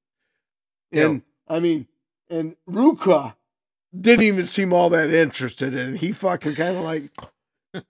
[0.92, 1.86] And I mean,
[2.30, 3.34] and Ruka
[3.98, 6.00] didn't even seem all that interested in it.
[6.00, 7.10] He fucking kind of like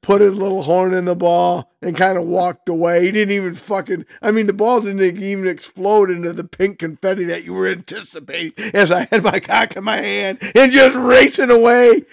[0.03, 3.05] put his little horn in the ball and kind of walked away.
[3.05, 7.25] He didn't even fucking, I mean, the ball didn't even explode into the pink confetti
[7.25, 11.51] that you were anticipating as I had my cock in my hand and just racing
[11.51, 12.05] away.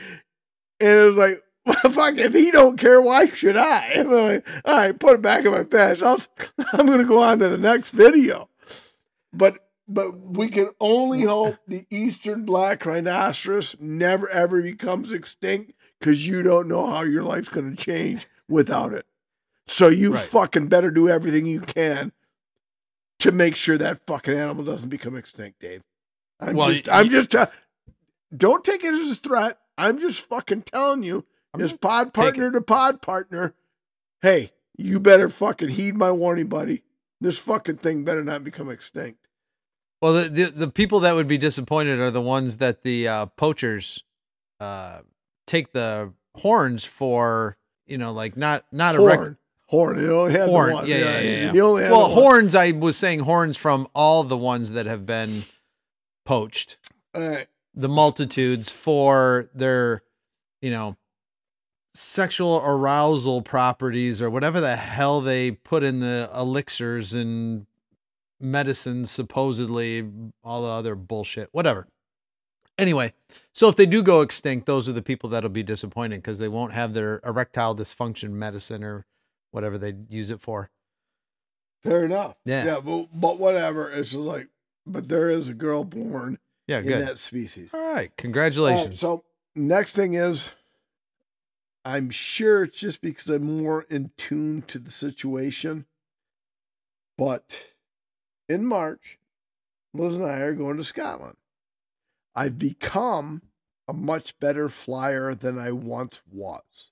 [0.79, 3.93] And it was like, well, fuck, if he don't care, why should I?
[3.95, 6.01] I'm like, all right, put it back in my pants.
[6.01, 6.21] I'll,
[6.73, 8.49] I'm going to go on to the next video.
[9.33, 15.73] But but we can only hope the eastern black rhinoceros never ever becomes extinct
[16.05, 19.07] because you don't know how your life's going to change without it.
[19.65, 20.21] So you Right.
[20.21, 22.11] fucking better do everything you can
[23.17, 25.81] to make sure that fucking animal doesn't become extinct, Dave.
[26.39, 27.47] I'm Well, just, I'm just, uh,
[28.37, 29.57] don't take it as a threat.
[29.79, 31.25] I'm just fucking telling you,
[31.55, 33.55] I'm as pod partner to pod partner,
[34.21, 36.83] hey, you better fucking heed my warning, buddy.
[37.19, 39.27] This fucking thing better not become extinct.
[40.03, 43.25] Well, the, the the people that would be disappointed are the ones that the uh,
[43.27, 44.03] poachers
[44.59, 44.99] uh,
[45.45, 47.57] take the horns for.
[47.87, 49.37] You know, like not not a rec- horn.
[49.67, 49.99] Horn.
[49.99, 50.69] He only had horn.
[50.69, 50.87] the one.
[50.87, 51.53] Yeah, yeah, yeah.
[51.53, 51.81] yeah.
[51.81, 52.55] Had well, horns.
[52.55, 55.43] I was saying horns from all the ones that have been
[56.25, 56.77] poached.
[57.13, 57.47] All right.
[57.73, 60.01] the multitudes for their,
[60.61, 60.97] you know,
[61.93, 67.67] sexual arousal properties or whatever the hell they put in the elixirs and
[68.39, 70.09] medicines, supposedly,
[70.43, 71.87] all the other bullshit, whatever.
[72.77, 73.13] Anyway,
[73.53, 76.47] so if they do go extinct, those are the people that'll be disappointed because they
[76.49, 79.05] won't have their erectile dysfunction medicine or
[79.51, 80.69] whatever they use it for.
[81.83, 82.35] Fair enough.
[82.43, 82.65] Yeah.
[82.65, 83.89] Yeah, but, but whatever.
[83.89, 84.49] It's like,
[84.85, 86.37] but there is a girl born
[86.67, 87.07] Yeah, in good.
[87.07, 87.73] that species.
[87.73, 88.99] All right, All right, congratulations.
[88.99, 89.23] so
[89.55, 90.53] next thing is,
[91.85, 95.85] I'm sure it's just because I'm more in tune to the situation.
[97.17, 97.55] But
[98.49, 99.17] in March,
[99.93, 101.37] Liz and I are going to Scotland.
[102.35, 103.41] I've become
[103.87, 106.91] a much better flyer than I once was.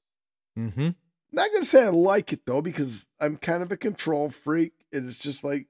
[0.57, 0.89] mm-hmm.
[1.31, 5.09] Not gonna say I like it though, because I'm kind of a control freak, and
[5.09, 5.67] it's just like,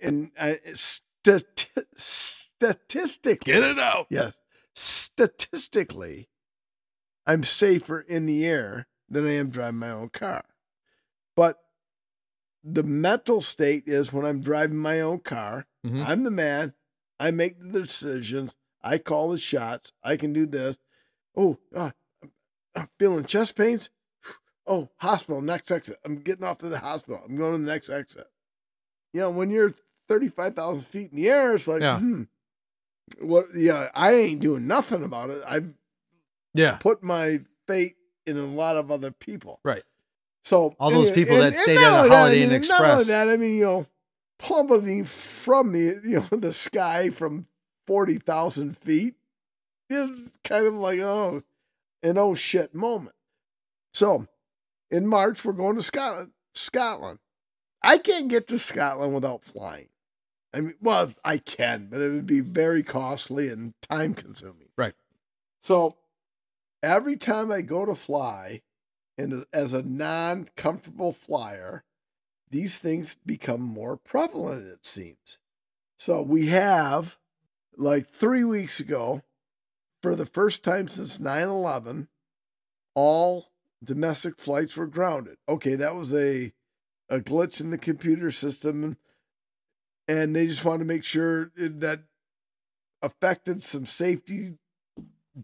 [0.00, 4.06] and I, stati- statistically, Get it out.
[4.10, 4.36] yes,
[4.74, 6.28] statistically,
[7.26, 10.44] I'm safer in the air than I am driving my own car.
[11.34, 11.58] But
[12.62, 16.04] the mental state is when I'm driving my own car, Mhm.
[16.06, 16.74] I'm the man.
[17.18, 18.54] I make the decisions.
[18.82, 19.92] I call the shots.
[20.04, 20.78] I can do this.
[21.36, 21.90] Oh, uh,
[22.76, 23.90] I'm- feeling chest pains.
[24.68, 25.96] Oh, hospital, next exit.
[26.04, 27.22] I'm getting off to the hospital.
[27.24, 28.26] I'm going to the next exit.
[29.12, 29.72] You know, when you're
[30.08, 32.00] 35,000 feet in the air, it's like, Yeah.
[32.00, 32.22] hmm,
[33.20, 33.46] what?
[33.54, 35.40] Yeah, I ain't doing nothing about it.
[35.46, 35.72] I've
[36.52, 36.78] Yeah.
[36.78, 37.94] put my fate
[38.26, 39.60] in a lot of other people.
[39.62, 39.84] Right.
[40.42, 42.42] So All those and- people and- that and stayed on a only that, Holiday I
[42.42, 43.06] Inn mean, Not only Express.
[43.06, 43.86] that, I mean, you know,
[44.38, 47.46] plummeting from the you know the sky from
[47.86, 49.14] forty thousand feet
[49.88, 50.10] is
[50.44, 51.42] kind of like oh,
[52.02, 53.14] an oh shit moment.
[53.94, 54.26] So,
[54.90, 56.32] in March we're going to Scotland.
[56.54, 57.18] Scotland.
[57.82, 59.88] I can't get to Scotland without flying.
[60.52, 64.68] I mean, well, I can, but it would be very costly and time consuming.
[64.76, 64.94] Right.
[65.62, 65.96] So
[66.82, 68.62] every time I go to fly,
[69.18, 71.84] and as a non comfortable flyer,
[72.56, 75.40] these things become more prevalent, it seems.
[75.98, 77.18] So we have,
[77.76, 79.20] like three weeks ago,
[80.00, 82.08] for the first time since 9 11,
[82.94, 83.48] all
[83.84, 85.36] domestic flights were grounded.
[85.46, 86.54] Okay, that was a
[87.10, 88.96] a glitch in the computer system,
[90.08, 92.04] and they just wanted to make sure that
[93.02, 94.54] affected some safety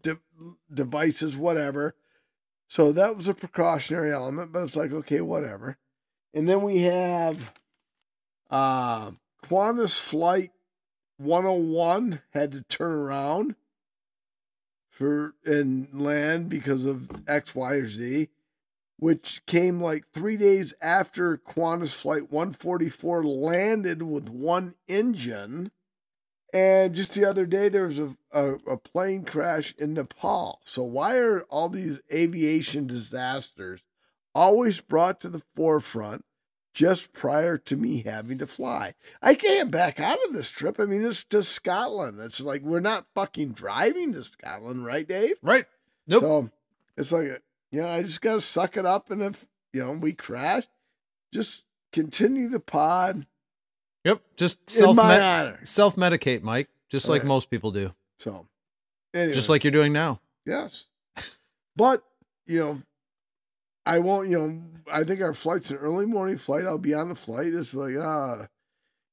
[0.00, 0.18] de-
[0.72, 1.94] devices, whatever.
[2.68, 5.76] So that was a precautionary element, but it's like okay, whatever.
[6.34, 7.52] And then we have
[8.50, 9.12] uh,
[9.44, 10.50] Qantas Flight
[11.18, 13.54] 101 had to turn around
[14.90, 18.28] for and land because of X, Y, or Z,
[18.98, 25.70] which came like three days after Qantas Flight 144 landed with one engine.
[26.54, 30.60] And just the other day, there was a, a, a plane crash in Nepal.
[30.64, 33.82] So, why are all these aviation disasters
[34.34, 36.24] always brought to the forefront
[36.74, 38.94] just prior to me having to fly.
[39.20, 40.80] I can't back out of this trip.
[40.80, 42.18] I mean, this is to Scotland.
[42.20, 45.36] It's like we're not fucking driving to Scotland, right, Dave?
[45.42, 45.66] Right.
[46.06, 46.22] Nope.
[46.22, 46.50] So
[46.96, 49.10] it's like, you know, I just got to suck it up.
[49.10, 50.64] And if, you know, we crash,
[51.32, 53.26] just continue the pod
[54.04, 54.20] Yep.
[54.36, 54.96] Just self
[55.64, 57.92] self medicate, Mike, just like most people do.
[58.18, 58.46] So,
[59.14, 60.20] anyway, Just like you're doing now.
[60.44, 60.88] yes.
[61.74, 62.02] But,
[62.46, 62.82] you know,
[63.84, 66.64] I won't, you know, I think our flight's an early morning flight.
[66.64, 67.52] I'll be on the flight.
[67.52, 68.46] It's like, ah,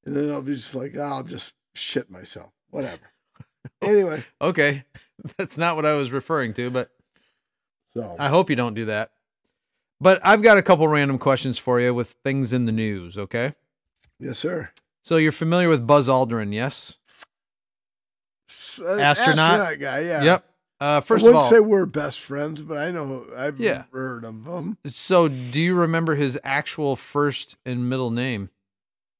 [0.05, 2.51] and then I'll be just like, ah, I'll just shit myself.
[2.69, 3.11] Whatever.
[3.81, 4.83] anyway, Okay.
[5.37, 6.91] That's not what I was referring to, but
[7.93, 9.11] so I hope you don't do that.
[9.99, 13.53] But I've got a couple random questions for you with things in the news, okay?
[14.19, 14.69] yes, sir.
[15.01, 16.99] So you're familiar with Buzz Aldrin, yes?
[18.81, 19.77] Uh, Astronaut?
[19.79, 20.23] guy, yeah.
[20.23, 20.48] Yep.
[20.81, 23.83] Uh, first I of wouldn't all, say we're best friends, but I know I've Yeah.
[23.91, 24.77] heard of him.
[24.85, 28.49] so do you remember his actual first and middle name?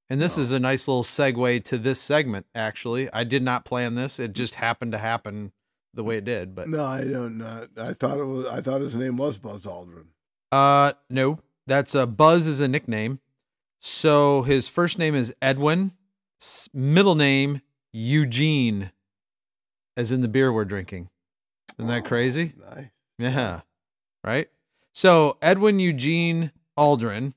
[0.10, 0.44] And this No.
[0.44, 3.11] is a nice little segue to this segment, actually.
[3.14, 4.19] I did not plan this.
[4.19, 5.52] It just happened to happen
[5.94, 6.56] the way it did.
[6.56, 7.68] But No, I don't know.
[7.77, 8.45] I thought it was.
[8.45, 10.07] I thought his name was Buzz Aldrin.
[10.52, 13.19] uh no, that's a Buzz is a nickname.
[13.81, 15.91] So his first name is Edwin,
[16.73, 17.61] middle name
[17.94, 18.91] Eugene,
[19.98, 21.10] as in the beer we're drinking.
[21.80, 22.53] Isn't that Oh, crazy?
[22.76, 22.89] Nice.
[23.18, 23.61] Yeah.
[24.23, 24.49] Right.
[24.93, 27.34] So Edwin Eugene Aldrin.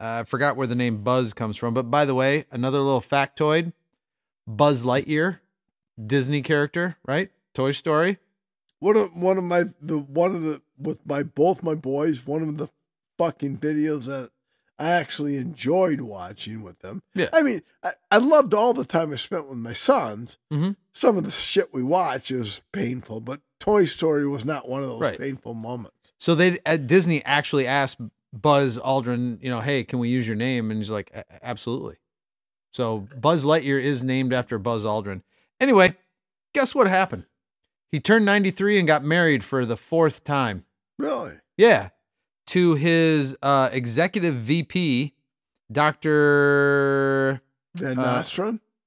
[0.00, 3.00] uh, I forgot where the name Buzz comes from, but by the way, another little
[3.00, 3.72] factoid:
[4.46, 5.38] Buzz Lightyear,
[6.04, 7.30] Disney character, right?
[7.54, 8.18] Toy Story.
[8.80, 12.26] One of one of my the one of the with my both my boys.
[12.26, 12.68] One of the
[13.16, 14.30] fucking videos that
[14.78, 17.02] I actually enjoyed watching with them.
[17.14, 17.28] Yeah.
[17.32, 20.36] I mean, I, I loved all the time I spent with my sons.
[20.52, 20.76] Mhm.
[20.92, 24.88] Some of the shit we watched is painful, but Toy Story was not one of
[24.88, 25.18] those Right.
[25.18, 26.12] painful moments.
[26.18, 28.00] So they at Disney actually asked
[28.32, 30.70] Buzz Aldrin, you know, hey, can we use your name?
[30.70, 31.10] And he's like,
[31.42, 31.96] absolutely.
[32.72, 35.22] So Buzz Lightyear is named after Buzz Aldrin.
[35.60, 35.96] Anyway,
[36.54, 37.24] guess what happened?
[37.90, 40.66] He turned 93 and got married for the fourth time.
[40.98, 41.36] Really?
[41.56, 41.90] Yeah.
[42.46, 45.14] To his uh, executive VP,
[45.70, 47.42] Dr.
[47.76, 48.22] Van Uh,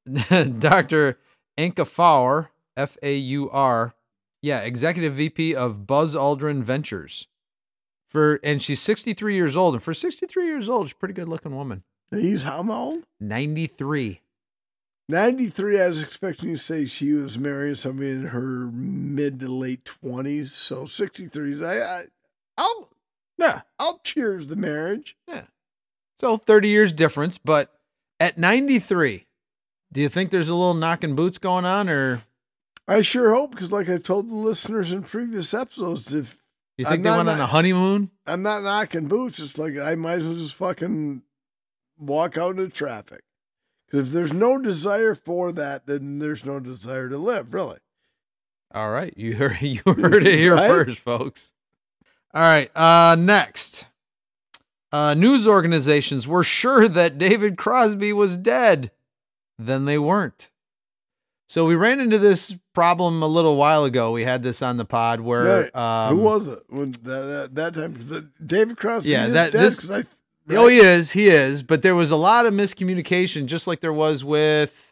[0.59, 1.19] Dr.
[1.57, 3.93] Anca Faur, F A U R.
[4.41, 7.27] Yeah, executive VP of Buzz Aldrin Ventures.
[8.07, 11.27] For and she's 63 years old, and for 63 years old, she's a pretty good
[11.29, 11.83] looking woman.
[12.11, 13.03] He's how old?
[13.19, 14.21] 93.
[15.09, 19.47] 93, I was expecting you to say she was marrying somebody in her mid to
[19.51, 20.49] late 20s.
[20.49, 22.03] So 63, I, I,
[22.57, 22.89] I'll,
[23.39, 23.61] Yeah.
[23.79, 25.15] I'll cheers the marriage.
[25.27, 25.43] Yeah.
[26.19, 27.71] So 30 years difference, but
[28.19, 29.25] at 93,
[29.91, 32.23] do you think there's a little knocking boots going on, or
[32.87, 36.37] I sure hope, because like I told the listeners in previous episodes, if
[36.77, 38.11] you I'm think they not- went on a honeymoon?
[38.27, 41.21] I'm not knocking boots, it's like I might as well just fucking
[41.97, 43.23] walk out into traffic.
[43.89, 47.79] Because if there's no desire for that, then there's no desire to live, really.
[48.73, 50.67] All right, you heard you heard it here Right?
[50.69, 51.53] first, folks.
[52.33, 53.87] All right, uh next.
[54.91, 58.91] Uh news organizations were sure that David Crosby was dead.
[59.57, 60.51] Then they weren't.
[61.47, 64.11] So we ran into this problem a little while ago.
[64.11, 67.73] We had this on the pod where um, Who was it when that, that, that
[67.73, 68.31] time?
[68.45, 70.03] David Crosby Yeah, that- dead, this- I,
[70.51, 71.11] Oh, he is.
[71.11, 71.61] He is.
[71.61, 74.88] But there was a lot of miscommunication, just like there was with.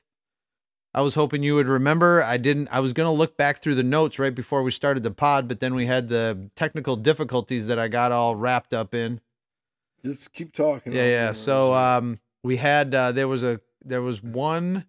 [0.94, 2.24] I was hoping you would remember.
[2.24, 2.70] I didn't.
[2.72, 5.48] I was going to look back through the notes right before we started the pod,
[5.48, 9.22] but then we had the technical difficulties that I got all wrapped up in.
[10.04, 10.94] Just keep talking.
[10.94, 11.32] Yeah, yeah.
[11.34, 14.86] So um, we had uh, there was a there was one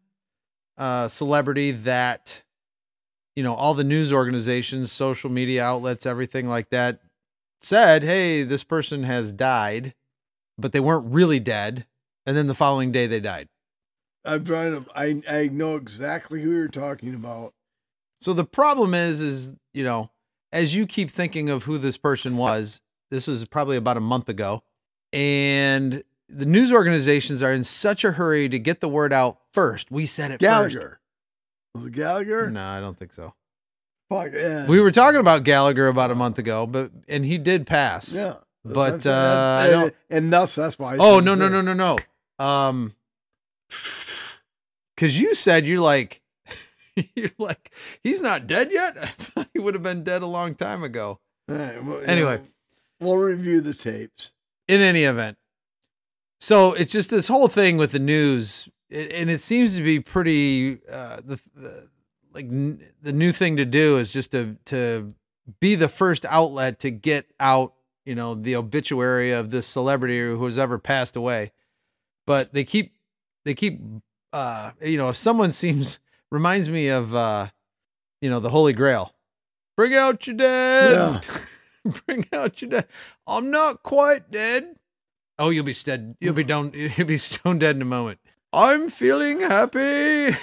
[0.76, 2.42] uh, celebrity that
[3.36, 7.00] you know all the news organizations, social media outlets, everything like that
[7.60, 9.94] said, "Hey, this person has died,"
[10.56, 11.86] but they weren't really dead.
[12.24, 13.48] And then the following day, they died.
[14.24, 14.90] I'm trying to.
[14.94, 17.54] I I know exactly who you're talking about.
[18.20, 20.10] So the problem is, is you know,
[20.52, 22.80] as you keep thinking of who this person was,
[23.10, 24.62] this was probably about a month ago,
[25.12, 29.90] and the news organizations are in such a hurry to get the word out first.
[29.90, 31.00] We said it Gallagher.
[31.74, 32.50] Was it Gallagher?
[32.50, 33.34] No, I don't think so.
[34.10, 34.66] Fuck, yeah.
[34.66, 38.14] We were talking about Gallagher about a month ago, but and he did pass.
[38.14, 38.34] Yeah.
[38.64, 40.94] But, uh, I don't- and, thus that's why.
[40.94, 41.96] I Oh no no no no no.
[42.44, 42.94] Um,
[44.98, 46.22] because you said you're like,
[47.14, 47.72] you're like
[48.02, 48.96] he's not dead yet.
[49.00, 51.20] I thought he would have been dead a long time ago.
[51.46, 52.38] Right, well, Anyway.
[52.38, 52.44] know,
[53.06, 54.32] we'll review the tapes.
[54.66, 55.38] In any event,
[56.40, 60.00] so it's just this whole thing with the news, it- and it seems to be
[60.00, 61.88] pretty uh, the, the
[62.34, 65.14] like n- the new thing to do is just to to
[65.60, 67.72] be the first outlet to get out,
[68.04, 71.52] you know, the obituary of this celebrity who has ever passed away.
[72.26, 72.92] But they keep
[73.46, 73.80] they keep
[74.32, 76.00] uh you know, if someone seems
[76.30, 77.48] reminds me of uh
[78.20, 79.14] you know, the Holy Grail.
[79.76, 81.26] Bring out your dead.
[82.06, 82.88] Bring out your dead.
[83.26, 84.74] I'm not quite dead.
[85.38, 86.16] Oh, you'll be dead.
[86.20, 86.72] You'll be down.
[86.96, 88.18] You'll be stone dead in a moment.
[88.52, 90.36] I'm feeling happy.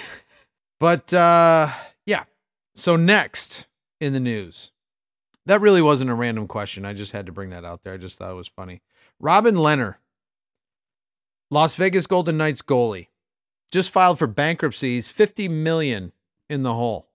[0.80, 1.70] But uh
[2.06, 2.24] yeah.
[2.74, 3.68] So next
[4.00, 4.72] in the news.
[5.46, 6.84] That really wasn't a random question.
[6.84, 7.94] I just had to bring that out there.
[7.94, 8.82] I just thought it was funny.
[9.20, 9.96] Robin Lehner,
[11.50, 13.08] Las Vegas Golden Knights goalie,
[13.70, 14.94] just filed for bankruptcy.
[14.94, 16.12] He's 50 million
[16.48, 17.08] in the hole.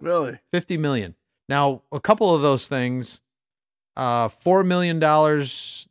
[0.00, 0.38] Really?
[0.52, 1.14] 50 million.
[1.48, 3.20] Now, a couple of those things,
[3.96, 4.98] uh, $4 million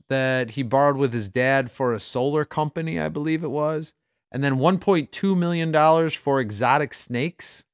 [0.10, 3.94] that he borrowed with his dad for a solar company, I believe it was.
[4.32, 7.66] And then $1.2 million for exotic snakes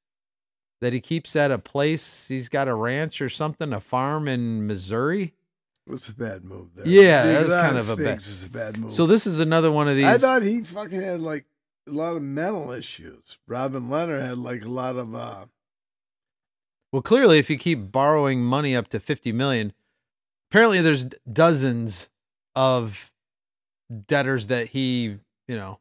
[0.80, 2.28] that he keeps at a place.
[2.28, 5.34] He's got a ranch or something, a farm in Missouri.
[5.84, 6.86] What's a bad move there?
[6.86, 8.92] Yeah, The that kind of a bad- a bad move.
[8.92, 10.04] So this is another one of these.
[10.06, 11.44] I thought he fucking had like
[11.88, 13.38] a lot of mental issues.
[13.46, 15.46] Robin Lehner had like a lot of uh
[16.92, 19.72] Well, clearly, if you keep borrowing money up to 50 million,
[20.50, 22.10] apparently there's dozens
[22.54, 23.12] of
[24.06, 25.18] debtors that he,
[25.48, 25.80] you know,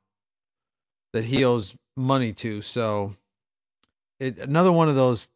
[1.14, 2.61] that he owes money to.
[2.61, 3.15] So,
[4.19, 5.32] it, another one of those.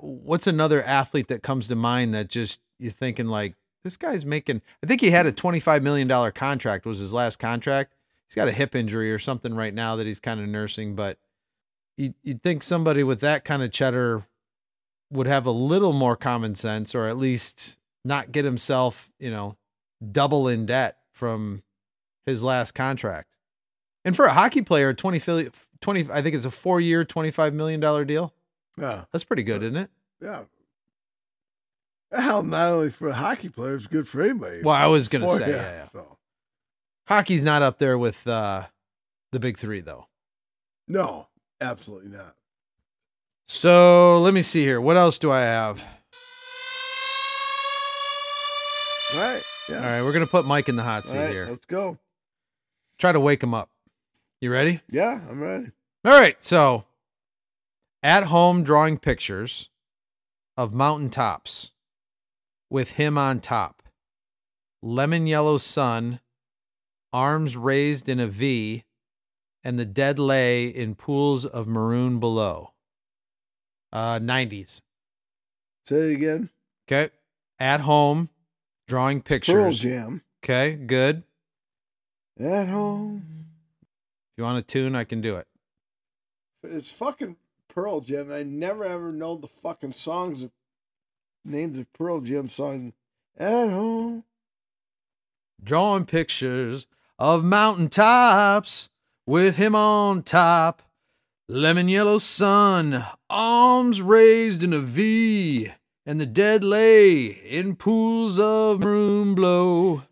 [0.00, 3.54] What's another athlete that comes to mind that just you're thinking like
[3.84, 4.62] this guy's making?
[4.82, 7.94] I think he had a 25 million dollar contract was his last contract.
[8.34, 11.18] He's got a hip injury or something right now that he's kind of nursing, but
[11.96, 14.26] you you'd think somebody with that kind of cheddar
[15.12, 19.56] would have a little more common sense or at least not get himself, you know,
[20.10, 21.62] double in debt from
[22.26, 23.36] his last contract.
[24.04, 25.50] And for a hockey player, 20,
[25.80, 28.34] 20 I think it's a four year, $25 million deal.
[28.76, 29.90] yeah, That's pretty good, isn't it?
[30.20, 30.42] yeah.
[32.12, 34.62] Hell, not only for a hockey player, it's good for anybody.
[34.62, 35.88] Well, I was going to say, yeah, yeah.
[35.88, 36.18] So
[37.06, 38.66] Hockey's not up there with uh,
[39.32, 40.06] the big three, though.
[40.88, 41.28] no,
[41.60, 42.34] absolutely not.
[43.46, 44.80] So let me see here.
[44.80, 45.84] What else do I have?
[49.12, 49.42] All right.
[49.68, 49.76] Yeah.
[49.76, 51.46] All right, we're going to put Mike in the hot seat right, here.
[51.48, 51.98] Let's go.
[52.98, 53.70] Try to wake him up.
[54.40, 54.80] You ready?
[54.90, 55.70] Yeah, I'm ready.
[56.04, 56.36] All right.
[56.44, 56.84] So,
[58.02, 59.70] at home drawing pictures
[60.56, 61.72] of mountaintops
[62.70, 63.82] with him on top.
[64.82, 66.20] Lemon yellow sun,
[67.14, 68.84] arms raised in a V,
[69.62, 72.72] and the dead lay in pools of maroon below.
[73.92, 74.82] Uh, 90s.
[75.86, 76.50] Say it again.
[76.86, 77.12] Okay.
[77.60, 78.30] At home
[78.88, 79.54] drawing pictures.
[79.54, 79.72] Pearl.
[79.72, 80.22] Jam.
[80.42, 80.74] Okay.
[80.74, 81.22] Good.
[82.38, 83.24] At home.
[84.32, 85.46] If you want a tune, I can do it.
[86.64, 87.36] It's fucking
[87.68, 88.32] Pearl Jam.
[88.32, 90.48] I never ever know the fucking songs,
[91.44, 92.92] names of Pearl Jam songs.
[93.36, 94.24] At home.
[95.62, 96.86] drawing pictures
[97.24, 98.90] of mountaintops
[99.26, 100.82] with him on top.
[101.48, 105.70] Lemon yellow sun, arms raised in a V,
[106.04, 110.02] and the dead lay in pools of maroon blow.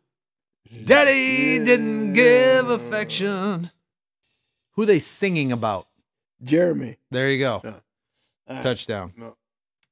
[0.87, 3.71] Daddy didn't give affection.
[4.73, 5.85] Who they singing about?
[6.43, 6.97] Jeremy.
[7.11, 7.61] There you go.
[7.63, 7.71] Yeah.
[8.49, 8.63] All right.
[8.63, 9.13] Touchdown.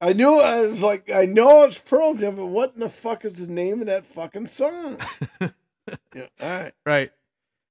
[0.01, 3.23] I knew I was like, I know it's Pearl Jam, but what in the fuck
[3.25, 4.97] is the name of that fucking song?
[6.15, 6.73] yeah, all right.
[6.85, 7.11] Right.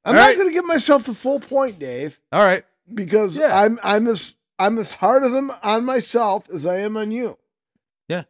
[0.04, 0.38] I'm All not right.
[0.38, 2.64] gonna give myself the full point, Dave, All right.
[2.92, 3.58] because Yeah.
[3.60, 7.38] I'm I'm as I'm as hard as I'm on myself as I am on you.
[8.08, 8.24] Yeah.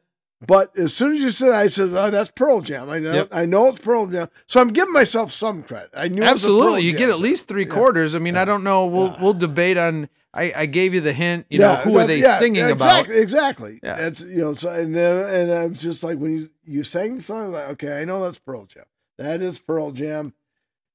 [0.46, 3.28] But as soon as you said, I said, "Oh, that's Pearl Jam." I know, Yep.
[3.30, 5.90] I know it's Pearl Jam, so I'm giving myself some credit.
[5.94, 6.82] I knew it was a Absolutely.
[6.82, 7.74] You Jam get at least three Yeah.
[7.74, 8.14] quarters.
[8.14, 8.86] I mean, I don't know.
[8.86, 9.22] We'll Yeah.
[9.22, 12.20] we'll debate on I, I gave you the hint, you know, Yeah, who are they
[12.20, 13.22] yeah, singing exactly, about?
[13.22, 13.80] Exactly.
[13.82, 13.96] Yeah.
[13.96, 17.16] That's you know, so and then and I was just like when you you sang
[17.16, 18.84] the song, like, okay, I know that's Pearl Jam.
[19.20, 20.32] That is Pearl Jam.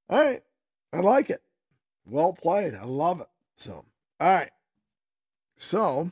[0.09, 0.41] All right.
[0.91, 1.43] I like it.
[2.07, 2.73] Well played.
[2.73, 3.27] I love it.
[3.55, 3.85] So
[4.19, 4.49] all right.
[5.57, 6.09] So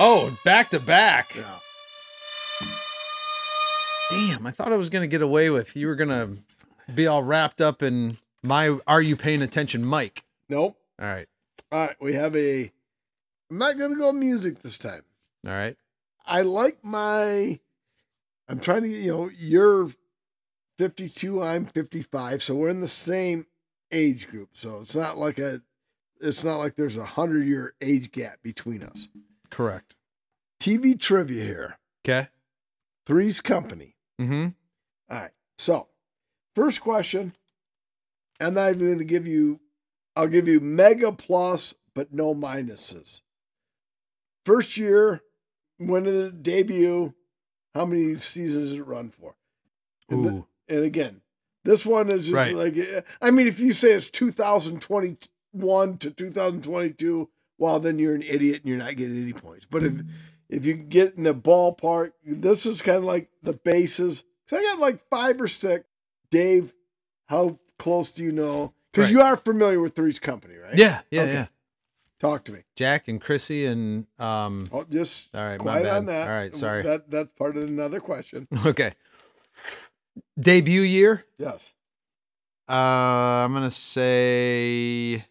[0.00, 1.34] Oh, back to back.
[1.36, 1.58] yeah.
[4.10, 6.38] Damn, I thought I was gonna get away with you were gonna
[6.92, 10.24] be all wrapped up in my "Are you paying attention?" Mike.
[10.48, 10.76] Nope.
[11.00, 11.28] All right,
[11.70, 12.72] All right, we have a.
[13.50, 15.02] I'm not gonna go music this time.
[15.46, 15.76] all right.
[16.26, 17.60] I like my.
[18.48, 19.90] I'm trying to, you know, you're
[20.78, 23.46] 52, I'm 55, so we're in the same
[23.90, 24.50] age group.
[24.52, 25.60] So it's not like a,
[26.20, 29.08] it's not like there's a hundred year age gap between us.
[29.50, 29.94] Correct.
[30.60, 31.78] TV trivia here.
[32.04, 32.28] Okay.
[33.06, 33.96] Three's Company.
[34.20, 34.48] Mm-hmm.
[35.10, 35.30] All right.
[35.56, 35.88] So,
[36.54, 37.34] first question.
[38.40, 39.60] I'm not even going to give you,
[40.14, 43.22] I'll give you mega plus, but no minuses.
[44.44, 45.22] First year,
[45.78, 47.14] when did it debut?
[47.74, 49.36] How many seasons did it run for?
[50.08, 50.46] The- Ooh.
[50.68, 51.20] And again,
[51.64, 52.54] this one is just Right.
[52.54, 52.76] like,
[53.20, 57.28] I mean, if you say it's 2021 to 2022,
[57.58, 59.66] well, then you're an idiot and you're not getting any points.
[59.68, 59.94] But if
[60.48, 64.24] if you get in the ballpark, this is kind of like the bases.
[64.46, 65.84] So I got like five or six.
[66.30, 66.72] Dave,
[67.26, 68.72] how close do you know?
[68.92, 69.12] Because Right.
[69.12, 70.74] you are familiar with Three's Company, right?
[70.76, 71.32] Yeah, yeah, Okay.
[71.34, 71.46] yeah.
[72.20, 72.60] Talk to me.
[72.74, 74.68] Jack and Chrissy and um.
[74.72, 75.96] Oh, just All right, my bad.
[75.98, 76.28] on that.
[76.28, 76.82] All right, sorry.
[76.82, 78.48] That that's part of another question.
[78.66, 78.92] Okay.
[80.38, 81.24] Debut year.
[81.38, 81.72] Yes.
[82.68, 82.72] Uh,
[83.44, 85.24] I'm gonna say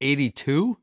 [0.00, 0.78] eighty-two.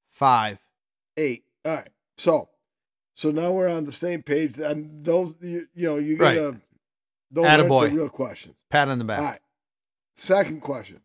[0.08, 0.60] Five.
[1.18, 1.44] Eight.
[1.66, 1.90] All right.
[2.18, 2.50] So,
[3.14, 4.58] so now we're on the same page.
[4.60, 6.56] And those, you, you know, you got Right.
[7.32, 7.94] Those are the Attaboy.
[7.96, 8.56] real questions.
[8.70, 9.20] Pat on the back.
[9.20, 9.42] All right.
[10.16, 11.02] Second question.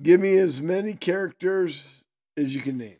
[0.00, 2.04] Give me as many characters
[2.36, 2.98] as you can name.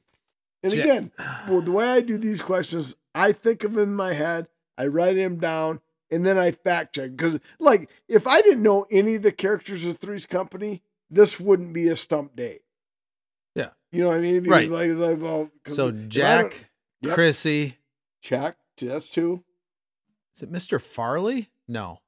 [0.63, 1.13] And Ja- again,
[1.49, 4.87] well, the way I do these questions, I think of them in my head, I
[4.87, 5.81] write them down,
[6.11, 7.13] and then I fact check.
[7.13, 11.73] Because, like, if I didn't know any of the characters of Three's Company, this wouldn't
[11.73, 12.59] be a stump day.
[13.55, 13.71] Yeah.
[13.93, 14.43] You know what I mean?
[14.43, 14.89] Because, Right.
[14.97, 16.71] Like, like, well, So if I don't- Jack,
[17.03, 17.15] Yep.
[17.15, 17.79] Chrissy.
[18.21, 19.45] Jack, that's two.
[20.37, 20.83] Is it Mr.
[20.83, 21.51] Furley?
[21.69, 22.01] No.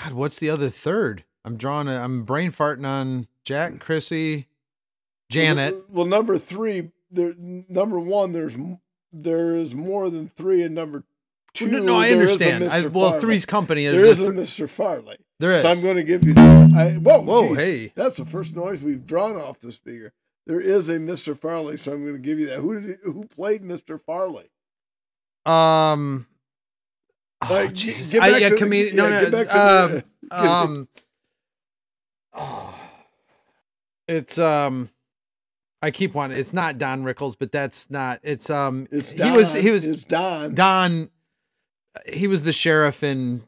[0.00, 1.24] God, what's the other third?
[1.44, 1.88] I'm drawing.
[1.88, 4.46] A, I'm brain farting on Jack, and Chrissy,
[5.30, 5.74] Janet.
[5.74, 7.34] Well, well, number three, there.
[7.38, 8.56] Number one, there's
[9.12, 11.04] there is more than three, and number
[11.52, 11.66] two.
[11.68, 12.72] no, no, I there is a understand.
[12.72, 13.20] I, well, Furley.
[13.20, 14.68] Three's Company is There the is a th- Mr.
[14.68, 15.16] Furley.
[15.40, 15.62] there is.
[15.62, 16.32] So I'm going to give you.
[16.36, 17.56] I, whoa, Whoa, geez.
[17.58, 17.92] hey.
[17.94, 20.12] that's the first noise we've drawn off the speaker.
[20.46, 21.38] There is a Mr.
[21.38, 22.58] Furley, so I'm going to give you that.
[22.58, 24.00] Who did he, who played Mr.
[24.00, 24.50] Furley?
[25.44, 26.26] Um.
[27.50, 28.12] Oh, Like, Jesus.
[28.12, 28.96] get I, yeah, comedian.
[28.96, 29.84] yeah, no, get no.
[29.84, 30.88] um, the- um.
[32.34, 32.74] oh.
[34.08, 34.90] it's um.
[35.84, 36.38] I keep wanting.
[36.38, 38.20] It's not Don Rickles, but that's not.
[38.22, 38.86] It's um.
[38.90, 39.30] It's Don.
[39.30, 39.52] he was.
[39.52, 40.54] He was It's Don.
[40.54, 41.10] Don.
[42.08, 43.42] He was the sheriff in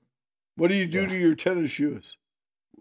[0.57, 1.09] What do you do Yeah.
[1.09, 2.19] to your tennis shoes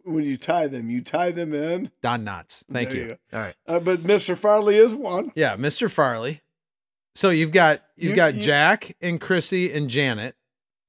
[0.04, 0.90] when you tie them?
[0.90, 1.90] You tie them in.
[2.02, 2.66] Don Knotts.
[2.72, 3.08] Thank There you.
[3.10, 3.56] you All right.
[3.68, 4.38] Uh, but Mr.
[4.38, 5.32] Furley is one.
[5.36, 5.90] Yeah, Mr.
[5.90, 6.42] Furley.
[7.16, 10.36] So you've got you've You- got you- Jack and Chrissy and Janet.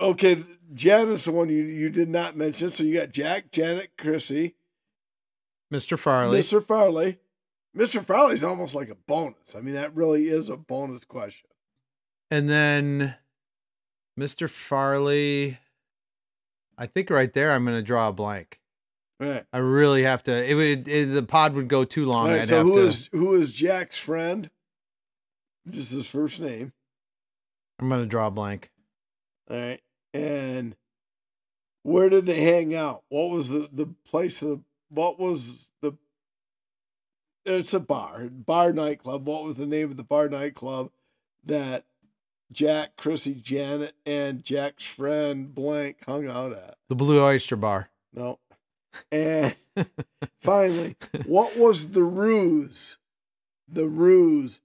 [0.01, 0.43] Okay,
[0.75, 2.71] Janet's the one you, you did not mention.
[2.71, 4.55] So you got Jack, Janet, Chrissy,
[5.73, 5.99] Mr.
[5.99, 6.41] Furley.
[6.41, 6.65] Mr.
[6.65, 7.19] Furley.
[7.77, 8.05] Mr.
[8.05, 9.55] Furley's almost like a bonus.
[9.57, 11.51] I mean, that really is a bonus question.
[12.31, 13.17] And then
[14.19, 14.49] Mr.
[14.49, 15.59] Furley.
[16.77, 18.61] I think right there I'm going to draw a blank.
[19.21, 19.45] All right.
[19.53, 20.33] I really have to.
[20.51, 22.27] It would it, the pod would go too long.
[22.27, 22.43] All right.
[22.43, 22.81] I'd So who to.
[22.81, 24.51] is who is Jack's friend?
[25.65, 26.73] This is his first name.
[27.81, 28.71] I'm going to draw a blank.
[29.51, 29.81] All right.
[30.13, 30.77] And
[31.83, 33.03] where did they hang out?
[33.09, 35.97] What was the the place of what was the
[37.45, 39.27] it's a bar, bar nightclub.
[39.27, 40.91] What was the name of the bar nightclub
[41.45, 41.85] that
[42.51, 46.77] Jack, Chrissy, Janet, and Jack's friend blank hung out at?
[46.89, 47.91] The Blue Oyster Bar.
[48.13, 48.39] No.
[49.11, 49.57] And
[50.41, 50.97] finally,
[51.27, 52.97] what was the ruse?
[53.69, 54.61] The ruse.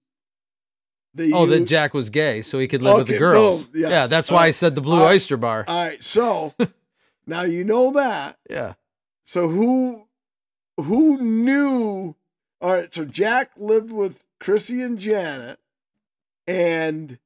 [1.33, 3.67] Oh, that Jack was gay, so he could live with the girls.
[3.67, 3.89] boom, yeah.
[3.89, 5.15] yeah, that's why I said the Blue Alright.
[5.15, 5.65] Oyster Bar.
[5.67, 6.53] All right, so
[7.27, 8.37] now you know that.
[8.49, 8.73] yeah.
[9.25, 10.07] So who
[10.77, 12.15] who knew?
[12.61, 15.59] All right, so Jack lived with Chrissy and Janet,
[16.47, 17.19] and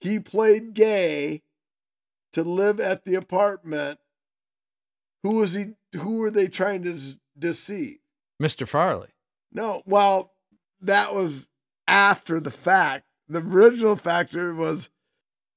[0.00, 1.42] he played gay
[2.32, 3.98] to live at the apartment.
[5.22, 5.72] Who was he?
[5.94, 6.98] Who were they trying to
[7.38, 7.98] deceive?
[8.40, 8.68] Mr.
[8.68, 9.08] Furley.
[9.52, 10.32] No, well,
[10.80, 11.48] that was
[11.88, 13.04] after the fact.
[13.28, 14.88] The original factor was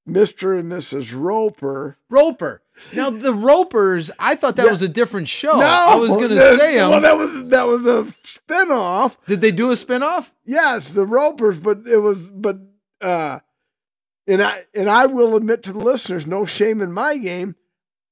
[0.08, 0.58] Mr.
[0.58, 1.14] and Mrs.
[1.16, 1.98] Roper.
[2.08, 2.62] Roper.
[2.94, 4.70] Now the Ropers, I thought that Yeah.
[4.70, 5.58] was a different show.
[5.60, 6.90] no, I was gonna that- say them.
[6.90, 9.18] Well, that was that was a spinoff.
[9.26, 10.32] Did they do a spinoff?
[10.46, 12.58] It's the Ropers, but it was but
[13.02, 13.40] uh
[14.26, 17.54] and I and I will admit to the listeners, no shame in my game.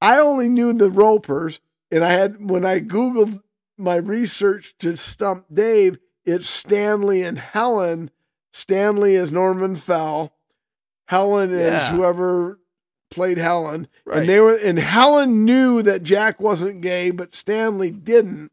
[0.02, 3.40] I only knew the Ropers and I had when I googled
[3.78, 5.98] my research to stump Dave,
[6.28, 8.10] it's Stanley and Helen.
[8.52, 10.32] Stanley is Norman Fell.
[11.06, 12.58] Helen is whoever
[13.10, 13.88] played Helen.
[14.04, 14.20] Right.
[14.20, 18.52] And they were and Helen knew that Jack wasn't gay, but Stanley didn't.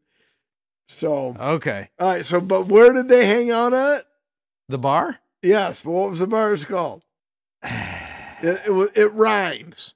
[0.88, 1.90] So Okay.
[1.98, 4.06] all right, so but where did they hang out at?
[4.68, 5.18] The bar?
[5.42, 7.04] Yes, but what was the bar called?
[8.42, 9.94] It, it, it rhymes.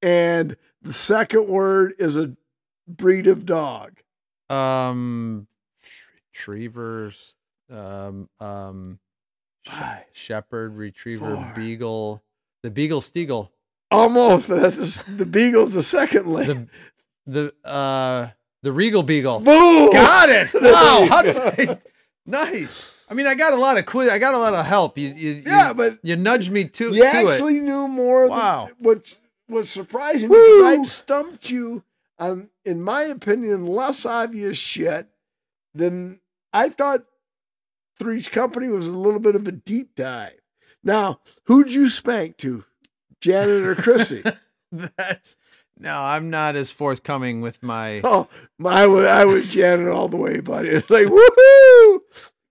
[0.00, 2.34] And the second word is a
[2.88, 4.00] breed of dog.
[4.48, 5.46] Um,
[6.36, 7.34] retrievers,
[7.70, 8.98] um, um,
[9.64, 11.52] Five, shepherd, retriever, four.
[11.56, 12.22] beagle,
[12.62, 13.50] the beagle steagle,
[13.90, 16.68] Almost, that's the, beagle's the second leg.
[17.26, 18.28] the the uh
[18.62, 19.40] the regal beagle.
[19.40, 19.90] Boom!
[19.92, 20.50] Got it!
[20.62, 21.78] Wow, how did I?
[22.24, 22.92] Nice.
[23.08, 24.10] I mean, I got a lot of quiz.
[24.10, 24.98] I got a lot of help.
[24.98, 28.28] You, you, Yeah, you, but you nudged me to, you to actually knew more.
[28.28, 28.66] Wow.
[28.66, 29.14] Than, what
[29.48, 31.84] was surprising I stumped you
[32.18, 35.06] on, in my opinion, less obvious shit
[35.72, 36.18] than
[36.56, 37.04] I thought.
[37.98, 40.38] Three's Company was a little bit of a deep dive.
[40.84, 42.64] Now, who'd you spank to,
[43.20, 44.22] Janet or Chrissy?
[44.72, 45.38] That's
[45.78, 46.02] no.
[46.02, 48.00] I'm not as forthcoming with my.
[48.04, 48.28] Oh,
[48.58, 50.68] my, I was, I was Janet all the way, buddy.
[50.68, 52.00] It's like, woohoo!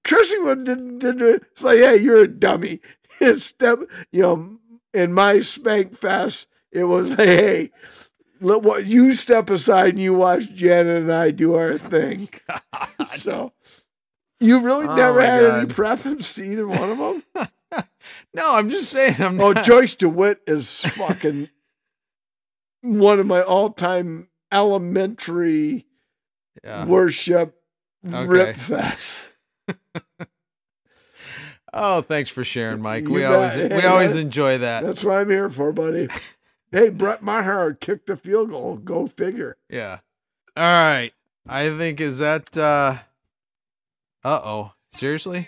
[0.03, 2.81] Chrissy didn't, didn't, it's like, hey, you're a dummy.
[3.21, 3.79] It's step,
[4.11, 4.57] you know,
[4.93, 7.71] in my spank fest, it was, hey, hey,
[8.41, 12.27] let what you step aside and you watch Janet and I do our thing.
[13.15, 13.53] So,
[14.39, 17.23] you really Oh, never had any preference to either one of them?
[18.33, 19.15] No, I'm just saying.
[19.19, 19.65] I'm Oh, not.
[19.65, 21.49] Joyce DeWitt is fucking
[22.81, 25.85] one of my all-time elementary
[26.63, 26.85] Yeah.
[26.85, 27.59] worship
[28.07, 28.25] Okay.
[28.27, 29.35] rip fest.
[31.73, 33.03] Oh, thanks for sharing, Mike.
[33.03, 33.33] You we bet.
[33.33, 34.83] always Hey, we always that- enjoy that.
[34.83, 36.07] That's what I'm here for, buddy.
[36.71, 38.77] hey, Brett Maher kicked a field goal.
[38.77, 39.57] Go figure.
[39.69, 39.99] Yeah.
[40.55, 41.11] All right.
[41.49, 42.99] I think is that uh
[44.25, 44.71] uh oh.
[44.89, 45.47] Seriously?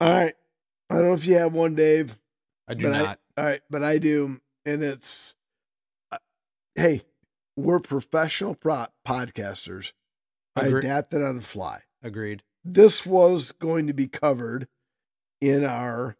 [0.00, 0.34] All right.
[0.88, 2.16] I don't know if you have one, Dave.
[2.68, 3.18] I do not.
[3.36, 5.34] I, all right, but I do, and it's
[6.12, 6.18] uh,
[6.76, 7.02] hey,
[7.56, 9.92] we're professional pro- podcasters.
[10.54, 11.80] I adapted on the fly.
[12.00, 12.44] Agreed.
[12.64, 14.68] This was going to be covered
[15.40, 16.16] in our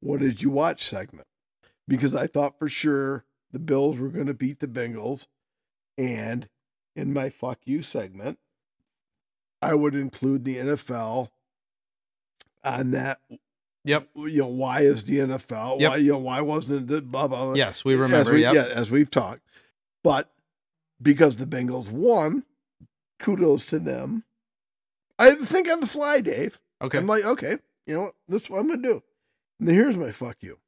[0.00, 1.26] "What did you watch?" segment
[1.86, 5.26] because I thought for sure the Bills were going to beat the Bengals,
[5.96, 6.48] and
[6.94, 8.38] in my "Fuck You" segment,
[9.62, 11.30] I would include the NFL
[12.64, 13.20] on that
[13.84, 14.08] Yep.
[14.16, 15.80] you know, why is the NFL?
[15.80, 15.90] Yep.
[15.90, 17.44] Why you know why wasn't it the blah blah?
[17.46, 17.54] blah.
[17.54, 18.32] Yes, we As remember.
[18.34, 18.54] we- yep.
[18.54, 19.40] Yeah, as we've talked,
[20.02, 20.30] but
[21.00, 22.44] because the Bengals won,
[23.18, 24.24] kudos to them.
[25.18, 26.60] I think on the fly, Dave.
[26.82, 26.98] Okay.
[26.98, 28.14] I'm like, okay, you know what?
[28.28, 29.02] This is what I'm gonna do.
[29.60, 30.58] Here's my fuck you.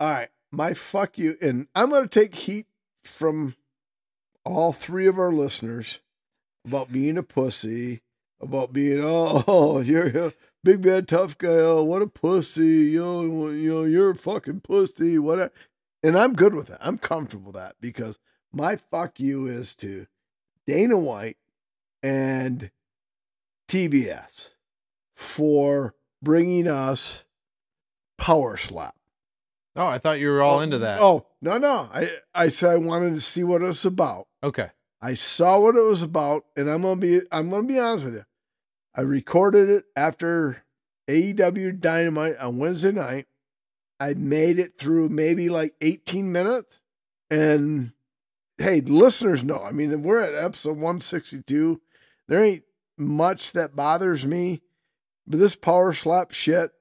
[0.00, 2.66] All right, my fuck you, and I'm gonna take heat
[3.04, 3.54] from
[4.44, 6.00] all three of our listeners
[6.64, 8.02] about being a pussy,
[8.40, 10.32] about being oh, oh you're a
[10.62, 11.48] big bad tough guy.
[11.48, 12.90] Oh, what a pussy.
[12.92, 15.18] You know, you know, you're a fucking pussy.
[15.18, 15.52] What?
[16.02, 16.78] And I'm good with that.
[16.80, 18.18] I'm comfortable with that because
[18.52, 20.06] my fuck you is to
[20.66, 21.38] Dana White
[22.02, 22.70] and
[23.68, 24.52] TBS
[25.14, 27.24] for bringing us
[28.18, 28.94] Power Slap.
[29.76, 31.00] oh, I thought you were all into that.
[31.00, 31.88] Oh no, no.
[31.92, 34.26] I I said I wanted to see what it was about.
[34.42, 34.70] Okay.
[35.00, 38.14] I saw what it was about, and I'm gonna be I'm gonna be honest with
[38.14, 38.24] you.
[38.94, 40.64] I recorded it after
[41.08, 43.26] AEW Dynamite on Wednesday night.
[44.00, 46.80] I made it through maybe like 18 minutes,
[47.30, 47.92] and
[48.58, 49.62] hey, listeners know.
[49.62, 51.80] I mean, we're at episode 162.
[52.26, 52.64] There ain't
[52.96, 54.62] much that bothers me,
[55.26, 56.72] but this power slap shit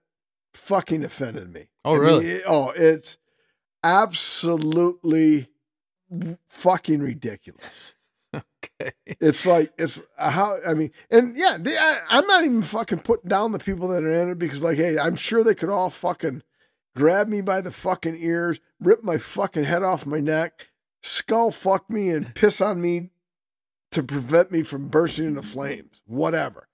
[0.57, 1.67] fucking offended me.
[1.85, 2.25] Oh, I mean, really?
[2.27, 3.17] it- oh, it's
[3.83, 5.47] absolutely
[6.49, 7.93] fucking ridiculous.
[8.79, 8.91] Okay.
[9.05, 12.99] It's like it's uh, how I mean, and yeah, they, I, I'm not even fucking
[12.99, 15.69] putting down the people that are in it because, like, hey, I'm sure they could
[15.69, 16.43] all fucking
[16.95, 20.67] grab me by the fucking ears, rip my fucking head off my neck,
[21.01, 23.09] skull fuck me, and piss on me
[23.91, 26.67] to prevent me from bursting into flames, whatever.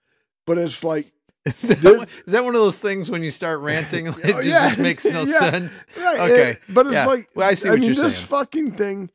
[0.45, 1.13] But it's like,
[1.45, 4.35] Is that, one- is that one of those things when you start ranting, oh, it
[4.35, 4.67] Oh, just, yeah.
[4.69, 5.25] just makes no Yeah.
[5.25, 5.85] sense?
[5.97, 6.49] right, Okay.
[6.51, 7.05] it- but it's Yeah.
[7.05, 8.27] like, Well, I see I what mean, you're this saying.
[8.27, 9.09] fucking thing,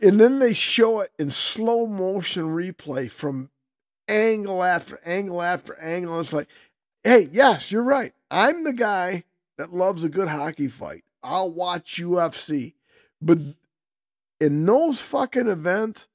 [0.00, 3.50] and then they show it in slow motion replay from
[4.08, 6.20] angle after angle after angle.
[6.20, 6.48] It's like,
[7.04, 8.12] hey, yes, you're right.
[8.30, 9.24] I'm the guy
[9.58, 11.02] that loves a good hockey fight.
[11.24, 12.74] I'll watch UFC,
[13.20, 13.38] but
[14.40, 16.08] in those fucking events,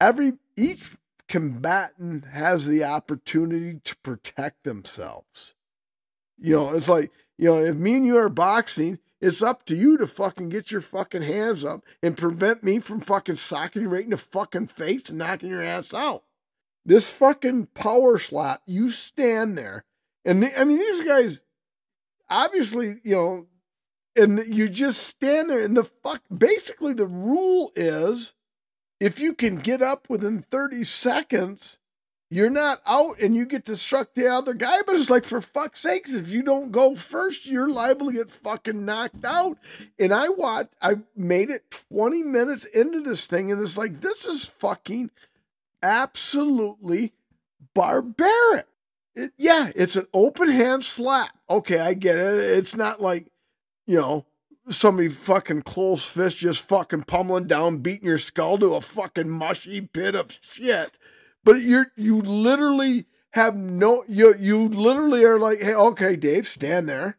[0.00, 0.96] every each
[1.28, 5.54] combatant has the opportunity to protect themselves.
[6.38, 9.76] You know, it's like, you know, if me and you are boxing, it's up to
[9.76, 13.88] you to fucking get your fucking hands up and prevent me from fucking socking you
[13.88, 16.24] right in the fucking face and knocking your ass out.
[16.84, 19.84] This fucking power slap, you stand there.
[20.24, 21.42] And the, I mean, these guys,
[22.30, 23.46] obviously, you know,
[24.16, 28.34] and you just stand there and the fuck, basically, the rule is
[29.00, 31.78] if you can get up within 30 seconds,
[32.30, 34.78] you're not out and you get to struck the other guy.
[34.86, 38.30] But it's like, for fuck's sakes, if you don't go first, you're liable to get
[38.30, 39.58] fucking knocked out.
[39.98, 44.26] And I watched, I made it 20 minutes into this thing, and it's like, this
[44.26, 45.10] is fucking
[45.82, 47.12] absolutely
[47.74, 48.66] barbaric.
[49.14, 51.30] It, yeah, it's an open hand slap.
[51.48, 52.58] Okay, I get it.
[52.58, 53.26] It's not like,
[53.86, 54.26] you know,
[54.70, 59.80] somebody fucking close fist just fucking pummeling down, beating your skull to a fucking mushy
[59.80, 60.92] pit of shit.
[61.44, 66.88] But you're you literally have no you you literally are like, hey, okay, Dave, stand
[66.88, 67.18] there.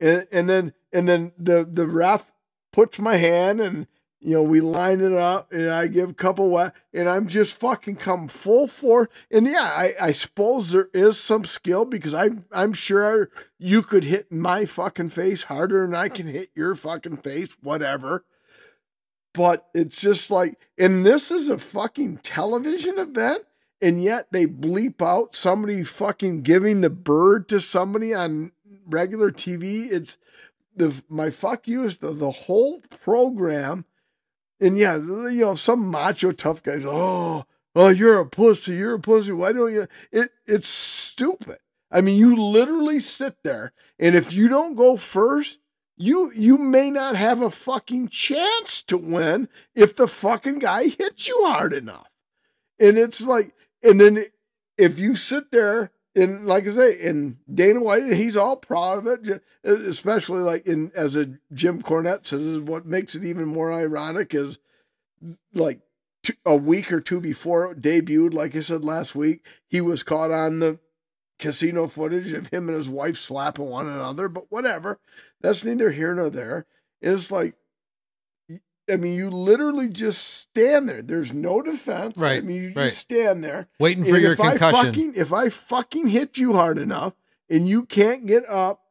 [0.00, 2.32] And and then and then the the ref
[2.72, 3.86] puts my hand and
[4.20, 7.52] you know, we line it up and I give a couple wet and I'm just
[7.54, 12.44] fucking come full for and yeah, I, I suppose there is some skill because I'm
[12.50, 17.18] I'm sure you could hit my fucking face harder than I can hit your fucking
[17.18, 18.24] face, whatever.
[19.34, 23.44] But it's just like, and this is a fucking television event,
[23.80, 28.50] and yet they bleep out somebody fucking giving the bird to somebody on
[28.84, 29.92] regular TV.
[29.92, 30.18] It's
[30.74, 33.84] the my fuck you is the, the whole program
[34.60, 37.44] and yeah, you know, some macho tough guys, oh,
[37.74, 39.32] oh, you're a pussy, you're a pussy.
[39.32, 39.86] Why don't you?
[40.10, 41.58] It it's stupid.
[41.90, 45.58] I mean, you literally sit there, and if you don't go first,
[45.96, 51.28] you you may not have a fucking chance to win if the fucking guy hits
[51.28, 52.08] you hard enough.
[52.78, 53.52] And it's like,
[53.82, 54.26] and then
[54.76, 59.28] if you sit there and like I say, and Dana White, he's all proud of
[59.28, 62.60] it, especially like in as a Jim Cornette says.
[62.60, 64.58] What makes it even more ironic is
[65.54, 65.80] like
[66.44, 70.30] a week or two before it debuted, like I said last week, he was caught
[70.30, 70.78] on the
[71.38, 74.28] casino footage of him and his wife slapping one another.
[74.28, 74.98] But whatever,
[75.40, 76.66] that's neither here nor there.
[77.00, 77.54] It's like
[78.90, 81.02] I mean, you literally just stand there.
[81.02, 82.16] There's no defense.
[82.16, 82.38] Right.
[82.38, 82.84] I mean, you right.
[82.86, 86.54] just stand there waiting for and your if I fucking, if I fucking hit you
[86.54, 87.14] hard enough
[87.50, 88.82] and you can't get up,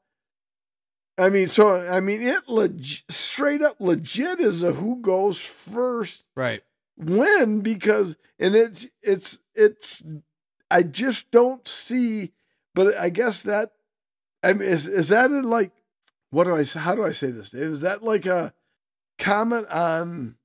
[1.18, 6.26] I mean, so I mean, it leg- straight up legit is a who goes first
[6.36, 6.62] right.
[6.96, 10.04] win because, and it's it's it's.
[10.70, 12.34] I just don't see,
[12.76, 13.72] but I guess that,
[14.44, 15.72] I mean, is is that like,
[16.30, 16.82] what do I say?
[16.82, 17.50] How do I say this?
[17.50, 17.64] Dave?
[17.64, 18.54] Is that like a
[19.18, 20.36] comment on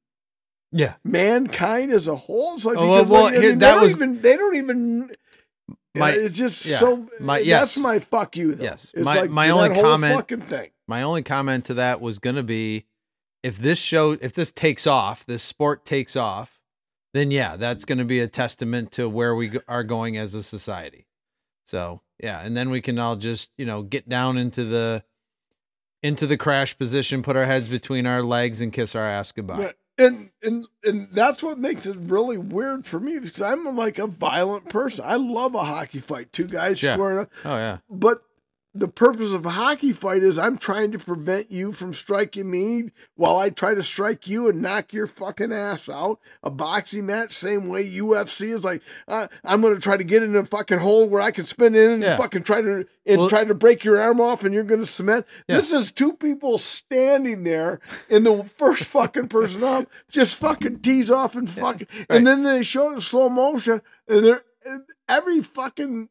[0.72, 0.94] Yeah.
[1.04, 2.54] mankind as a whole.
[2.54, 4.36] It's like, Oh, well, because, well, like, I mean, that they don't was- even they
[4.36, 5.12] don't even.
[5.94, 7.06] My- it's just yeah, so.
[7.20, 7.76] my- that's yes.
[7.78, 8.54] my fuck you.
[8.54, 8.64] Though.
[8.64, 8.90] Yes.
[8.94, 10.70] it's My- like my only comment- fucking thing.
[10.88, 12.86] My only comment to that was going to be
[13.42, 16.60] if this show, if this takes off, this sport takes off,
[17.12, 20.42] then yeah, that's going to be a testament to where we are going as a
[20.42, 21.06] society.
[21.66, 25.04] So yeah, and then we can all just you know get down into the
[26.02, 29.74] into the crash position, put our heads between our legs, and kiss our ass goodbye.
[29.98, 34.06] And and and that's what makes it really weird for me because I'm like a
[34.06, 35.04] violent person.
[35.06, 36.94] I love a hockey fight, two guys Yeah.
[36.94, 38.22] squaring up, Oh yeah, but
[38.74, 42.90] the purpose of a hockey fight is I'm trying to prevent you from striking me
[43.16, 46.18] while I try to strike you and knock your fucking ass out.
[46.42, 50.22] A boxing match, same way UFC is like, uh, I'm going to try to get
[50.22, 52.16] in a fucking hole where I can spin in and Yeah.
[52.16, 54.86] fucking try to and Well- try to break your arm off and you're going to
[54.86, 55.26] cement.
[55.48, 55.56] Yeah.
[55.56, 61.10] This is two people standing there and the first fucking person up just fucking tees
[61.10, 64.44] off and fucking, and then they show it in slow motion and they're
[65.08, 66.08] every fucking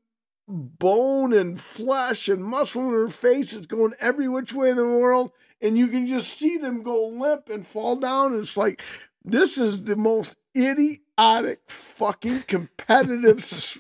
[0.51, 4.85] bone and flesh and muscle in her face is going every which way in the
[4.85, 8.37] world, and you can just see them go limp and fall down.
[8.39, 8.81] It's like
[9.23, 13.77] this is the most idiotic fucking competitive s-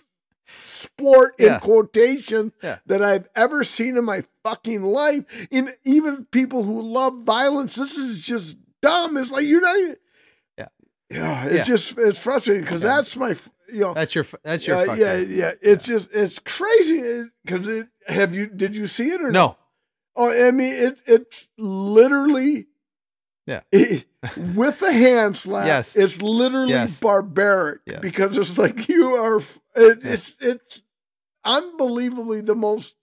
[0.65, 1.59] sport in Yeah.
[1.59, 2.79] quotation Yeah.
[2.85, 5.25] that I've ever seen in my fucking life.
[5.51, 9.17] In even people who love violence, this is just dumb.
[9.17, 9.95] It's like you're not even.
[11.11, 11.19] Yeah.
[11.19, 11.75] Yeah, it's Yeah.
[11.75, 12.95] just it's frustrating because Yeah.
[12.95, 13.35] that's my
[13.71, 15.25] you know that's your that's your yeah, fuck yeah, you.
[15.35, 15.51] yeah.
[15.61, 17.87] It's just it's crazy eh, because it.
[18.07, 18.47] Have you?
[18.47, 19.57] Did you see it or No,
[20.15, 21.01] Oh, I mean it.
[21.05, 22.67] It's literally.
[23.47, 23.61] Yeah.
[24.55, 25.65] with a hand slap.
[25.65, 25.95] Yes.
[25.95, 26.99] It's literally Yes.
[26.99, 27.99] barbaric Yes.
[28.01, 29.37] because it's like you are.
[29.75, 30.81] It, It's it's
[31.43, 32.95] unbelievably the most,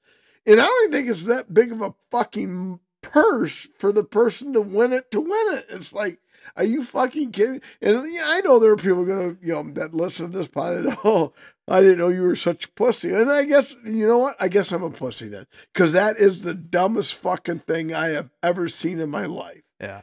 [0.47, 4.60] and I don't think it's that big of a fucking purse for the person to
[4.60, 5.66] win it to win it.
[5.70, 6.18] It's like
[6.59, 7.62] Are you fucking kidding?
[7.80, 10.51] And yeah, I know there are people gonna, you know, that listen to this.
[10.55, 11.32] And, oh,
[11.68, 13.14] I didn't know you were such a pussy.
[13.14, 14.36] And I guess you know what?
[14.40, 18.30] I guess I'm a pussy then, because that is the dumbest fucking thing I have
[18.43, 19.62] ever seen in my life.
[19.80, 20.02] Yeah.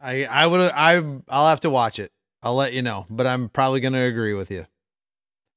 [0.00, 0.96] I I would I
[1.28, 2.10] I'll have to watch it.
[2.42, 4.66] I'll let you know, but I'm probably to agree with you.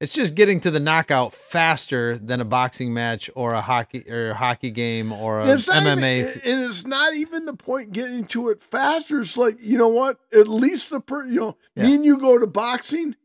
[0.06, 4.30] It's just getting to the knockout faster than a boxing match or a hockey or
[4.30, 6.20] a hockey game or a MMA.
[6.20, 9.22] even, and it's not even the point getting to it faster.
[9.22, 10.20] It's like you know what?
[10.32, 11.86] At least the per, you know, Yeah.
[11.86, 13.16] me and you go to boxing.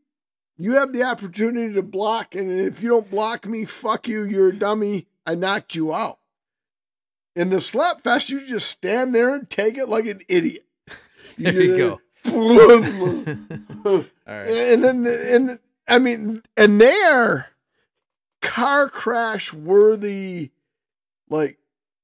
[0.57, 4.23] You have the opportunity to block, and if you don't block me, fuck you.
[4.23, 5.05] You're a dummy.
[5.23, 6.17] I knocked you out.
[7.35, 10.65] In the slap fest, you just stand there and take it like an idiot.
[11.37, 12.01] there you go.
[12.25, 12.31] go.
[13.85, 14.47] All right.
[14.49, 17.47] And then, and I mean, and they are
[18.41, 20.51] car crash worthy.
[21.29, 21.57] Like,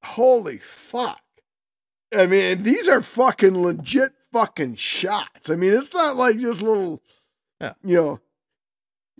[0.03, 1.21] holy fuck!
[2.15, 5.49] I mean, these are fucking legit fucking shots.
[5.49, 7.01] I mean, it's not like just little,
[7.59, 7.73] Yeah.
[7.83, 8.19] you know,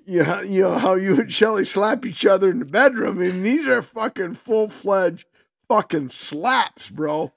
[0.05, 3.17] you know, you know how you and Shelly slap each other in the bedroom.
[3.17, 5.27] I mean, these are fucking full fledged
[5.67, 7.33] fucking slaps, bro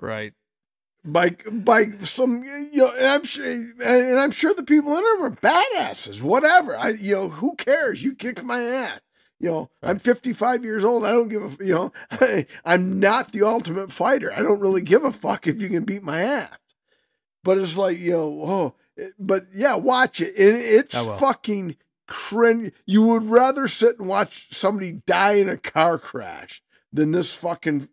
[0.00, 0.32] Right.
[1.12, 5.22] By by some you know and I'm sure and I'm sure the people in them
[5.24, 6.76] are badasses whatever.
[6.76, 8.02] I you know who cares?
[8.02, 9.00] You kick my ass.
[9.40, 11.04] You know I'm 55 years old.
[11.04, 14.32] I don't give a you know I, I'm not the ultimate fighter.
[14.32, 16.56] I don't really give a fuck if you can beat my ass.
[17.42, 18.74] But it's like you know oh
[19.18, 20.36] but yeah watch it.
[20.36, 21.76] And it's fucking
[22.06, 22.72] cringe.
[22.86, 26.62] You would rather sit and watch somebody die in a car crash
[26.92, 27.88] than this fucking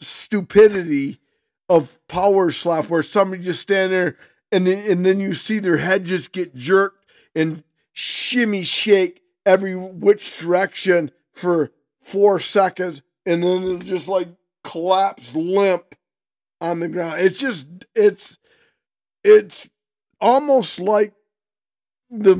[0.00, 1.18] stupidity
[1.68, 4.16] of power slap where somebody just stand there
[4.52, 9.74] and then and then you see their head just get jerked and shimmy shake every
[9.74, 14.28] which direction for four seconds and then it'll just like
[14.62, 15.96] collapse limp
[16.60, 17.20] on the ground.
[17.20, 18.38] It's just it's
[19.24, 19.68] it's
[20.20, 21.14] almost like
[22.10, 22.34] the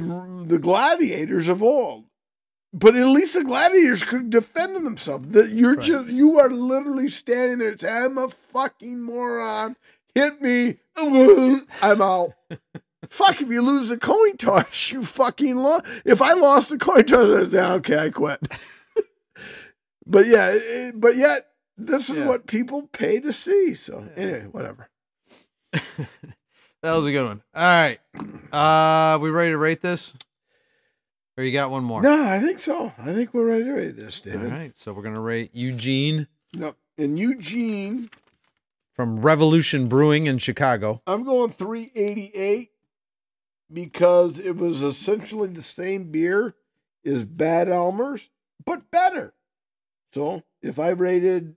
[0.46, 2.04] the gladiators of old.
[2.72, 5.28] But at least the gladiators could defend themselves.
[5.30, 5.84] That you're Right.
[5.84, 9.76] just you are literally standing there saying, I'm a fucking moron.
[10.14, 10.76] Hit me.
[10.96, 12.32] I'm out.
[13.10, 15.86] Fuck if you lose the coin toss, you fucking lost.
[16.04, 18.40] If I lost the coin toss, I'd say, okay, I quit.
[20.06, 21.46] but yeah, it- but yet
[21.78, 22.26] this is Yeah.
[22.26, 23.74] what people pay to see.
[23.74, 24.88] So anyway, whatever.
[26.82, 27.42] That was a good one.
[27.54, 28.00] All right.
[28.52, 30.14] Uh we ready to rate this?
[31.38, 32.00] Or you got one more?
[32.02, 32.92] No, I think so.
[32.98, 34.50] I think we're ready to rate this, All David.
[34.52, 34.76] right.
[34.76, 36.76] So we're gonna rate Eugene Yep.
[36.98, 38.08] And Eugene,
[38.94, 41.02] from Revolution Brewing in Chicago.
[41.06, 42.70] I'm going 388
[43.70, 46.54] because it was essentially the same beer
[47.04, 48.30] as Bad Elmer's,
[48.64, 49.34] but better.
[50.14, 51.56] So if I rated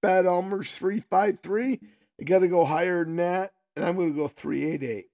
[0.00, 1.80] Bad Elmer's 353,
[2.18, 5.04] I got to go higher than that, and I'm going to go 388.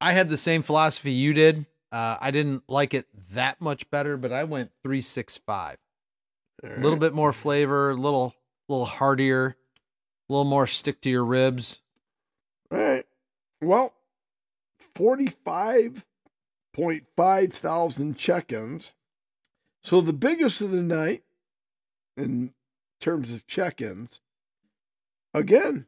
[0.00, 1.66] I had the same philosophy you did.
[1.90, 5.78] Uh, I didn't like it that much better, but I went three six five.
[6.62, 8.34] A little bit more flavor, a little
[8.68, 9.56] little heartier,
[10.28, 11.80] a little more stick to your ribs.
[12.70, 13.04] All right.
[13.62, 13.94] Well,
[14.94, 18.92] 45.5 thousand check ins.
[19.82, 21.22] So the biggest of the night
[22.16, 22.52] in
[23.00, 24.20] terms of check ins,
[25.32, 25.86] again,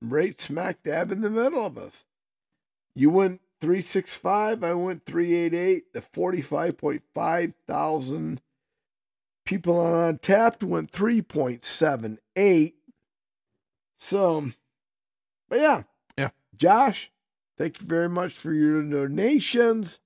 [0.00, 2.04] right smack dab in the middle of us.
[2.94, 5.92] You went 365, I went 388.
[5.92, 8.40] The 45.5 thousand
[9.44, 12.72] people on Untappd went 3.78.
[13.96, 14.50] So,
[15.48, 15.82] but yeah.
[16.18, 16.30] Yeah.
[16.56, 17.12] Josh,
[17.56, 20.00] thank you very much for your donations.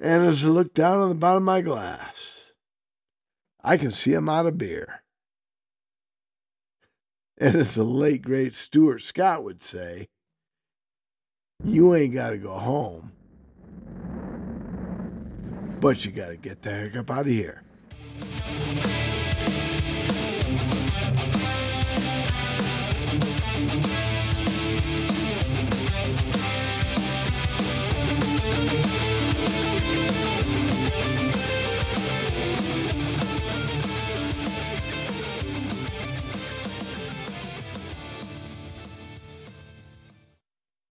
[0.00, 2.52] And as I look down on the bottom of my glass,
[3.64, 5.02] I can see I'm out of beer.
[7.36, 10.08] And as the late, great Stuart Scott would say,
[11.64, 13.10] you ain't got to go home,
[15.80, 17.64] but you got to get the heck up out of here.